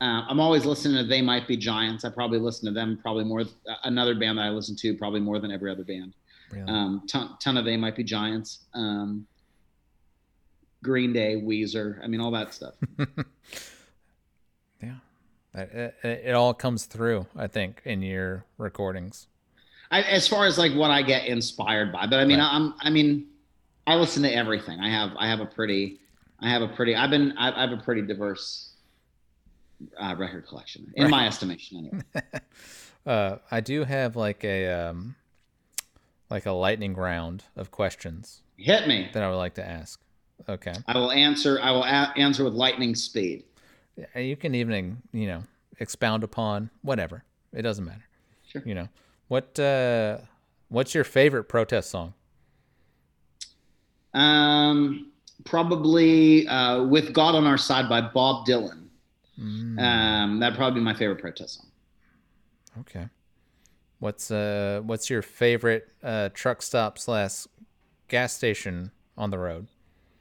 uh, 0.00 0.24
I'm 0.28 0.38
always 0.38 0.64
listening 0.64 0.96
to 1.02 1.08
They 1.08 1.22
Might 1.22 1.48
Be 1.48 1.56
Giants. 1.56 2.04
I 2.04 2.10
probably 2.10 2.38
listen 2.38 2.66
to 2.66 2.72
them 2.72 3.00
probably 3.02 3.24
more. 3.24 3.40
uh, 3.40 3.74
Another 3.82 4.14
band 4.14 4.38
that 4.38 4.42
I 4.42 4.50
listen 4.50 4.76
to 4.76 4.94
probably 4.94 5.18
more 5.18 5.40
than 5.40 5.50
every 5.50 5.72
other 5.72 5.82
band. 5.82 6.14
Really. 6.52 6.68
Um, 6.68 7.02
ton, 7.08 7.36
ton 7.40 7.56
of 7.56 7.64
They 7.64 7.76
Might 7.76 7.96
Be 7.96 8.04
Giants. 8.04 8.66
Um, 8.74 9.26
Green 10.82 11.12
Day, 11.12 11.36
Weezer. 11.36 12.02
I 12.02 12.06
mean, 12.08 12.20
all 12.20 12.30
that 12.32 12.52
stuff. 12.54 12.74
yeah. 14.82 14.94
It, 15.54 15.94
it, 16.02 16.22
it 16.26 16.34
all 16.34 16.54
comes 16.54 16.86
through, 16.86 17.26
I 17.36 17.46
think, 17.46 17.82
in 17.84 18.02
your 18.02 18.44
recordings. 18.58 19.26
I, 19.90 20.02
as 20.02 20.26
far 20.26 20.46
as 20.46 20.56
like 20.58 20.72
what 20.74 20.90
I 20.90 21.02
get 21.02 21.26
inspired 21.26 21.92
by, 21.92 22.06
but 22.06 22.18
I 22.18 22.24
mean, 22.24 22.38
Right. 22.38 22.48
I'm, 22.50 22.74
I 22.80 22.90
mean, 22.90 23.26
I 23.86 23.94
listen 23.96 24.22
to 24.22 24.34
everything. 24.34 24.80
I 24.80 24.88
have, 24.90 25.10
I 25.18 25.28
have 25.28 25.40
a 25.40 25.46
pretty, 25.46 25.98
I 26.40 26.48
have 26.48 26.62
a 26.62 26.68
pretty, 26.68 26.96
I've 26.96 27.10
been, 27.10 27.36
I, 27.36 27.52
I 27.52 27.60
have 27.68 27.72
a 27.78 27.82
pretty 27.82 28.02
diverse 28.02 28.70
uh, 30.00 30.14
record 30.18 30.46
collection 30.46 30.90
in 30.96 31.04
Right. 31.04 31.10
my 31.10 31.26
estimation, 31.26 31.78
anyway. 31.78 32.02
Uh, 33.04 33.38
I 33.50 33.60
do 33.60 33.82
have 33.82 34.14
like 34.14 34.44
a 34.44 34.70
um, 34.70 35.16
like 36.30 36.46
a 36.46 36.52
lightning 36.52 36.94
round 36.94 37.42
of 37.56 37.72
questions 37.72 38.42
Hit 38.56 38.86
me. 38.86 39.10
that 39.12 39.24
I 39.24 39.28
would 39.28 39.38
like 39.38 39.54
to 39.54 39.68
ask. 39.68 40.00
Okay, 40.48 40.74
I 40.86 40.98
will 40.98 41.12
answer. 41.12 41.58
I 41.62 41.70
will 41.70 41.84
a- 41.84 42.12
answer 42.16 42.44
with 42.44 42.54
lightning 42.54 42.94
speed. 42.94 43.44
You 44.16 44.36
can 44.36 44.54
even 44.54 45.02
you 45.12 45.26
know 45.26 45.44
expound 45.78 46.24
upon 46.24 46.70
whatever. 46.82 47.24
It 47.52 47.62
doesn't 47.62 47.84
matter. 47.84 48.04
Sure. 48.48 48.62
You 48.64 48.74
know 48.74 48.88
what? 49.28 49.58
Uh, 49.58 50.18
what's 50.68 50.94
your 50.94 51.04
favorite 51.04 51.44
protest 51.44 51.90
song? 51.90 52.14
Um, 54.14 55.10
probably 55.44 56.46
uh, 56.48 56.82
"With 56.84 57.12
God 57.12 57.34
on 57.34 57.46
Our 57.46 57.58
Side" 57.58 57.88
by 57.88 58.00
Bob 58.00 58.46
Dylan. 58.46 58.88
Mm, 59.40 59.78
Um, 59.80 60.40
that'd 60.40 60.56
probably 60.58 60.80
be 60.80 60.84
my 60.84 60.94
favorite 60.94 61.18
protest 61.20 61.56
song. 61.58 61.66
okay. 62.80 63.08
What's 63.98 64.30
uh 64.32 64.80
what's 64.84 65.08
your 65.08 65.22
favorite 65.22 65.88
uh 66.02 66.28
truck 66.34 66.60
stop 66.60 66.98
slash 66.98 67.46
gas 68.08 68.32
station 68.34 68.90
on 69.16 69.30
the 69.30 69.38
road? 69.38 69.68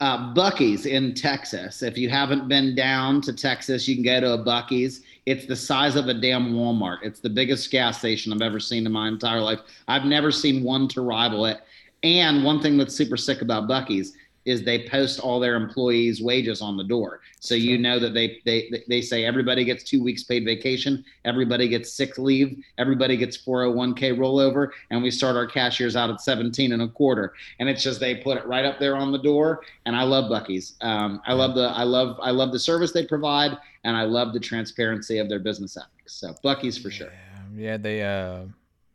Uh, 0.02 0.34
Buc-ee's 0.34 0.88
in 0.88 1.14
Texas. 1.14 1.84
If 1.84 1.95
you 1.95 2.10
haven't 2.10 2.47
been 2.47 2.74
down 2.74 3.22
to 3.22 3.32
Texas, 3.32 3.88
you 3.88 3.93
can 3.93 4.04
go 4.04 4.20
to 4.20 4.34
a 4.34 4.43
Buc-ee's. 4.43 5.04
It's 5.28 5.45
the 5.45 5.56
size 5.56 5.95
of 5.95 6.08
a 6.08 6.14
damn 6.16 6.54
Walmart. 6.54 6.97
It's 7.04 7.20
the 7.20 7.30
biggest 7.30 7.70
gas 7.70 7.99
station 7.99 8.34
I've 8.34 8.41
ever 8.41 8.60
seen 8.60 8.88
in 8.88 8.91
my 8.91 9.08
entire 9.08 9.41
life. 9.41 9.60
I've 9.88 10.06
never 10.06 10.32
seen 10.32 10.64
one 10.64 10.88
to 10.88 11.02
rival 11.02 11.45
it. 11.45 11.62
And 12.02 12.43
one 12.43 12.60
thing 12.60 12.80
that's 12.80 12.95
super 12.95 13.16
sick 13.16 13.43
about 13.43 13.70
Buc-ee's 13.70 14.14
is 14.45 14.63
they 14.63 14.87
post 14.87 15.19
all 15.19 15.39
their 15.39 15.55
employees' 15.55 16.21
wages 16.21 16.61
on 16.61 16.77
the 16.77 16.83
door, 16.83 17.21
so 17.39 17.55
you 17.55 17.77
know 17.77 17.99
that 17.99 18.13
they 18.13 18.39
they 18.45 18.83
they 18.87 19.01
say 19.01 19.25
everybody 19.25 19.63
gets 19.63 19.83
two 19.83 20.03
weeks 20.03 20.23
paid 20.23 20.45
vacation, 20.45 21.03
everybody 21.25 21.67
gets 21.67 21.93
sick 21.93 22.17
leave, 22.17 22.63
everybody 22.77 23.17
gets 23.17 23.37
401k 23.37 24.17
rollover, 24.17 24.69
and 24.89 25.01
we 25.01 25.11
start 25.11 25.35
our 25.35 25.47
cashiers 25.47 25.95
out 25.95 26.09
at 26.09 26.21
17 26.21 26.71
and 26.71 26.81
a 26.81 26.87
quarter. 26.87 27.33
And 27.59 27.69
it's 27.69 27.83
just 27.83 27.99
they 27.99 28.15
put 28.15 28.37
it 28.37 28.45
right 28.45 28.65
up 28.65 28.79
there 28.79 28.95
on 28.95 29.11
the 29.11 29.19
door, 29.19 29.61
and 29.85 29.95
I 29.95 30.03
love 30.03 30.31
Buc-ee's. 30.31 30.73
Um, 30.81 31.21
I 31.25 31.33
love 31.33 31.55
the 31.55 31.69
I 31.69 31.83
love 31.83 32.17
I 32.21 32.31
love 32.31 32.51
the 32.51 32.59
service 32.59 32.91
they 32.91 33.05
provide, 33.05 33.57
and 33.83 33.95
I 33.95 34.03
love 34.03 34.33
the 34.33 34.39
transparency 34.39 35.17
of 35.17 35.29
their 35.29 35.39
business 35.39 35.77
ethics. 35.77 36.13
So 36.13 36.35
Buc-ee's 36.43 36.77
for 36.77 36.91
sure. 36.91 37.11
Yeah, 37.55 37.77
they 37.77 38.01
uh 38.03 38.45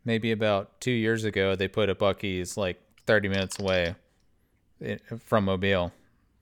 maybe 0.05 0.31
about 0.31 0.79
two 0.79 0.91
years 0.91 1.25
ago 1.25 1.55
they 1.55 1.67
put 1.67 1.89
a 1.89 1.95
Buc-ee's 1.95 2.57
like 2.57 2.81
30 3.05 3.29
minutes 3.29 3.59
away 3.59 3.95
from 5.25 5.45
Mobile. 5.45 5.91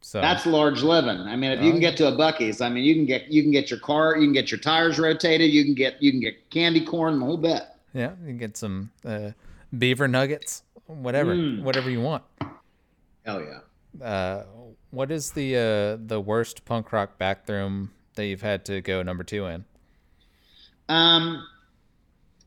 So 0.01 0.21
That's 0.21 0.45
large 0.45 0.83
living. 0.83 1.17
I 1.21 1.35
mean, 1.35 1.51
if 1.51 1.63
you 1.63 1.71
can 1.71 1.79
get 1.79 1.97
to 1.97 2.07
a 2.07 2.11
Buc-ee's, 2.11 2.61
I 2.61 2.69
mean, 2.69 2.83
you 2.83 2.93
can 2.93 3.05
get 3.05 3.27
you 3.31 3.41
can 3.41 3.51
get 3.51 3.71
your 3.71 3.79
car, 3.79 4.15
you 4.17 4.27
can 4.27 4.33
get 4.33 4.51
your 4.51 4.59
tires 4.59 4.99
rotated, 4.99 5.51
you 5.51 5.63
can 5.65 5.73
get 5.73 6.01
you 6.01 6.11
can 6.11 6.19
get 6.19 6.49
candy 6.51 6.85
corn, 6.85 7.19
the 7.19 7.25
whole 7.25 7.37
bit. 7.37 7.63
yeah, 7.93 8.11
you 8.21 8.27
can 8.27 8.37
get 8.37 8.55
some 8.55 8.91
uh, 9.03 9.31
beaver 9.75 10.07
nuggets, 10.07 10.61
whatever, 10.85 11.33
Mm. 11.35 11.63
whatever 11.63 11.89
you 11.89 12.01
want. 12.01 12.23
Hell 13.25 13.41
yeah. 13.41 14.05
Uh, 14.05 14.43
what 14.91 15.09
is 15.11 15.31
the 15.31 15.55
uh, 15.57 16.05
the 16.05 16.21
worst 16.21 16.65
punk 16.65 16.91
rock 16.93 17.17
bathroom 17.17 17.91
that 18.13 18.27
you've 18.27 18.43
had 18.43 18.63
to 18.65 18.81
go 18.81 19.01
number 19.01 19.23
two 19.23 19.47
in? 19.47 19.65
Um, 20.87 21.43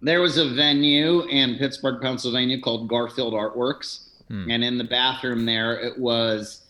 there 0.00 0.20
was 0.20 0.36
a 0.38 0.48
venue 0.54 1.22
in 1.26 1.56
Pittsburgh, 1.58 2.00
Pennsylvania 2.00 2.60
called 2.60 2.88
Garfield 2.88 3.34
Artworks, 3.34 4.07
Hmm. 4.28 4.50
and 4.50 4.62
in 4.62 4.76
the 4.78 4.84
bathroom 4.84 5.44
there, 5.46 5.78
it 5.80 5.98
was, 5.98 6.66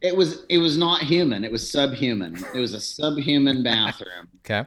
it 0.00 0.16
was, 0.16 0.44
it 0.48 0.58
was 0.58 0.76
not 0.76 1.02
human. 1.02 1.44
It 1.44 1.52
was 1.52 1.70
subhuman. 1.70 2.42
It 2.54 2.58
was 2.58 2.74
a 2.74 2.80
subhuman 2.80 3.62
bathroom, 3.72 4.28
Okay. 4.44 4.66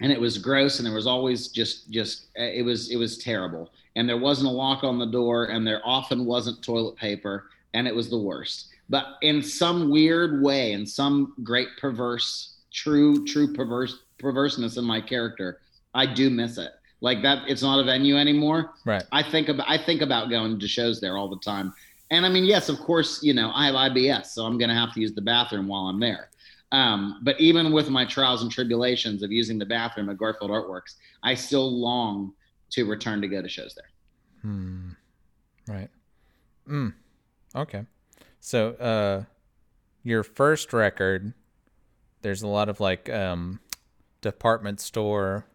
and 0.00 0.12
it 0.12 0.20
was 0.20 0.38
gross, 0.38 0.78
and 0.78 0.86
there 0.86 0.94
was 0.94 1.06
always 1.06 1.48
just, 1.48 1.90
just, 1.90 2.26
it 2.36 2.64
was, 2.64 2.90
it 2.90 2.96
was 2.96 3.18
terrible, 3.18 3.70
and 3.96 4.08
there 4.08 4.16
wasn't 4.18 4.48
a 4.48 4.52
lock 4.52 4.84
on 4.84 4.98
the 4.98 5.06
door, 5.06 5.46
and 5.46 5.66
there 5.66 5.80
often 5.84 6.24
wasn't 6.24 6.62
toilet 6.62 6.96
paper, 6.96 7.50
and 7.74 7.86
it 7.88 7.94
was 7.94 8.08
the 8.08 8.18
worst. 8.18 8.68
But 8.88 9.16
in 9.22 9.42
some 9.42 9.90
weird 9.90 10.40
way, 10.40 10.72
in 10.72 10.86
some 10.86 11.34
great 11.42 11.68
perverse, 11.80 12.58
true, 12.72 13.24
true 13.26 13.52
perverse 13.52 13.98
perverseness 14.18 14.76
in 14.78 14.84
my 14.84 15.00
character, 15.00 15.58
I 15.92 16.06
do 16.06 16.30
miss 16.30 16.56
it. 16.58 16.70
Like 17.00 17.22
that, 17.22 17.48
it's 17.48 17.62
not 17.62 17.78
a 17.78 17.84
venue 17.84 18.16
anymore. 18.16 18.72
Right. 18.84 19.04
I 19.12 19.22
think 19.22 19.48
about 19.48 19.68
I 19.68 19.78
think 19.78 20.02
about 20.02 20.30
going 20.30 20.58
to 20.58 20.68
shows 20.68 21.00
there 21.00 21.16
all 21.16 21.28
the 21.28 21.38
time. 21.38 21.74
And 22.10 22.24
I 22.24 22.28
mean, 22.28 22.44
yes, 22.44 22.68
of 22.68 22.78
course, 22.78 23.22
you 23.22 23.34
know, 23.34 23.50
I 23.54 23.66
have 23.66 23.74
IBS, 23.74 24.26
so 24.26 24.44
I'm 24.44 24.58
going 24.58 24.68
to 24.68 24.74
have 24.74 24.94
to 24.94 25.00
use 25.00 25.12
the 25.12 25.22
bathroom 25.22 25.66
while 25.66 25.88
I'm 25.88 26.00
there. 26.00 26.30
Um, 26.72 27.20
but 27.22 27.38
even 27.40 27.72
with 27.72 27.90
my 27.90 28.04
trials 28.04 28.42
and 28.42 28.50
tribulations 28.50 29.22
of 29.22 29.32
using 29.32 29.58
the 29.58 29.66
bathroom 29.66 30.08
at 30.08 30.16
Garfield 30.18 30.50
Artworks, 30.50 30.94
I 31.22 31.34
still 31.34 31.80
long 31.80 32.32
to 32.70 32.84
return 32.84 33.20
to 33.22 33.28
go 33.28 33.42
to 33.42 33.48
shows 33.48 33.74
there. 33.74 33.90
Hmm. 34.42 34.90
Right. 35.68 35.90
Mm. 36.68 36.94
Okay. 37.54 37.84
So, 38.40 38.70
uh, 38.74 39.24
your 40.02 40.22
first 40.22 40.72
record, 40.72 41.34
there's 42.22 42.42
a 42.42 42.46
lot 42.46 42.68
of 42.68 42.78
like 42.78 43.10
um, 43.10 43.60
department 44.20 44.80
store 44.80 45.46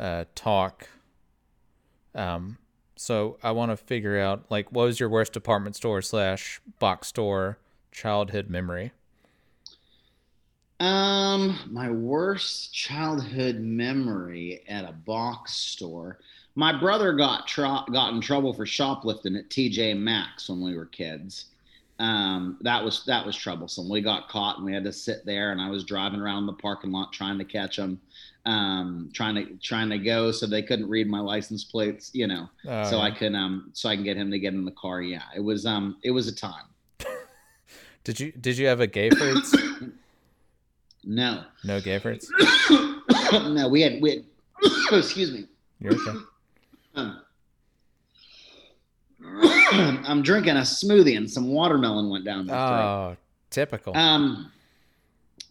uh, 0.00 0.24
talk. 0.34 0.88
Um, 2.14 2.58
so 2.96 3.38
I 3.42 3.52
want 3.52 3.70
to 3.70 3.76
figure 3.76 4.18
out 4.18 4.46
like 4.50 4.72
what 4.72 4.84
was 4.84 4.98
your 4.98 5.08
worst 5.08 5.32
department 5.32 5.76
store 5.76 6.02
slash 6.02 6.60
box 6.78 7.08
store 7.08 7.58
childhood 7.92 8.50
memory? 8.50 8.92
Um, 10.80 11.58
my 11.70 11.90
worst 11.90 12.72
childhood 12.72 13.60
memory 13.60 14.62
at 14.66 14.88
a 14.88 14.92
box 14.92 15.52
store. 15.54 16.18
My 16.54 16.78
brother 16.78 17.12
got 17.12 17.46
tro- 17.46 17.84
got 17.92 18.14
in 18.14 18.20
trouble 18.20 18.54
for 18.54 18.64
shoplifting 18.64 19.36
at 19.36 19.50
TJ 19.50 19.98
Maxx 19.98 20.48
when 20.48 20.62
we 20.62 20.74
were 20.74 20.86
kids. 20.86 21.46
Um, 21.98 22.56
that 22.62 22.82
was 22.82 23.04
that 23.04 23.26
was 23.26 23.36
troublesome. 23.36 23.90
We 23.90 24.00
got 24.00 24.28
caught 24.30 24.56
and 24.56 24.64
we 24.64 24.72
had 24.72 24.84
to 24.84 24.92
sit 24.92 25.26
there. 25.26 25.52
And 25.52 25.60
I 25.60 25.68
was 25.68 25.84
driving 25.84 26.20
around 26.20 26.46
the 26.46 26.54
parking 26.54 26.92
lot 26.92 27.12
trying 27.12 27.36
to 27.38 27.44
catch 27.44 27.76
them, 27.76 28.00
um, 28.46 29.10
trying 29.12 29.34
to 29.34 29.44
trying 29.62 29.90
to 29.90 29.98
go 29.98 30.30
so 30.32 30.46
they 30.46 30.62
couldn't 30.62 30.88
read 30.88 31.08
my 31.08 31.20
license 31.20 31.64
plates. 31.64 32.10
You 32.14 32.26
know, 32.26 32.48
Oh, 32.66 32.84
so 32.90 32.98
I 33.00 33.10
can 33.10 33.34
um 33.34 33.70
so 33.72 33.88
I 33.88 33.94
can 33.96 34.04
get 34.04 34.16
him 34.16 34.30
to 34.30 34.38
get 34.38 34.54
in 34.54 34.64
the 34.64 34.70
car. 34.72 35.02
Yeah, 35.02 35.22
it 35.36 35.40
was 35.40 35.66
um 35.66 35.96
it 36.02 36.10
was 36.10 36.26
a 36.28 36.34
time. 36.34 36.64
did 38.04 38.18
you 38.20 38.32
did 38.32 38.56
you 38.58 38.66
have 38.66 38.80
a 38.80 38.88
Gayfers? 38.88 39.92
No, 41.02 41.44
no 41.64 41.80
Gayfers. 41.80 42.26
no, 43.54 43.68
we 43.70 43.80
had 43.80 44.02
we 44.02 44.10
had. 44.10 44.24
excuse 44.92 45.32
me. 45.32 45.46
You're 45.80 45.94
okay. 45.94 46.18
Um, 46.94 47.20
I'm 49.22 50.22
drinking 50.22 50.56
a 50.56 50.60
smoothie 50.60 51.16
and 51.16 51.30
some 51.30 51.48
watermelon 51.48 52.10
went 52.10 52.24
down 52.24 52.46
my 52.46 52.52
throat. 52.52 53.12
Oh, 53.12 53.16
typical. 53.50 53.96
Um, 53.96 54.50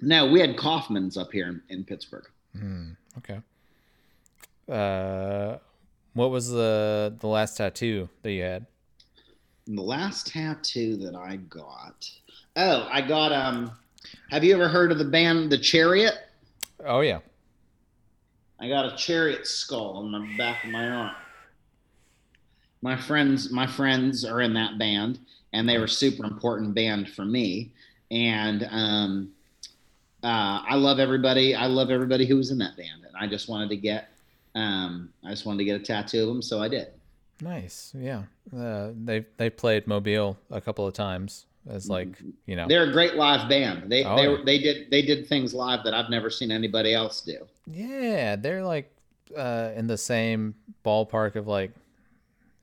no, 0.02 0.30
we 0.32 0.40
had 0.40 0.58
Kaufmann's 0.58 1.18
up 1.18 1.32
here 1.32 1.48
in, 1.48 1.62
in 1.70 1.84
Pittsburgh. 1.84 2.28
Hmm. 2.58 2.92
Okay. 3.18 3.40
Uh, 4.70 5.58
what 6.14 6.32
was 6.32 6.50
the 6.50 7.16
the 7.20 7.28
last 7.28 7.58
tattoo 7.58 8.10
that 8.22 8.32
you 8.32 8.44
had? 8.44 8.66
The 9.68 9.82
last 9.82 10.28
tattoo 10.28 10.98
that 10.98 11.16
I 11.16 11.38
got. 11.38 12.10
Oh, 12.56 12.88
I 12.92 13.02
got 13.02 13.32
um. 13.32 13.72
Have 14.32 14.44
you 14.44 14.54
ever 14.54 14.68
heard 14.68 14.92
of 14.92 14.98
the 14.98 15.06
band 15.06 15.52
The 15.52 15.58
Chariot? 15.58 16.16
Oh 16.86 17.02
yeah. 17.02 17.20
I 18.60 18.68
got 18.68 18.92
a 18.92 18.96
chariot 18.98 19.48
skull 19.48 19.98
on 19.98 20.12
the 20.12 20.38
back 20.38 20.66
of 20.66 20.72
my 20.72 20.90
arm. 20.90 21.16
My 22.82 22.96
friends, 22.96 23.52
my 23.52 23.66
friends 23.66 24.26
are 24.26 24.42
in 24.42 24.54
that 24.54 24.78
band, 24.78 25.20
and 25.54 25.68
they 25.68 25.78
were 25.78 25.88
super 25.88 26.26
important 26.26 26.76
band 26.76 27.10
for 27.10 27.24
me. 27.24 27.72
And 28.12 28.68
um, 28.70 29.32
uh, 30.24 30.62
I 30.68 30.76
love 30.76 31.00
everybody. 31.00 31.56
I 31.56 31.68
love 31.68 31.90
everybody 31.92 32.26
who 32.26 32.38
was 32.38 32.52
in 32.52 32.58
that 32.60 32.76
band, 32.78 33.06
and 33.06 33.16
I 33.20 33.28
just 33.28 33.48
wanted 33.50 33.70
to 33.70 33.78
get, 33.78 34.10
um, 34.56 35.10
I 35.26 35.30
just 35.30 35.46
wanted 35.46 35.60
to 35.60 35.66
get 35.66 35.80
a 35.80 35.84
tattoo 35.84 36.22
of 36.24 36.28
them, 36.28 36.42
so 36.42 36.62
I 36.62 36.68
did. 36.68 36.88
Nice. 37.42 37.94
Yeah. 37.98 38.24
Uh, 38.56 38.90
they 39.06 39.26
they 39.38 39.50
played 39.50 39.88
Mobile 39.88 40.38
a 40.52 40.60
couple 40.60 40.86
of 40.86 40.94
times 40.94 41.46
as 41.70 41.90
like 41.90 42.10
you 42.46 42.56
know. 42.58 42.68
They're 42.68 42.84
a 42.90 42.92
great 42.92 43.16
live 43.16 43.48
band. 43.48 43.90
They 43.90 44.04
Oh, 44.04 44.16
they, 44.44 44.44
they 44.44 44.60
did 44.64 44.92
they 44.92 45.02
did 45.02 45.26
things 45.28 45.54
live 45.54 45.84
that 45.86 45.94
I've 45.94 46.10
never 46.10 46.30
seen 46.30 46.52
anybody 46.52 46.94
else 46.94 47.22
do. 47.22 47.38
Yeah, 47.66 48.36
they're 48.36 48.64
like 48.64 48.94
uh, 49.38 49.72
in 49.76 49.88
the 49.88 49.98
same 49.98 50.56
ballpark 50.84 51.36
of 51.38 51.48
like 51.48 51.72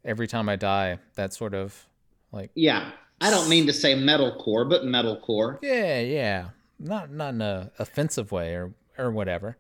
every 0.04 0.26
time 0.26 0.46
I 0.48 0.57
die. 0.57 0.98
That 1.14 1.32
sort 1.32 1.54
of 1.54 1.86
like 2.30 2.50
Yeah, 2.54 2.90
I 3.22 3.30
don't 3.30 3.48
mean 3.48 3.66
to 3.68 3.72
say 3.72 3.94
metalcore, 3.94 4.68
but 4.68 4.82
metalcore. 4.82 5.59
yeah, 5.62 6.00
yeah. 6.00 6.48
Not 6.78 7.10
not 7.10 7.34
in 7.34 7.40
a 7.42 7.70
offensive 7.78 8.32
way 8.32 8.54
or 8.54 8.72
or 8.98 9.10
whatever. 9.10 9.56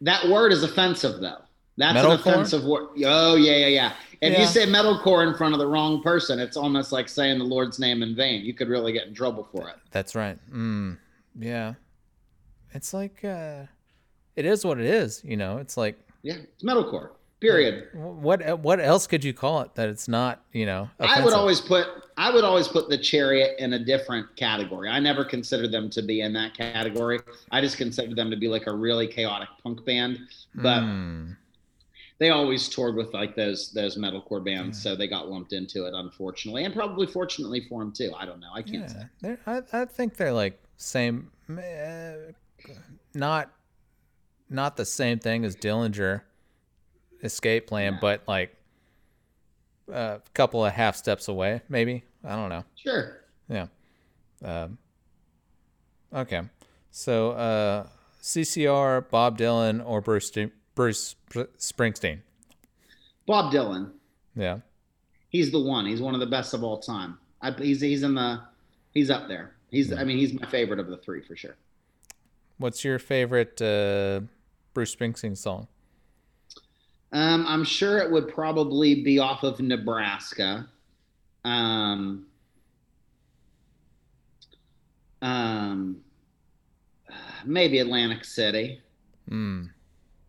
That 0.00 0.28
word 0.28 0.52
is 0.52 0.62
offensive, 0.62 1.20
though. 1.20 1.42
That's 1.76 2.04
an 2.04 2.10
offensive 2.12 2.64
word. 2.64 2.88
Oh 3.04 3.36
yeah, 3.36 3.56
yeah, 3.56 3.66
yeah. 3.66 3.92
If 4.20 4.32
Yeah. 4.32 4.40
you 4.40 4.46
say 4.46 4.66
metalcore 4.66 5.26
in 5.26 5.34
front 5.36 5.54
of 5.54 5.60
the 5.60 5.66
wrong 5.66 6.02
person, 6.02 6.40
it's 6.40 6.56
almost 6.56 6.90
like 6.90 7.08
saying 7.08 7.38
the 7.38 7.44
Lord's 7.44 7.78
name 7.78 8.02
in 8.02 8.16
vain. 8.16 8.44
You 8.44 8.52
could 8.54 8.68
really 8.68 8.92
get 8.92 9.06
in 9.06 9.14
trouble 9.14 9.48
for 9.52 9.68
it. 9.68 9.76
That's 9.92 10.14
right. 10.16 10.38
Mm, 10.52 10.98
yeah. 11.38 11.74
It's 12.72 12.92
like 12.92 13.24
uh 13.24 13.64
it 14.34 14.44
is 14.44 14.64
what 14.64 14.78
it 14.80 14.86
is, 14.86 15.22
you 15.24 15.36
know. 15.36 15.58
It's 15.58 15.76
like 15.76 15.98
Yeah, 16.22 16.34
it's 16.34 16.64
metalcore. 16.64 17.10
Period. 17.40 17.88
what 17.92 18.58
what 18.58 18.80
else 18.80 19.06
could 19.06 19.22
you 19.22 19.32
call 19.32 19.60
it 19.60 19.74
that 19.76 19.88
it's 19.88 20.08
not, 20.08 20.42
you 20.52 20.66
know, 20.66 20.90
I 20.98 21.22
would 21.22 21.32
always 21.32 21.60
put 21.60 21.86
I 22.16 22.34
would 22.34 22.42
always 22.42 22.66
put 22.66 22.88
the 22.88 22.98
chariot 22.98 23.54
in 23.60 23.74
a 23.74 23.78
different 23.78 24.34
category. 24.34 24.88
I 24.88 24.98
never 24.98 25.24
considered 25.24 25.70
them 25.70 25.88
to 25.90 26.02
be 26.02 26.20
in 26.20 26.32
that 26.32 26.56
category. 26.56 27.20
I 27.52 27.60
just 27.60 27.76
considered 27.76 28.16
them 28.16 28.28
to 28.30 28.36
be 28.36 28.48
like 28.48 28.66
a 28.66 28.74
really 28.74 29.06
chaotic 29.06 29.48
punk 29.62 29.84
band. 29.84 30.18
But 30.54 30.80
Mm, 30.80 31.36
they 32.18 32.30
always 32.30 32.68
toured 32.68 32.96
with 32.96 33.14
like 33.14 33.36
those 33.36 33.70
those 33.70 33.96
metalcore 33.96 34.44
bands, 34.44 34.82
so 34.82 34.96
they 34.96 35.06
got 35.06 35.28
lumped 35.28 35.52
into 35.52 35.86
it, 35.86 35.94
unfortunately, 35.94 36.64
and 36.64 36.74
probably 36.74 37.06
fortunately 37.06 37.64
for 37.68 37.80
them 37.80 37.92
too. 37.92 38.12
I 38.18 38.26
don't 38.26 38.40
know. 38.40 38.50
I 38.52 38.62
can't 38.62 38.90
say. 38.90 38.98
Yeah, 38.98 39.36
they're, 39.46 39.62
I, 39.72 39.82
I 39.82 39.84
think 39.84 40.16
they're 40.16 40.32
like 40.32 40.60
same, 40.76 41.30
uh, 41.48 42.32
not 43.14 43.52
not 44.50 44.76
the 44.76 44.84
same 44.84 45.20
thing 45.20 45.44
as 45.44 45.54
Dillinger 45.54 46.22
Escape 47.22 47.66
Plan, 47.66 47.98
but 48.00 48.22
like 48.26 48.54
a 49.92 50.20
couple 50.34 50.64
of 50.64 50.72
half 50.72 50.96
steps 50.96 51.28
away, 51.28 51.62
maybe. 51.68 52.04
I 52.24 52.36
don't 52.36 52.48
know. 52.48 52.64
Sure. 52.76 53.20
Yeah. 53.48 53.66
Um, 54.44 54.78
okay. 56.12 56.42
So 56.90 57.32
uh, 57.32 57.86
CCR, 58.22 59.08
Bob 59.08 59.38
Dylan, 59.38 59.82
or 59.84 60.00
Bruce 60.00 60.30
Bruce 60.74 61.16
Springsteen. 61.30 62.20
Bob 63.26 63.52
Dylan. 63.52 63.92
Yeah. 64.34 64.58
He's 65.30 65.50
the 65.52 65.60
one. 65.60 65.86
He's 65.86 66.00
one 66.00 66.14
of 66.14 66.20
the 66.20 66.26
best 66.26 66.54
of 66.54 66.62
all 66.64 66.78
time. 66.78 67.18
I, 67.42 67.52
he's 67.52 67.80
he's 67.80 68.02
in 68.02 68.14
the 68.14 68.40
he's 68.94 69.10
up 69.10 69.28
there. 69.28 69.54
He's 69.70 69.92
I 69.92 70.04
mean 70.04 70.18
he's 70.18 70.32
my 70.32 70.46
favorite 70.48 70.80
of 70.80 70.88
the 70.88 70.96
three 70.96 71.22
for 71.22 71.36
sure. 71.36 71.56
What's 72.58 72.82
your 72.84 72.98
favorite 72.98 73.60
uh, 73.62 74.20
Bruce 74.74 74.94
Springsteen 74.94 75.36
song? 75.36 75.68
Um, 77.12 77.46
I'm 77.46 77.64
sure 77.64 77.98
it 77.98 78.10
would 78.10 78.28
probably 78.28 79.02
be 79.02 79.18
off 79.18 79.42
of 79.42 79.60
Nebraska. 79.60 80.68
Um, 81.44 82.26
um, 85.22 86.00
maybe 87.44 87.78
Atlantic 87.78 88.24
City. 88.24 88.80
Hmm. 89.28 89.64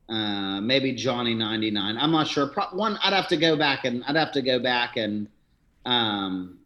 Uh, 0.07 0.59
maybe 0.61 0.93
Johnny 0.93 1.35
99. 1.35 1.97
I'm 1.97 2.11
not 2.11 2.27
sure. 2.27 2.47
Pro- 2.47 2.69
one, 2.71 2.97
I'd 3.03 3.13
have 3.13 3.27
to 3.27 3.37
go 3.37 3.55
back 3.55 3.85
and 3.85 4.03
I'd 4.05 4.15
have 4.15 4.31
to 4.31 4.41
go 4.41 4.57
back 4.57 4.97
and 4.97 5.27
um, 5.85 6.57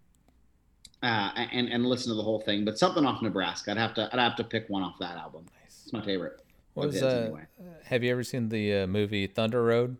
uh, 1.01 1.31
and 1.51 1.67
and 1.67 1.85
listen 1.85 2.09
to 2.09 2.15
the 2.15 2.23
whole 2.23 2.39
thing. 2.39 2.63
But 2.63 2.79
something 2.79 3.05
off 3.05 3.21
Nebraska. 3.21 3.71
I'd 3.71 3.77
have 3.77 3.93
to 3.95 4.09
I'd 4.13 4.19
have 4.19 4.37
to 4.37 4.43
pick 4.43 4.69
one 4.69 4.81
off 4.81 4.95
that 4.99 5.17
album. 5.17 5.45
It's 5.65 5.91
my 5.91 6.01
favorite. 6.01 6.42
What 6.73 6.87
was 6.87 6.95
his, 6.95 7.03
uh, 7.03 7.23
anyway. 7.25 7.45
Have 7.85 8.03
you 8.03 8.11
ever 8.11 8.23
seen 8.23 8.49
the 8.49 8.81
uh, 8.81 8.87
movie 8.87 9.27
Thunder 9.27 9.63
Road? 9.63 9.97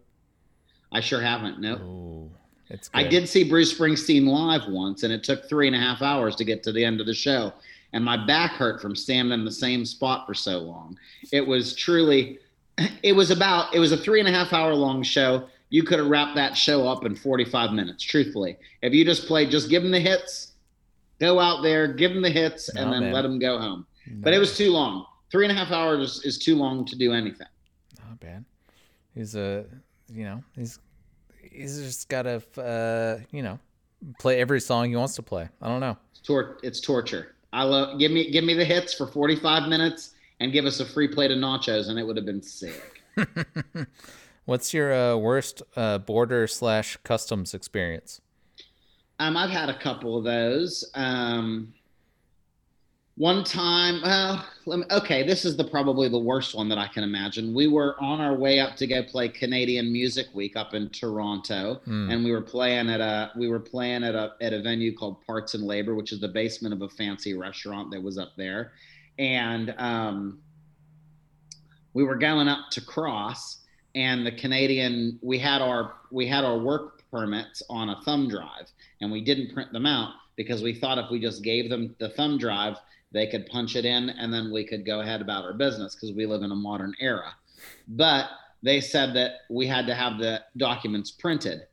I 0.91 0.99
sure 0.99 1.21
haven't. 1.21 1.59
No. 1.59 2.31
It's. 2.69 2.89
I 2.93 3.03
did 3.03 3.27
see 3.27 3.43
Bruce 3.43 3.77
Springsteen 3.77 4.25
live 4.25 4.67
once, 4.67 5.03
and 5.03 5.13
it 5.13 5.23
took 5.23 5.47
three 5.47 5.67
and 5.67 5.75
a 5.75 5.79
half 5.79 6.01
hours 6.01 6.35
to 6.37 6.45
get 6.45 6.63
to 6.63 6.71
the 6.71 6.83
end 6.83 6.99
of 6.99 7.05
the 7.05 7.13
show. 7.13 7.53
And 7.93 8.03
my 8.03 8.17
back 8.25 8.53
hurt 8.53 8.81
from 8.81 8.95
standing 8.95 9.39
in 9.39 9.45
the 9.45 9.51
same 9.51 9.85
spot 9.85 10.25
for 10.25 10.33
so 10.33 10.59
long. 10.59 10.97
It 11.31 11.45
was 11.45 11.75
truly, 11.75 12.39
it 13.03 13.13
was 13.13 13.29
about, 13.29 13.73
it 13.75 13.79
was 13.79 13.91
a 13.91 13.97
three 13.97 14.19
and 14.19 14.27
a 14.27 14.31
half 14.31 14.53
hour 14.53 14.73
long 14.73 15.03
show. 15.03 15.47
You 15.69 15.83
could 15.83 15.99
have 15.99 16.07
wrapped 16.07 16.35
that 16.35 16.55
show 16.55 16.87
up 16.87 17.05
in 17.05 17.15
45 17.15 17.71
minutes, 17.71 18.03
truthfully. 18.03 18.57
If 18.81 18.93
you 18.93 19.05
just 19.05 19.27
played, 19.27 19.51
just 19.51 19.69
give 19.69 19.83
them 19.83 19.91
the 19.91 19.99
hits, 19.99 20.53
go 21.19 21.39
out 21.39 21.61
there, 21.63 21.87
give 21.87 22.13
them 22.13 22.21
the 22.21 22.29
hits, 22.29 22.69
and 22.69 22.91
then 22.91 23.01
man. 23.01 23.13
let 23.13 23.23
them 23.23 23.39
go 23.39 23.57
home. 23.59 23.85
But 24.07 24.33
it 24.33 24.39
was 24.39 24.57
too 24.57 24.71
long. 24.71 25.05
Three 25.33 25.45
and 25.45 25.51
a 25.51 25.55
half 25.55 25.71
hours 25.71 26.17
is, 26.17 26.25
is 26.25 26.37
too 26.37 26.55
long 26.55 26.85
to 26.85 26.95
do 26.95 27.11
anything. 27.11 27.47
not 28.07 28.19
bad. 28.19 28.45
He's 29.15 29.35
a, 29.35 29.65
you 30.07 30.25
know, 30.25 30.43
he's 30.55 30.77
he's 31.41 31.81
just 31.81 32.07
got 32.07 32.21
to, 32.21 32.61
uh, 32.61 33.19
you 33.31 33.41
know, 33.41 33.57
play 34.19 34.39
every 34.39 34.61
song 34.61 34.89
he 34.89 34.95
wants 34.95 35.15
to 35.15 35.23
play. 35.23 35.49
I 35.59 35.69
don't 35.69 35.79
know. 35.79 35.97
It's, 36.11 36.19
tor- 36.19 36.59
it's 36.61 36.79
torture. 36.79 37.33
I 37.51 37.63
love 37.63 37.97
give 37.97 38.11
me 38.11 38.29
give 38.29 38.43
me 38.43 38.53
the 38.53 38.63
hits 38.63 38.93
for 38.93 39.07
45 39.07 39.69
minutes 39.69 40.11
and 40.39 40.51
give 40.51 40.65
us 40.65 40.79
a 40.79 40.85
free 40.85 41.07
plate 41.07 41.31
of 41.31 41.39
nachos 41.39 41.89
and 41.89 41.97
it 41.97 42.03
would 42.05 42.15
have 42.15 42.27
been 42.27 42.43
sick. 42.43 43.01
What's 44.45 44.71
your 44.71 44.93
uh, 44.93 45.15
worst 45.15 45.63
uh, 45.75 45.97
border 45.97 46.45
slash 46.45 46.95
customs 46.97 47.55
experience? 47.55 48.21
Um, 49.17 49.35
I've 49.35 49.49
had 49.49 49.69
a 49.69 49.79
couple 49.79 50.15
of 50.15 50.25
those. 50.25 50.87
Um, 50.93 51.73
one 53.15 53.43
time, 53.43 54.01
well, 54.01 54.43
let 54.65 54.79
me, 54.79 54.85
okay, 54.89 55.21
this 55.21 55.45
is 55.45 55.55
the 55.55 55.63
probably 55.63 56.09
the 56.09 56.17
worst 56.17 56.55
one 56.55 56.67
that 56.69 56.79
I 56.79 56.87
can 56.87 57.03
imagine. 57.03 57.53
We 57.53 57.67
were 57.67 57.95
on 58.01 58.19
our 58.19 58.33
way 58.33 58.59
up 58.59 58.75
to 58.77 58.87
go 58.87 59.03
play 59.03 59.29
Canadian 59.29 59.93
Music 59.93 60.27
Week 60.33 60.55
up 60.55 60.73
in 60.73 60.89
Toronto, 60.89 61.81
Hmm. 61.85 62.09
and 62.09 62.23
we 62.25 62.31
were 62.31 62.41
playing 62.41 62.89
at 62.89 63.01
a 63.01 63.31
we 63.37 63.47
were 63.49 63.59
playing 63.59 64.03
at 64.03 64.15
a 64.15 64.33
at 64.41 64.51
a 64.53 64.61
venue 64.63 64.95
called 64.95 65.21
Parts 65.27 65.53
and 65.53 65.63
Labor, 65.63 65.93
which 65.93 66.11
is 66.11 66.19
the 66.21 66.27
basement 66.27 66.73
of 66.73 66.81
a 66.81 66.89
fancy 66.89 67.35
restaurant 67.35 67.91
that 67.91 68.01
was 68.01 68.17
up 68.17 68.35
there, 68.35 68.71
and 69.19 69.75
um, 69.77 70.39
we 71.93 72.03
were 72.03 72.15
going 72.15 72.47
up 72.47 72.71
to 72.71 72.81
cross, 72.81 73.59
and 73.93 74.25
the 74.25 74.31
Canadian 74.31 75.19
we 75.21 75.37
had 75.37 75.61
our 75.61 75.93
we 76.09 76.25
had 76.25 76.43
our 76.43 76.57
work 76.57 77.03
permits 77.11 77.61
on 77.69 77.89
a 77.89 78.01
thumb 78.01 78.27
drive, 78.27 78.71
and 79.01 79.11
we 79.11 79.21
didn't 79.21 79.53
print 79.53 79.71
them 79.71 79.85
out 79.85 80.13
because 80.35 80.63
we 80.63 80.73
thought 80.73 80.97
if 80.97 81.11
we 81.11 81.19
just 81.19 81.43
gave 81.43 81.69
them 81.69 81.95
the 81.99 82.09
thumb 82.09 82.39
drive, 82.39 82.75
they 83.13 83.27
could 83.27 83.45
punch 83.45 83.75
it 83.75 83.85
in, 83.85 84.09
and 84.09 84.33
then 84.33 84.51
we 84.51 84.65
could 84.65 84.85
go 84.85 85.01
ahead 85.01 85.21
about 85.21 85.45
our 85.45 85.53
business 85.53 85.95
because 85.95 86.15
we 86.15 86.25
live 86.25 86.41
in 86.41 86.51
a 86.51 86.55
modern 86.55 86.93
era. 86.99 87.33
But 87.87 88.27
they 88.63 88.81
said 88.81 89.13
that 89.15 89.41
we 89.49 89.67
had 89.67 89.85
to 89.87 89.93
have 89.93 90.17
the 90.17 90.41
documents 90.57 91.11
printed. 91.11 91.67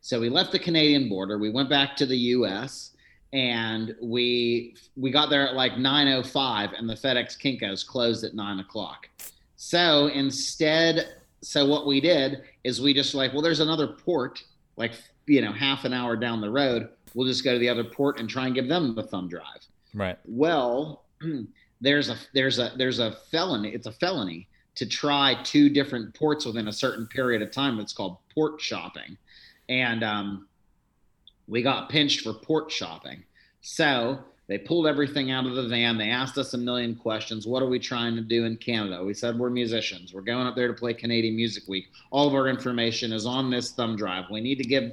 So 0.00 0.20
we 0.20 0.28
left 0.28 0.52
the 0.52 0.58
Canadian 0.58 1.08
border. 1.08 1.38
We 1.38 1.50
went 1.50 1.68
back 1.68 1.96
to 1.96 2.06
the 2.06 2.16
U.S. 2.16 2.92
and 3.32 3.94
we 4.00 4.76
we 4.96 5.10
got 5.10 5.28
there 5.28 5.48
at 5.48 5.54
like 5.54 5.72
9:05, 5.72 6.78
and 6.78 6.88
the 6.88 6.94
FedEx 6.94 7.36
Kinkos 7.38 7.86
closed 7.86 8.24
at 8.24 8.34
nine 8.34 8.60
o'clock. 8.60 9.08
So 9.56 10.06
instead, 10.06 11.14
so 11.42 11.66
what 11.66 11.86
we 11.86 12.00
did 12.00 12.42
is 12.64 12.80
we 12.80 12.94
just 12.94 13.14
like, 13.14 13.32
well, 13.32 13.42
there's 13.42 13.60
another 13.60 13.88
port, 13.88 14.42
like 14.76 14.92
you 15.26 15.42
know, 15.42 15.52
half 15.52 15.84
an 15.84 15.92
hour 15.92 16.16
down 16.16 16.40
the 16.40 16.50
road. 16.50 16.90
We'll 17.14 17.26
just 17.26 17.44
go 17.44 17.54
to 17.54 17.58
the 17.58 17.68
other 17.68 17.84
port 17.84 18.20
and 18.20 18.28
try 18.28 18.46
and 18.46 18.54
give 18.54 18.68
them 18.68 18.94
the 18.94 19.02
thumb 19.02 19.28
drive 19.28 19.66
Right. 19.94 20.18
well 20.24 21.04
there's 21.80 22.08
a 22.10 22.16
there's 22.34 22.58
a 22.58 22.72
there's 22.76 22.98
a 22.98 23.12
felony 23.30 23.70
it's 23.70 23.86
a 23.86 23.92
felony 23.92 24.48
to 24.76 24.86
try 24.86 25.36
two 25.42 25.68
different 25.68 26.14
ports 26.14 26.46
within 26.46 26.68
a 26.68 26.72
certain 26.72 27.06
period 27.06 27.42
of 27.42 27.50
time 27.50 27.78
it's 27.80 27.92
called 27.92 28.16
port 28.34 28.60
shopping. 28.60 29.16
And 29.68 30.02
um, 30.02 30.48
we 31.46 31.62
got 31.62 31.90
pinched 31.90 32.22
for 32.22 32.32
port 32.32 32.70
shopping. 32.70 33.22
So 33.60 34.18
they 34.48 34.58
pulled 34.58 34.86
everything 34.86 35.30
out 35.30 35.46
of 35.46 35.54
the 35.54 35.68
van 35.68 35.98
they 35.98 36.08
asked 36.10 36.38
us 36.38 36.54
a 36.54 36.58
million 36.58 36.96
questions 36.96 37.46
what 37.46 37.62
are 37.62 37.68
we 37.68 37.78
trying 37.78 38.16
to 38.16 38.22
do 38.22 38.46
in 38.46 38.56
canada? 38.56 39.04
We 39.04 39.14
said 39.14 39.38
we're 39.38 39.50
musicians 39.50 40.14
we're 40.14 40.22
going 40.22 40.46
up 40.46 40.56
there 40.56 40.68
to 40.68 40.74
play 40.74 40.94
canadian 40.94 41.36
music 41.36 41.64
week. 41.68 41.88
All 42.10 42.26
of 42.26 42.34
our 42.34 42.48
information 42.48 43.12
is 43.12 43.26
on 43.26 43.50
this 43.50 43.72
thumb 43.72 43.96
drive. 43.96 44.24
We 44.30 44.40
need 44.40 44.56
to 44.56 44.64
give 44.64 44.92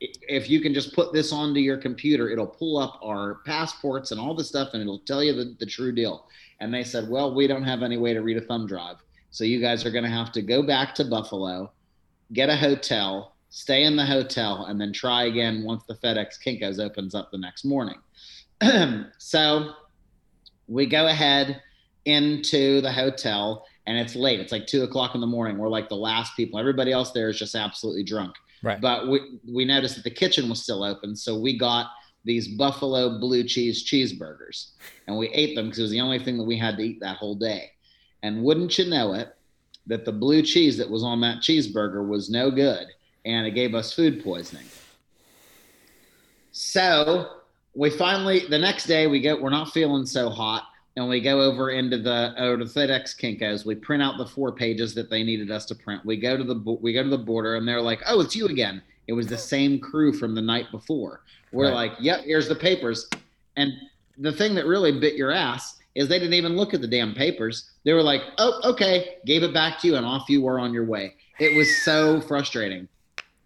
if 0.00 0.50
you 0.50 0.60
can 0.60 0.74
just 0.74 0.94
put 0.94 1.12
this 1.12 1.32
onto 1.32 1.60
your 1.60 1.76
computer, 1.76 2.28
it'll 2.28 2.46
pull 2.46 2.78
up 2.78 2.98
our 3.02 3.36
passports 3.46 4.10
and 4.10 4.20
all 4.20 4.34
the 4.34 4.44
stuff 4.44 4.70
and 4.72 4.82
it'll 4.82 4.98
tell 5.00 5.22
you 5.22 5.32
the, 5.32 5.56
the 5.58 5.66
true 5.66 5.92
deal. 5.92 6.26
And 6.60 6.72
they 6.72 6.84
said, 6.84 7.08
Well, 7.08 7.34
we 7.34 7.46
don't 7.46 7.64
have 7.64 7.82
any 7.82 7.96
way 7.96 8.14
to 8.14 8.20
read 8.20 8.36
a 8.36 8.40
thumb 8.40 8.66
drive. 8.66 8.96
So 9.30 9.44
you 9.44 9.60
guys 9.60 9.84
are 9.84 9.90
going 9.90 10.04
to 10.04 10.10
have 10.10 10.32
to 10.32 10.42
go 10.42 10.62
back 10.62 10.94
to 10.96 11.04
Buffalo, 11.04 11.72
get 12.32 12.48
a 12.48 12.56
hotel, 12.56 13.34
stay 13.50 13.84
in 13.84 13.96
the 13.96 14.04
hotel, 14.04 14.66
and 14.66 14.80
then 14.80 14.92
try 14.92 15.24
again 15.24 15.64
once 15.64 15.82
the 15.84 15.94
FedEx 15.94 16.38
Kinkos 16.44 16.78
opens 16.78 17.14
up 17.14 17.30
the 17.30 17.38
next 17.38 17.64
morning. 17.64 17.98
so 19.18 19.72
we 20.68 20.86
go 20.86 21.08
ahead 21.08 21.60
into 22.04 22.80
the 22.80 22.92
hotel 22.92 23.66
and 23.86 23.98
it's 23.98 24.14
late. 24.14 24.40
It's 24.40 24.52
like 24.52 24.66
two 24.66 24.82
o'clock 24.82 25.14
in 25.14 25.20
the 25.20 25.26
morning. 25.26 25.58
We're 25.58 25.68
like 25.68 25.88
the 25.88 25.96
last 25.96 26.36
people. 26.36 26.58
Everybody 26.58 26.92
else 26.92 27.10
there 27.12 27.28
is 27.28 27.38
just 27.38 27.54
absolutely 27.54 28.02
drunk. 28.02 28.34
Right. 28.64 28.80
But 28.80 29.08
we, 29.08 29.38
we 29.46 29.64
noticed 29.66 29.96
that 29.96 30.04
the 30.04 30.10
kitchen 30.10 30.48
was 30.48 30.62
still 30.62 30.82
open. 30.82 31.14
So 31.14 31.38
we 31.38 31.58
got 31.58 31.90
these 32.24 32.48
buffalo 32.48 33.18
blue 33.18 33.44
cheese 33.44 33.84
cheeseburgers 33.84 34.70
and 35.06 35.18
we 35.18 35.28
ate 35.28 35.54
them 35.54 35.66
because 35.66 35.80
it 35.80 35.82
was 35.82 35.90
the 35.90 36.00
only 36.00 36.18
thing 36.18 36.38
that 36.38 36.44
we 36.44 36.56
had 36.56 36.78
to 36.78 36.82
eat 36.82 37.00
that 37.00 37.18
whole 37.18 37.34
day. 37.34 37.70
And 38.22 38.42
wouldn't 38.42 38.78
you 38.78 38.88
know 38.88 39.12
it, 39.12 39.36
that 39.86 40.06
the 40.06 40.12
blue 40.12 40.40
cheese 40.40 40.78
that 40.78 40.88
was 40.88 41.04
on 41.04 41.20
that 41.20 41.42
cheeseburger 41.42 42.08
was 42.08 42.30
no 42.30 42.50
good 42.50 42.86
and 43.26 43.46
it 43.46 43.50
gave 43.50 43.74
us 43.74 43.92
food 43.92 44.24
poisoning. 44.24 44.64
So 46.52 47.40
we 47.74 47.90
finally, 47.90 48.46
the 48.48 48.58
next 48.58 48.86
day, 48.86 49.06
we 49.06 49.20
get, 49.20 49.40
we're 49.40 49.50
not 49.50 49.72
feeling 49.72 50.06
so 50.06 50.30
hot 50.30 50.62
and 50.96 51.08
we 51.08 51.20
go 51.20 51.40
over 51.40 51.70
into 51.70 51.98
the 51.98 52.34
over 52.38 52.58
to 52.58 52.64
FedEx 52.64 53.18
Kinkos. 53.18 53.64
We 53.64 53.74
print 53.74 54.02
out 54.02 54.16
the 54.16 54.26
four 54.26 54.52
pages 54.52 54.94
that 54.94 55.10
they 55.10 55.22
needed 55.22 55.50
us 55.50 55.64
to 55.66 55.74
print. 55.74 56.04
We 56.04 56.16
go 56.16 56.36
to 56.36 56.44
the 56.44 56.54
we 56.80 56.92
go 56.92 57.02
to 57.02 57.08
the 57.08 57.18
border, 57.18 57.56
and 57.56 57.66
they're 57.66 57.80
like, 57.80 58.00
"Oh, 58.06 58.20
it's 58.20 58.36
you 58.36 58.46
again." 58.46 58.82
It 59.06 59.12
was 59.12 59.26
the 59.26 59.34
oh. 59.34 59.38
same 59.38 59.80
crew 59.80 60.12
from 60.12 60.34
the 60.34 60.42
night 60.42 60.70
before. 60.70 61.22
We're 61.52 61.66
Right. 61.66 61.74
like, 61.74 61.92
"Yep, 62.00 62.24
here's 62.24 62.48
the 62.48 62.54
papers." 62.54 63.08
And 63.56 63.72
the 64.18 64.32
thing 64.32 64.54
that 64.54 64.66
really 64.66 64.98
bit 64.98 65.14
your 65.14 65.30
ass 65.32 65.78
is 65.94 66.08
they 66.08 66.18
didn't 66.18 66.34
even 66.34 66.56
look 66.56 66.74
at 66.74 66.80
the 66.80 66.88
damn 66.88 67.14
papers. 67.14 67.70
They 67.84 67.92
were 67.92 68.02
like, 68.02 68.22
"Oh, 68.38 68.60
okay," 68.70 69.16
gave 69.26 69.42
it 69.42 69.52
back 69.52 69.80
to 69.80 69.88
you, 69.88 69.96
and 69.96 70.06
off 70.06 70.28
you 70.28 70.42
were 70.42 70.58
on 70.60 70.72
your 70.72 70.84
way. 70.84 71.16
It 71.40 71.56
was 71.56 71.68
so 71.84 72.20
frustrating. 72.20 72.88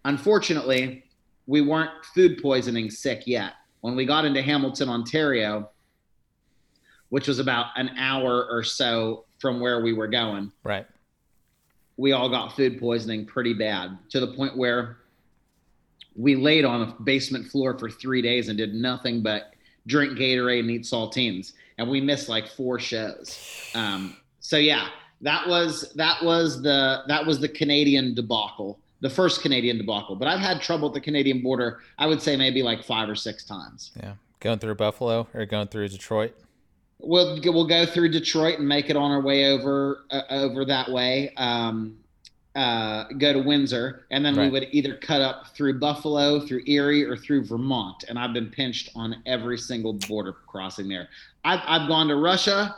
Unfortunately, 0.05 1.03
we 1.47 1.61
weren't 1.61 1.91
food 2.13 2.41
poisoning 2.41 2.91
sick 2.91 3.23
yet. 3.25 3.53
When 3.81 3.95
we 3.95 4.05
got 4.05 4.25
into 4.25 4.41
Hamilton, 4.41 4.89
Ontario, 4.89 5.69
which 7.09 7.27
was 7.27 7.39
about 7.39 7.67
an 7.75 7.89
hour 7.97 8.47
or 8.49 8.63
so 8.63 9.25
from 9.39 9.59
where 9.59 9.81
we 9.81 9.93
were 9.93 10.07
going. 10.07 10.51
Right. 10.63 10.85
we 11.97 12.11
all 12.13 12.29
got 12.29 12.55
food 12.55 12.79
poisoning 12.79 13.25
pretty 13.25 13.53
bad 13.53 13.97
to 14.09 14.19
the 14.19 14.27
point 14.27 14.55
where 14.57 14.97
we 16.15 16.35
laid 16.35 16.65
on 16.65 16.81
a 16.81 17.01
basement 17.03 17.47
floor 17.47 17.77
for 17.77 17.89
three 17.89 18.21
days 18.21 18.49
and 18.49 18.57
did 18.57 18.73
nothing 18.73 19.21
but 19.21 19.53
drink 19.87 20.17
Gatorade 20.17 20.59
and 20.61 20.71
eat 20.71 20.83
saltines, 20.83 21.53
and 21.77 21.89
we 21.89 22.01
missed 22.01 22.27
like 22.29 22.47
four 22.47 22.79
shows. 22.79 23.39
Um, 23.73 24.17
so 24.39 24.57
yeah, 24.57 24.89
that 25.21 25.47
was 25.47 25.91
that 25.95 26.23
was 26.23 26.61
the 26.61 27.03
that 27.07 27.25
was 27.25 27.39
the 27.39 27.47
Canadian 27.49 28.13
debacle, 28.15 28.79
the 29.01 29.09
first 29.09 29.41
Canadian 29.41 29.77
debacle. 29.77 30.15
But 30.15 30.27
I've 30.27 30.39
had 30.39 30.61
trouble 30.61 30.89
at 30.89 30.93
the 30.93 31.01
Canadian 31.01 31.41
border. 31.41 31.79
I 31.97 32.07
would 32.07 32.21
say 32.21 32.35
maybe 32.35 32.63
like 32.63 32.83
five 32.83 33.09
or 33.09 33.15
six 33.15 33.43
times. 33.45 33.91
Yeah. 34.01 34.13
Going 34.41 34.59
through 34.59 34.75
Buffalo 34.75 35.27
or 35.33 35.45
going 35.45 35.67
through 35.67 35.89
Detroit? 35.89 36.33
We'll 37.01 37.39
we'll 37.43 37.67
go 37.67 37.85
through 37.85 38.09
Detroit 38.09 38.59
and 38.59 38.67
make 38.67 38.89
it 38.89 38.97
on 38.97 39.11
our 39.11 39.21
way 39.21 39.47
over 39.47 40.03
uh, 40.11 40.21
over 40.29 40.65
that 40.65 40.91
way. 40.91 41.33
Um, 41.37 41.97
uh, 42.55 43.05
go 43.17 43.31
to 43.31 43.39
Windsor, 43.39 44.05
and 44.11 44.25
then 44.25 44.37
we 44.37 44.49
would 44.49 44.67
either 44.71 44.95
cut 44.97 45.21
up 45.21 45.47
through 45.55 45.79
Buffalo, 45.79 46.39
through 46.45 46.61
Erie, 46.65 47.05
or 47.05 47.15
through 47.15 47.45
Vermont. 47.45 48.03
And 48.09 48.19
I've 48.19 48.33
been 48.33 48.49
pinched 48.49 48.89
on 48.95 49.21
every 49.25 49.57
single 49.57 49.93
border 49.93 50.33
crossing 50.33 50.89
there. 50.89 51.07
I've 51.45 51.61
I've 51.65 51.87
gone 51.87 52.09
to 52.09 52.15
Russia, 52.15 52.75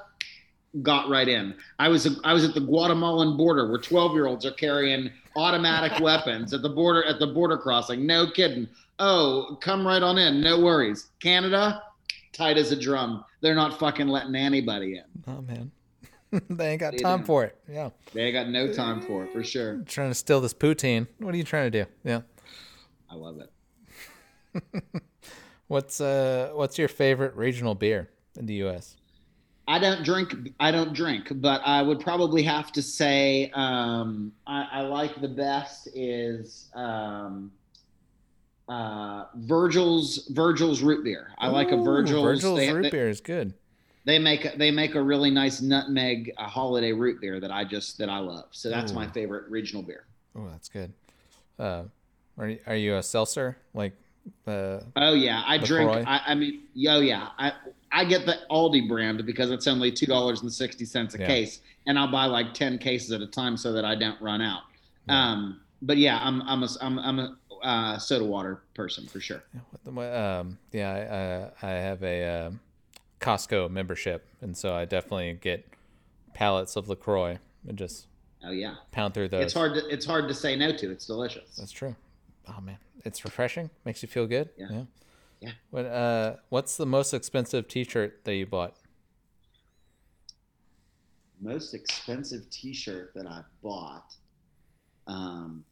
got 0.82 1.10
right 1.10 1.28
in. 1.28 1.56
I 1.80 1.88
was 1.90 2.20
I 2.24 2.34
was 2.34 2.44
at 2.44 2.54
the 2.54 2.62
Guatemalan 2.62 3.38
border 3.38 3.70
where 3.70 3.80
12 3.80 4.14
year 4.14 4.28
olds 4.28 4.46
are 4.46 4.52
carrying 4.52 5.10
automatic 5.36 6.00
weapons 6.02 6.54
at 6.54 6.62
the 6.62 6.70
border 6.70 7.04
at 7.06 7.20
the 7.20 7.28
border 7.28 7.58
crossing. 7.58 8.06
No 8.06 8.30
kidding. 8.30 8.68
Oh, 9.00 9.58
come 9.62 9.88
right 9.88 10.04
on 10.04 10.18
in. 10.18 10.42
No 10.42 10.60
worries. 10.60 11.08
Canada, 11.20 11.82
tight 12.34 12.58
as 12.58 12.72
a 12.72 12.76
drum. 12.76 13.24
They're 13.42 13.56
not 13.56 13.80
fucking 13.80 14.08
letting 14.08 14.36
anybody 14.36 14.98
in. 14.98 15.04
Oh 15.28 15.42
man. 15.42 15.72
they 16.50 16.70
ain't 16.72 16.80
got 16.80 16.92
They 16.94 17.00
time 17.00 17.20
don't. 17.20 17.26
for 17.28 17.44
it. 17.44 17.58
Yeah. 17.70 17.90
They 18.14 18.22
ain't 18.24 18.34
got 18.34 18.48
no 18.50 18.72
time 18.72 19.02
for 19.02 19.26
it 19.26 19.34
for 19.34 19.44
sure. 19.44 19.82
Trying 19.86 20.10
to 20.12 20.16
steal 20.16 20.40
this 20.42 20.54
poutine. 20.54 21.08
What 21.20 21.34
are 21.34 21.38
you 21.38 21.44
trying 21.44 21.72
to 21.72 21.84
do? 21.84 21.90
Yeah. 22.04 22.22
I 23.10 23.16
love 23.16 23.40
it. 23.42 24.84
What's 25.68 26.02
uh 26.02 26.50
what's 26.54 26.78
your 26.78 26.90
favorite 26.90 27.34
regional 27.36 27.76
beer 27.76 28.10
in 28.38 28.46
the 28.46 28.56
US? 28.66 28.98
I 29.70 29.80
don't 29.80 30.04
drink. 30.04 30.34
I 30.60 30.70
don't 30.70 30.92
drink, 30.92 31.28
but 31.36 31.62
I 31.64 31.82
would 31.82 32.02
probably 32.02 32.44
have 32.44 32.74
to 32.74 32.82
say 32.82 33.50
um, 33.54 34.34
I, 34.46 34.68
I 34.70 34.82
like 34.82 35.22
the 35.22 35.30
best 35.30 35.88
is 35.94 36.70
um, 36.76 37.54
uh, 38.72 39.26
Virgil's 39.36 40.28
Virgil's 40.30 40.82
root 40.82 41.04
beer. 41.04 41.32
I 41.38 41.48
like 41.48 41.72
a 41.72 41.78
Virgil's. 41.78 42.24
Virgil's 42.24 42.60
they, 42.60 42.72
root 42.72 42.84
they- 42.84 42.90
beer 42.90 43.10
is 43.10 43.20
good. 43.20 43.54
they 44.06 44.18
make 44.18 44.46
a, 44.46 44.58
they 44.58 44.72
make 44.72 44.96
a 44.96 45.02
really 45.02 45.30
nice 45.30 45.62
nutmeg 45.62 46.32
uh, 46.38 46.44
holiday 46.48 46.94
root 46.94 47.20
beer 47.20 47.40
that 47.42 47.52
I 47.52 47.66
just 47.66 47.98
that 47.98 48.10
I 48.10 48.20
love. 48.20 48.46
So 48.52 48.70
that's 48.70 48.94
my 48.94 49.08
favorite 49.08 49.50
regional 49.50 49.84
beer. 49.84 50.06
Oh, 50.36 50.48
that's 50.52 50.70
good. 50.70 50.94
Uh 51.60 51.84
are 52.38 52.48
you, 52.48 52.60
are 52.66 52.76
you 52.76 52.96
a 52.96 53.04
seltzer 53.04 53.58
like 53.74 53.92
uh 54.48 54.80
Oh 54.96 55.14
yeah, 55.14 55.44
I 55.46 55.58
drink. 55.58 55.92
I, 56.08 56.22
I 56.28 56.36
mean, 56.36 56.62
yo 56.74 57.00
yeah, 57.02 57.30
I 57.38 57.52
I 57.92 58.06
get 58.06 58.26
the 58.26 58.36
Aldi 58.50 58.88
brand 58.88 59.26
because 59.26 59.52
it's 59.52 59.68
only 59.68 59.92
two 59.92 60.06
dollars 60.06 60.42
and 60.44 60.52
sixty 60.52 60.86
cents 60.86 61.14
a 61.16 61.20
Yeah. 61.20 61.28
case, 61.28 61.60
and 61.88 62.00
I'll 62.00 62.12
buy 62.12 62.26
like 62.26 62.54
ten 62.54 62.78
cases 62.78 63.12
at 63.12 63.20
a 63.22 63.28
time 63.28 63.58
so 63.58 63.74
that 63.74 63.84
I 63.84 63.96
don't 63.96 64.20
run 64.22 64.42
out. 64.42 64.62
Yeah. 65.08 65.32
Um, 65.32 65.60
but 65.82 65.98
yeah, 65.98 66.20
I'm 66.24 66.42
I'm 66.44 66.64
a 66.64 66.70
I'm, 66.82 66.98
I'm 67.00 67.20
a 67.20 67.36
uh, 67.62 67.98
soda 67.98 68.26
water 68.26 68.64
person 68.74 69.06
for 69.08 69.20
sure. 69.20 69.44
Yeah, 69.54 69.62
what 69.70 69.84
the, 69.84 69.92
what, 69.92 70.14
um, 70.14 70.58
yeah, 70.72 71.52
I, 71.62 71.68
I, 71.68 71.72
I 71.72 71.74
have 71.76 72.04
a 72.04 72.24
uh, 72.24 72.52
Costco 73.20 73.70
membership, 73.70 74.28
and 74.42 74.56
so 74.58 74.74
I 74.74 74.86
definitely 74.86 75.34
get 75.42 75.66
pallets 76.34 76.76
of 76.76 76.88
LaCroix 76.90 77.40
and 77.68 77.78
just 77.78 78.08
Oh 78.44 78.52
yeah, 78.52 78.76
pound 78.92 79.14
through 79.14 79.28
those. 79.28 79.44
it's 79.44 79.54
hard 79.54 79.76
to 79.76 79.88
it's 79.88 80.06
hard 80.06 80.28
to 80.28 80.34
say 80.34 80.56
no 80.56 80.72
to. 80.72 80.92
It's 80.92 81.06
delicious. 81.06 81.56
That's 81.58 81.72
true. 81.72 81.96
Oh 82.48 82.60
man, 82.62 82.78
it's 83.06 83.24
refreshing. 83.24 83.70
Makes 83.86 84.02
you 84.02 84.08
feel 84.10 84.26
good. 84.26 84.50
Yeah. 84.58 84.68
Yeah. 84.72 84.84
Yeah. 85.42 85.52
What 85.70 85.86
uh, 85.86 86.36
what's 86.50 86.78
the 86.78 86.86
most 86.88 87.14
expensive 87.14 87.68
T-shirt 87.68 88.24
that 88.26 88.36
you 88.36 88.48
bought? 88.48 88.76
Most 91.40 91.74
expensive 91.74 92.50
T-shirt 92.50 93.14
that 93.16 93.26
I 93.28 93.42
bought. 93.62 94.14
Um, 95.08 95.64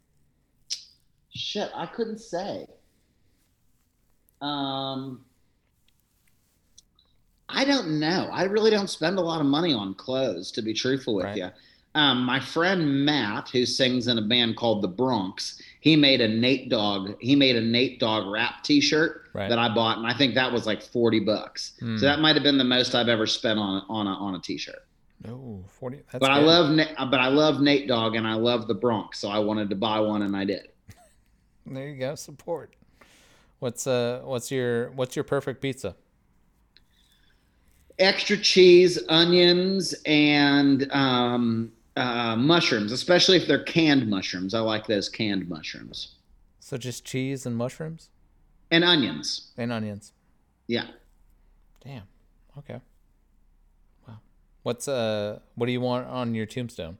shit, 1.34 1.69
I 1.75 1.86
couldn't 1.86 2.19
say. 2.19 2.65
Um, 4.41 5.25
I 7.47 7.65
don't 7.65 7.99
know. 7.99 8.30
I 8.32 8.43
really 8.43 8.69
don't 8.71 8.89
spend 8.89 9.17
a 9.17 9.21
lot 9.21 9.41
of 9.41 9.47
money 9.47 9.73
on 9.73 9.93
clothes, 9.95 10.51
to 10.51 10.61
be 10.61 10.73
truthful 10.73 11.15
with 11.15 11.25
Right. 11.25 11.38
you. 11.38 11.49
Um, 11.95 12.23
my 12.23 12.39
friend 12.39 13.03
Matt, 13.03 13.49
who 13.49 13.65
sings 13.65 14.07
in 14.07 14.19
a 14.19 14.21
band 14.21 14.55
called 14.55 14.84
the 14.84 14.88
Bronx, 14.88 15.59
he 15.82 15.95
made 15.95 16.21
a 16.21 16.27
Nate 16.27 16.69
Dogg. 16.69 17.15
He 17.19 17.36
made 17.36 17.55
a 17.55 17.61
Nate 17.61 17.99
Dogg 17.99 18.27
rap 18.32 18.63
T-shirt 18.63 19.23
Right. 19.34 19.49
that 19.49 19.57
I 19.57 19.73
bought, 19.73 19.97
and 19.97 20.05
I 20.05 20.13
think 20.13 20.36
that 20.36 20.51
was 20.53 20.67
like 20.67 20.84
forty 20.84 21.19
bucks. 21.19 21.73
Hmm. 21.80 21.97
So 21.97 22.05
that 22.05 22.19
might 22.19 22.36
have 22.36 22.43
been 22.43 22.59
the 22.59 22.63
most 22.63 22.93
I've 22.93 23.09
ever 23.09 23.25
spent 23.25 23.57
on 23.59 23.84
on 23.89 24.05
a, 24.05 24.11
on 24.11 24.36
a 24.36 24.39
T-shirt. 24.39 24.86
Oh, 25.27 25.63
40. 25.67 25.97
That's 26.11 26.19
but 26.21 26.32
I 26.32 26.39
love 26.39 26.77
but 27.09 27.19
I 27.19 27.27
love 27.27 27.59
Nate 27.59 27.88
Dogg 27.88 28.15
and 28.15 28.25
I 28.27 28.36
love 28.36 28.67
the 28.67 28.75
Bronx, 28.75 29.19
so 29.19 29.27
I 29.30 29.39
wanted 29.39 29.69
to 29.71 29.75
buy 29.75 29.99
one 29.99 30.21
and 30.21 30.36
I 30.36 30.45
did. 30.45 30.68
There 31.66 31.88
you 31.88 31.97
go. 31.99 32.16
Support. 32.16 32.76
What's 33.60 33.86
uh, 33.88 34.22
what's 34.24 34.51
your 34.51 34.91
what's 34.91 35.16
your 35.16 35.24
perfect 35.24 35.62
pizza? 35.62 35.95
Extra 37.97 38.38
cheese, 38.38 38.97
onions, 39.10 39.93
and 40.05 40.89
um, 40.93 41.72
uh, 41.97 42.36
mushrooms, 42.38 42.93
especially 42.93 43.36
if 43.36 43.45
they're 43.47 43.64
canned 43.64 44.07
mushrooms. 44.10 44.53
I 44.53 44.60
like 44.62 44.88
those 44.88 45.10
canned 45.10 45.49
mushrooms 45.49 46.16
So 46.62 46.78
just 46.78 47.03
cheese 47.03 47.45
and 47.45 47.57
mushrooms 47.57 48.10
and 48.72 48.86
onions. 48.86 49.51
and 49.57 49.74
onions. 49.74 50.14
Yeah. 50.68 50.86
Damn. 51.84 52.03
Okay. 52.57 52.80
Wow. 54.07 54.20
What's 54.64 54.88
uh, 54.88 55.39
what 55.55 55.66
do 55.66 55.74
you 55.74 55.82
want 55.82 56.07
on 56.07 56.34
your 56.36 56.45
tombstone? 56.45 56.97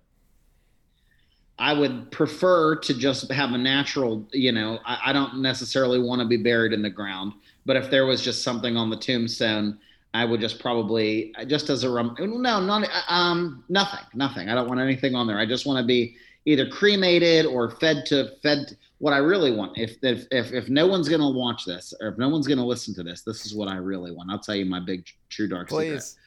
I 1.60 1.74
would 1.74 2.10
prefer 2.10 2.78
to 2.78 2.94
just 2.94 3.30
have 3.32 3.52
a 3.52 3.58
natural, 3.58 4.26
you 4.32 4.54
know, 4.54 4.80
I, 4.86 5.00
I 5.08 5.14
don't 5.14 5.42
necessarily 5.42 6.00
want 6.00 6.22
to 6.22 6.28
be 6.28 6.38
buried 6.38 6.72
in 6.72 6.82
the 6.82 6.90
ground, 6.90 7.34
but 7.66 7.76
if 7.76 7.92
there 7.92 8.06
was 8.06 8.22
just 8.24 8.44
something 8.44 8.78
on 8.78 8.90
the 8.90 8.96
tombstone, 8.96 9.78
I 10.14 10.24
would 10.24 10.40
just 10.40 10.60
probably, 10.60 11.36
just 11.48 11.70
as 11.70 11.84
a, 11.84 11.90
rem- 11.90 12.16
no, 12.18 12.62
not, 12.62 12.88
um, 13.10 13.64
nothing, 13.68 14.06
nothing. 14.14 14.50
I 14.50 14.56
don't 14.56 14.70
want 14.70 14.80
anything 14.80 15.16
on 15.16 15.28
there. 15.28 15.38
I 15.38 15.46
just 15.46 15.66
want 15.66 15.78
to 15.80 15.86
be 15.86 16.16
either 16.46 16.68
cremated 16.68 17.46
or 17.46 17.72
fed 17.72 18.06
to, 18.08 18.32
fed, 18.42 18.78
what 19.00 19.14
I 19.14 19.18
really 19.18 19.52
want. 19.52 19.78
If, 19.78 19.98
if, 20.02 20.28
if, 20.32 20.54
if 20.54 20.70
no 20.70 20.88
one's 20.88 21.10
going 21.10 21.22
to 21.22 21.30
watch 21.30 21.66
this 21.66 21.94
or 22.02 22.08
if 22.08 22.18
no 22.18 22.30
one's 22.30 22.48
going 22.48 22.58
to 22.58 22.64
listen 22.64 22.96
to 22.96 23.04
this, 23.04 23.22
this 23.22 23.46
is 23.46 23.54
what 23.54 23.68
I 23.68 23.76
really 23.76 24.12
want. 24.12 24.32
I'll 24.32 24.40
tell 24.40 24.56
you 24.56 24.66
my 24.66 24.80
big 24.80 25.06
true 25.30 25.48
dark 25.48 25.70
secret 25.70 25.90
Please. 25.90 26.18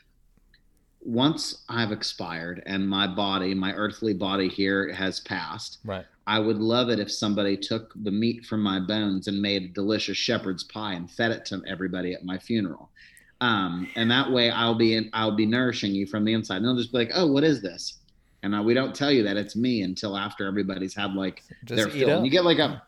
Once 1.05 1.65
I've 1.69 1.93
expired 1.93 2.63
and 2.67 2.89
my 2.89 3.07
body, 3.07 3.55
my 3.55 3.73
earthly 3.75 4.15
body 4.15 4.49
here 4.49 4.93
has 4.93 5.21
passed, 5.21 5.79
Right. 5.85 6.07
I 6.27 6.39
would 6.39 6.59
love 6.59 6.89
it 6.89 7.01
if 7.01 7.11
somebody 7.11 7.57
took 7.57 7.93
the 8.05 8.11
meat 8.11 8.47
from 8.47 8.63
my 8.63 8.79
bones 8.79 9.27
and 9.27 9.43
made 9.43 9.63
a 9.63 9.69
delicious 9.69 10.17
shepherd's 10.17 10.63
pie 10.63 10.93
and 10.95 11.11
fed 11.11 11.33
it 11.33 11.45
to 11.47 11.61
everybody 11.67 12.15
at 12.15 12.25
my 12.25 12.39
funeral. 12.39 12.91
Um, 13.41 13.89
and 13.97 14.09
that 14.13 14.31
way 14.31 14.51
I'll 14.51 14.77
be 14.77 14.95
in, 14.95 15.11
I'll 15.13 15.35
be 15.35 15.47
nourishing 15.47 15.93
you 15.93 16.07
from 16.07 16.25
the 16.25 16.33
inside. 16.33 16.59
And 16.59 16.65
they'll 16.67 16.77
just 16.77 16.93
be 16.93 16.99
like, 16.99 17.11
"Oh, 17.13 17.27
what 17.27 17.43
is 17.43 17.61
this?" 17.61 17.99
And 18.45 18.55
uh, 18.55 18.63
we 18.63 18.73
don't 18.73 18.95
tell 18.95 19.11
you 19.11 19.25
that 19.25 19.37
it's 19.37 19.57
me 19.57 19.83
until 19.83 20.17
after 20.17 20.47
everybody's 20.47 20.95
had 20.95 21.15
like 21.15 21.43
Just 21.65 21.77
their 21.77 21.89
fill. 21.89 22.19
And 22.19 22.25
you 22.25 22.31
get 22.31 22.45
like 22.45 22.61
a 22.61 22.83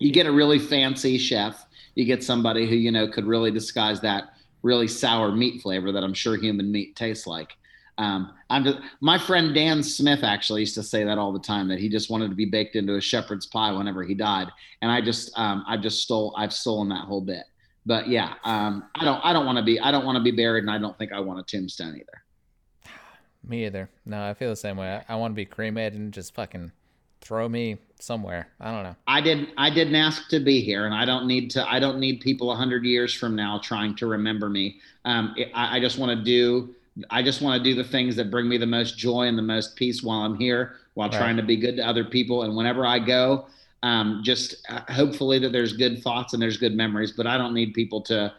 you 0.00 0.10
get 0.10 0.26
a 0.26 0.32
really 0.32 0.58
fancy 0.58 1.18
chef. 1.18 1.64
You 1.94 2.04
get 2.04 2.24
somebody 2.24 2.68
who 2.68 2.74
you 2.74 2.90
know 2.90 3.06
could 3.06 3.26
really 3.26 3.52
disguise 3.52 4.00
that 4.00 4.34
really 4.62 4.88
sour 4.88 5.32
meat 5.32 5.62
flavor 5.62 5.92
that 5.92 6.02
I'm 6.02 6.14
sure 6.14 6.36
human 6.36 6.70
meat 6.70 6.96
tastes 6.96 7.26
like. 7.26 7.52
Um, 7.98 8.32
I'm 8.48 8.64
just, 8.64 8.78
my 9.00 9.18
friend 9.18 9.54
Dan 9.54 9.82
Smith 9.82 10.24
actually 10.24 10.60
used 10.60 10.74
to 10.76 10.82
say 10.82 11.04
that 11.04 11.18
all 11.18 11.32
the 11.32 11.38
time 11.38 11.68
that 11.68 11.78
he 11.78 11.88
just 11.88 12.10
wanted 12.10 12.30
to 12.30 12.34
be 12.34 12.46
baked 12.46 12.74
into 12.74 12.96
a 12.96 13.00
shepherd's 13.00 13.46
pie 13.46 13.72
whenever 13.72 14.02
he 14.02 14.14
died, 14.14 14.48
and 14.80 14.90
I 14.90 15.02
just 15.02 15.38
um, 15.38 15.64
I 15.68 15.76
just 15.76 16.00
stole 16.02 16.34
I've 16.36 16.52
stolen 16.52 16.88
that 16.88 17.04
whole 17.04 17.20
bit. 17.20 17.44
But 17.84 18.08
yeah, 18.08 18.34
um, 18.44 18.88
I 18.94 19.04
don't 19.04 19.20
I 19.22 19.34
don't 19.34 19.44
want 19.44 19.58
to 19.58 19.64
be 19.64 19.78
I 19.78 19.90
don't 19.90 20.06
want 20.06 20.16
to 20.16 20.22
be 20.22 20.30
buried, 20.30 20.62
and 20.62 20.70
I 20.70 20.78
don't 20.78 20.96
think 20.96 21.12
I 21.12 21.20
want 21.20 21.40
a 21.40 21.42
tombstone 21.42 21.94
either. 21.94 22.22
Me 23.46 23.66
either. 23.66 23.90
No, 24.06 24.22
I 24.22 24.32
feel 24.32 24.48
the 24.48 24.56
same 24.56 24.78
way. 24.78 25.02
I, 25.08 25.12
I 25.12 25.16
want 25.16 25.32
to 25.32 25.36
be 25.36 25.44
cremated 25.44 25.98
and 25.98 26.12
just 26.12 26.34
fucking 26.34 26.72
throw 27.20 27.48
me 27.48 27.78
somewhere. 27.98 28.48
I 28.60 28.70
don't 28.72 28.82
know. 28.84 28.96
I 29.06 29.20
didn't 29.20 29.50
I 29.56 29.70
didn't 29.70 29.94
ask 29.94 30.28
to 30.30 30.40
be 30.40 30.60
here, 30.60 30.86
and 30.86 30.94
I 30.94 31.04
don't 31.04 31.26
need 31.26 31.50
to. 31.52 31.70
I 31.70 31.78
don't 31.78 31.98
need 31.98 32.20
people 32.20 32.50
a 32.52 32.56
hundred 32.56 32.84
years 32.84 33.14
from 33.14 33.36
now 33.36 33.58
trying 33.62 33.94
to 33.96 34.06
remember 34.06 34.48
me. 34.48 34.80
Um, 35.04 35.34
I, 35.54 35.76
I 35.76 35.80
just 35.80 35.98
want 35.98 36.16
to 36.18 36.24
do. 36.24 36.74
I 37.10 37.22
just 37.22 37.40
want 37.40 37.62
to 37.62 37.64
do 37.70 37.74
the 37.74 37.88
things 37.88 38.16
that 38.16 38.30
bring 38.30 38.48
me 38.48 38.58
the 38.58 38.66
most 38.66 38.98
joy 38.98 39.22
and 39.28 39.38
the 39.38 39.42
most 39.42 39.76
peace 39.76 40.02
while 40.02 40.20
I'm 40.20 40.34
here, 40.36 40.76
while 40.94 41.08
Right. 41.08 41.16
trying 41.18 41.36
to 41.36 41.42
be 41.42 41.56
good 41.56 41.76
to 41.76 41.86
other 41.86 42.04
people. 42.04 42.42
And 42.42 42.56
whenever 42.56 42.84
I 42.84 42.98
go, 42.98 43.46
um, 43.82 44.20
just 44.24 44.56
uh, 44.68 44.80
hopefully 44.92 45.38
that 45.38 45.52
there's 45.52 45.72
good 45.74 46.02
thoughts 46.02 46.32
and 46.34 46.42
there's 46.42 46.56
good 46.56 46.74
memories. 46.74 47.12
But 47.12 47.26
I 47.26 47.36
don't 47.38 47.54
need 47.54 47.74
people 47.74 48.00
to. 48.02 48.32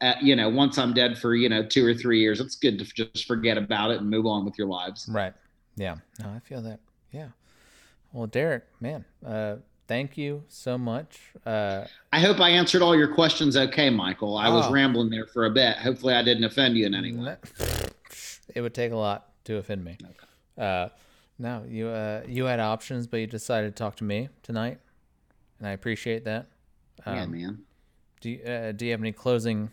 Uh, 0.00 0.14
you 0.22 0.36
know, 0.36 0.48
once 0.48 0.78
I'm 0.78 0.94
dead 0.94 1.18
for 1.18 1.34
you 1.34 1.48
know 1.48 1.64
two 1.66 1.84
or 1.84 1.92
three 1.92 2.20
years, 2.20 2.40
it's 2.40 2.54
good 2.54 2.78
to 2.78 2.84
just 2.84 3.26
forget 3.26 3.58
about 3.58 3.90
it 3.90 4.00
and 4.00 4.08
move 4.08 4.26
on 4.26 4.44
with 4.44 4.56
your 4.56 4.68
lives. 4.68 5.08
Right. 5.10 5.32
Yeah. 5.76 5.96
No, 6.20 6.28
I 6.30 6.38
feel 6.38 6.62
that. 6.62 6.78
Yeah. 7.10 7.28
Well, 8.12 8.26
Derek, 8.26 8.64
man, 8.80 9.04
uh, 9.24 9.56
thank 9.86 10.16
you 10.16 10.44
so 10.48 10.78
much. 10.78 11.20
Uh, 11.44 11.84
I 12.12 12.20
hope 12.20 12.40
I 12.40 12.50
answered 12.50 12.82
all 12.82 12.96
your 12.96 13.12
questions 13.14 13.56
okay, 13.56 13.90
Michael. 13.90 14.36
I 14.36 14.48
was 14.48 14.66
Oh. 14.66 14.72
rambling 14.72 15.10
there 15.10 15.26
for 15.26 15.44
a 15.46 15.50
bit. 15.50 15.76
Hopefully, 15.76 16.14
I 16.14 16.22
didn't 16.22 16.44
offend 16.44 16.76
you 16.76 16.86
in 16.86 16.94
any 16.94 17.14
way. 17.14 17.36
it 18.54 18.60
would 18.60 18.74
take 18.74 18.92
a 18.92 18.96
lot 18.96 19.28
to 19.44 19.56
offend 19.56 19.84
me. 19.84 19.98
Uh, 20.56 20.88
no, 21.38 21.64
you 21.68 21.88
uh, 21.88 22.22
you 22.26 22.44
had 22.44 22.60
options, 22.60 23.06
but 23.06 23.18
you 23.20 23.26
decided 23.26 23.76
to 23.76 23.78
talk 23.78 23.96
to 23.96 24.04
me 24.04 24.28
tonight, 24.42 24.78
and 25.58 25.68
I 25.68 25.72
appreciate 25.72 26.24
that. 26.24 26.46
yeah, 27.06 27.22
Um, 27.22 27.30
man. 27.32 27.58
Do 28.20 28.30
you, 28.30 28.42
uh, 28.42 28.72
do 28.72 28.84
you 28.86 28.90
have 28.90 29.00
any 29.00 29.12
closing 29.12 29.70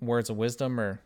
words 0.00 0.28
of 0.28 0.36
wisdom 0.36 0.78
or? 0.78 1.00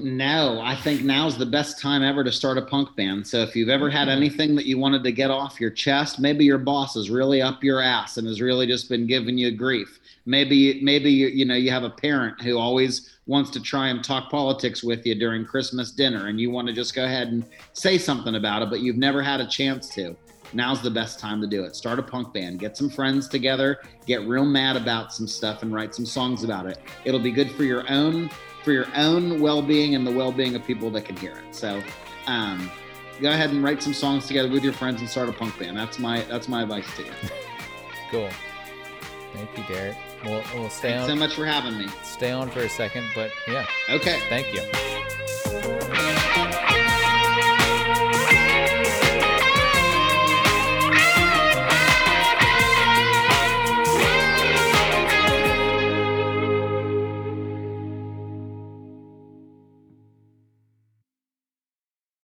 No, 0.00 0.60
I 0.62 0.76
think 0.76 1.02
now's 1.02 1.36
the 1.36 1.46
best 1.46 1.80
time 1.80 2.02
ever 2.02 2.22
to 2.22 2.32
start 2.32 2.58
a 2.58 2.62
punk 2.62 2.94
band. 2.96 3.26
So 3.26 3.38
if 3.38 3.56
you've 3.56 3.68
ever 3.68 3.90
had 3.90 4.08
mm-hmm. 4.08 4.16
anything 4.16 4.54
that 4.56 4.66
you 4.66 4.78
wanted 4.78 5.02
to 5.04 5.12
get 5.12 5.30
off 5.30 5.60
your 5.60 5.70
chest, 5.70 6.20
maybe 6.20 6.44
your 6.44 6.58
boss 6.58 6.96
is 6.96 7.10
really 7.10 7.42
up 7.42 7.62
your 7.64 7.80
ass 7.80 8.16
and 8.16 8.26
has 8.26 8.40
really 8.40 8.66
just 8.66 8.88
been 8.88 9.06
giving 9.06 9.36
you 9.36 9.50
grief. 9.50 10.00
Maybe 10.24 10.80
maybe 10.82 11.10
you, 11.10 11.28
you 11.28 11.44
know 11.44 11.54
you 11.54 11.70
have 11.70 11.84
a 11.84 11.90
parent 11.90 12.40
who 12.40 12.58
always 12.58 13.18
wants 13.26 13.50
to 13.50 13.60
try 13.60 13.88
and 13.88 14.02
talk 14.02 14.30
politics 14.30 14.82
with 14.82 15.04
you 15.06 15.14
during 15.14 15.44
Christmas 15.44 15.90
dinner 15.92 16.28
and 16.28 16.40
you 16.40 16.50
want 16.50 16.68
to 16.68 16.74
just 16.74 16.94
go 16.94 17.04
ahead 17.04 17.28
and 17.28 17.46
say 17.72 17.98
something 17.98 18.34
about 18.34 18.62
it 18.62 18.70
but 18.70 18.80
you've 18.80 18.96
never 18.96 19.22
had 19.22 19.40
a 19.40 19.46
chance 19.46 19.88
to. 19.90 20.16
Now's 20.52 20.80
the 20.80 20.90
best 20.90 21.18
time 21.18 21.40
to 21.40 21.46
do 21.46 21.64
it. 21.64 21.74
Start 21.74 21.98
a 21.98 22.02
punk 22.02 22.32
band, 22.32 22.60
get 22.60 22.76
some 22.76 22.88
friends 22.88 23.28
together, 23.28 23.80
get 24.06 24.26
real 24.26 24.44
mad 24.44 24.76
about 24.76 25.12
some 25.12 25.26
stuff 25.26 25.62
and 25.62 25.74
write 25.74 25.94
some 25.94 26.06
songs 26.06 26.44
about 26.44 26.66
it. 26.66 26.78
It'll 27.04 27.20
be 27.20 27.32
good 27.32 27.50
for 27.52 27.64
your 27.64 27.84
own 27.90 28.30
for 28.66 28.72
your 28.72 28.88
own 28.96 29.40
well-being 29.40 29.94
and 29.94 30.04
the 30.04 30.10
well-being 30.10 30.56
of 30.56 30.66
people 30.66 30.90
that 30.90 31.04
can 31.04 31.16
hear 31.18 31.30
it. 31.30 31.54
So, 31.54 31.80
um, 32.26 32.68
go 33.20 33.30
ahead 33.30 33.50
and 33.50 33.62
write 33.62 33.80
some 33.80 33.94
songs 33.94 34.26
together 34.26 34.50
with 34.50 34.64
your 34.64 34.72
friends 34.72 35.00
and 35.00 35.08
start 35.08 35.28
a 35.28 35.32
punk 35.32 35.56
band. 35.56 35.76
That's 35.76 36.00
my 36.00 36.22
that's 36.22 36.48
my 36.48 36.62
advice 36.62 36.84
to 36.96 37.04
you. 37.04 37.12
Cool. 38.10 38.28
Thank 39.34 39.50
you, 39.58 39.64
Derek. 39.74 39.96
We'll, 40.24 40.42
we'll 40.54 40.70
stay 40.70 40.92
on. 40.96 41.06
Thanks 41.08 41.12
so 41.12 41.16
much 41.16 41.34
for 41.34 41.44
having 41.44 41.76
me. 41.76 41.88
stay 42.04 42.30
on 42.30 42.48
for 42.50 42.60
a 42.60 42.68
second, 42.68 43.04
but 43.16 43.32
yeah, 43.48 43.66
Okay. 43.90 44.20
thank 44.28 44.46
you. 44.54 46.35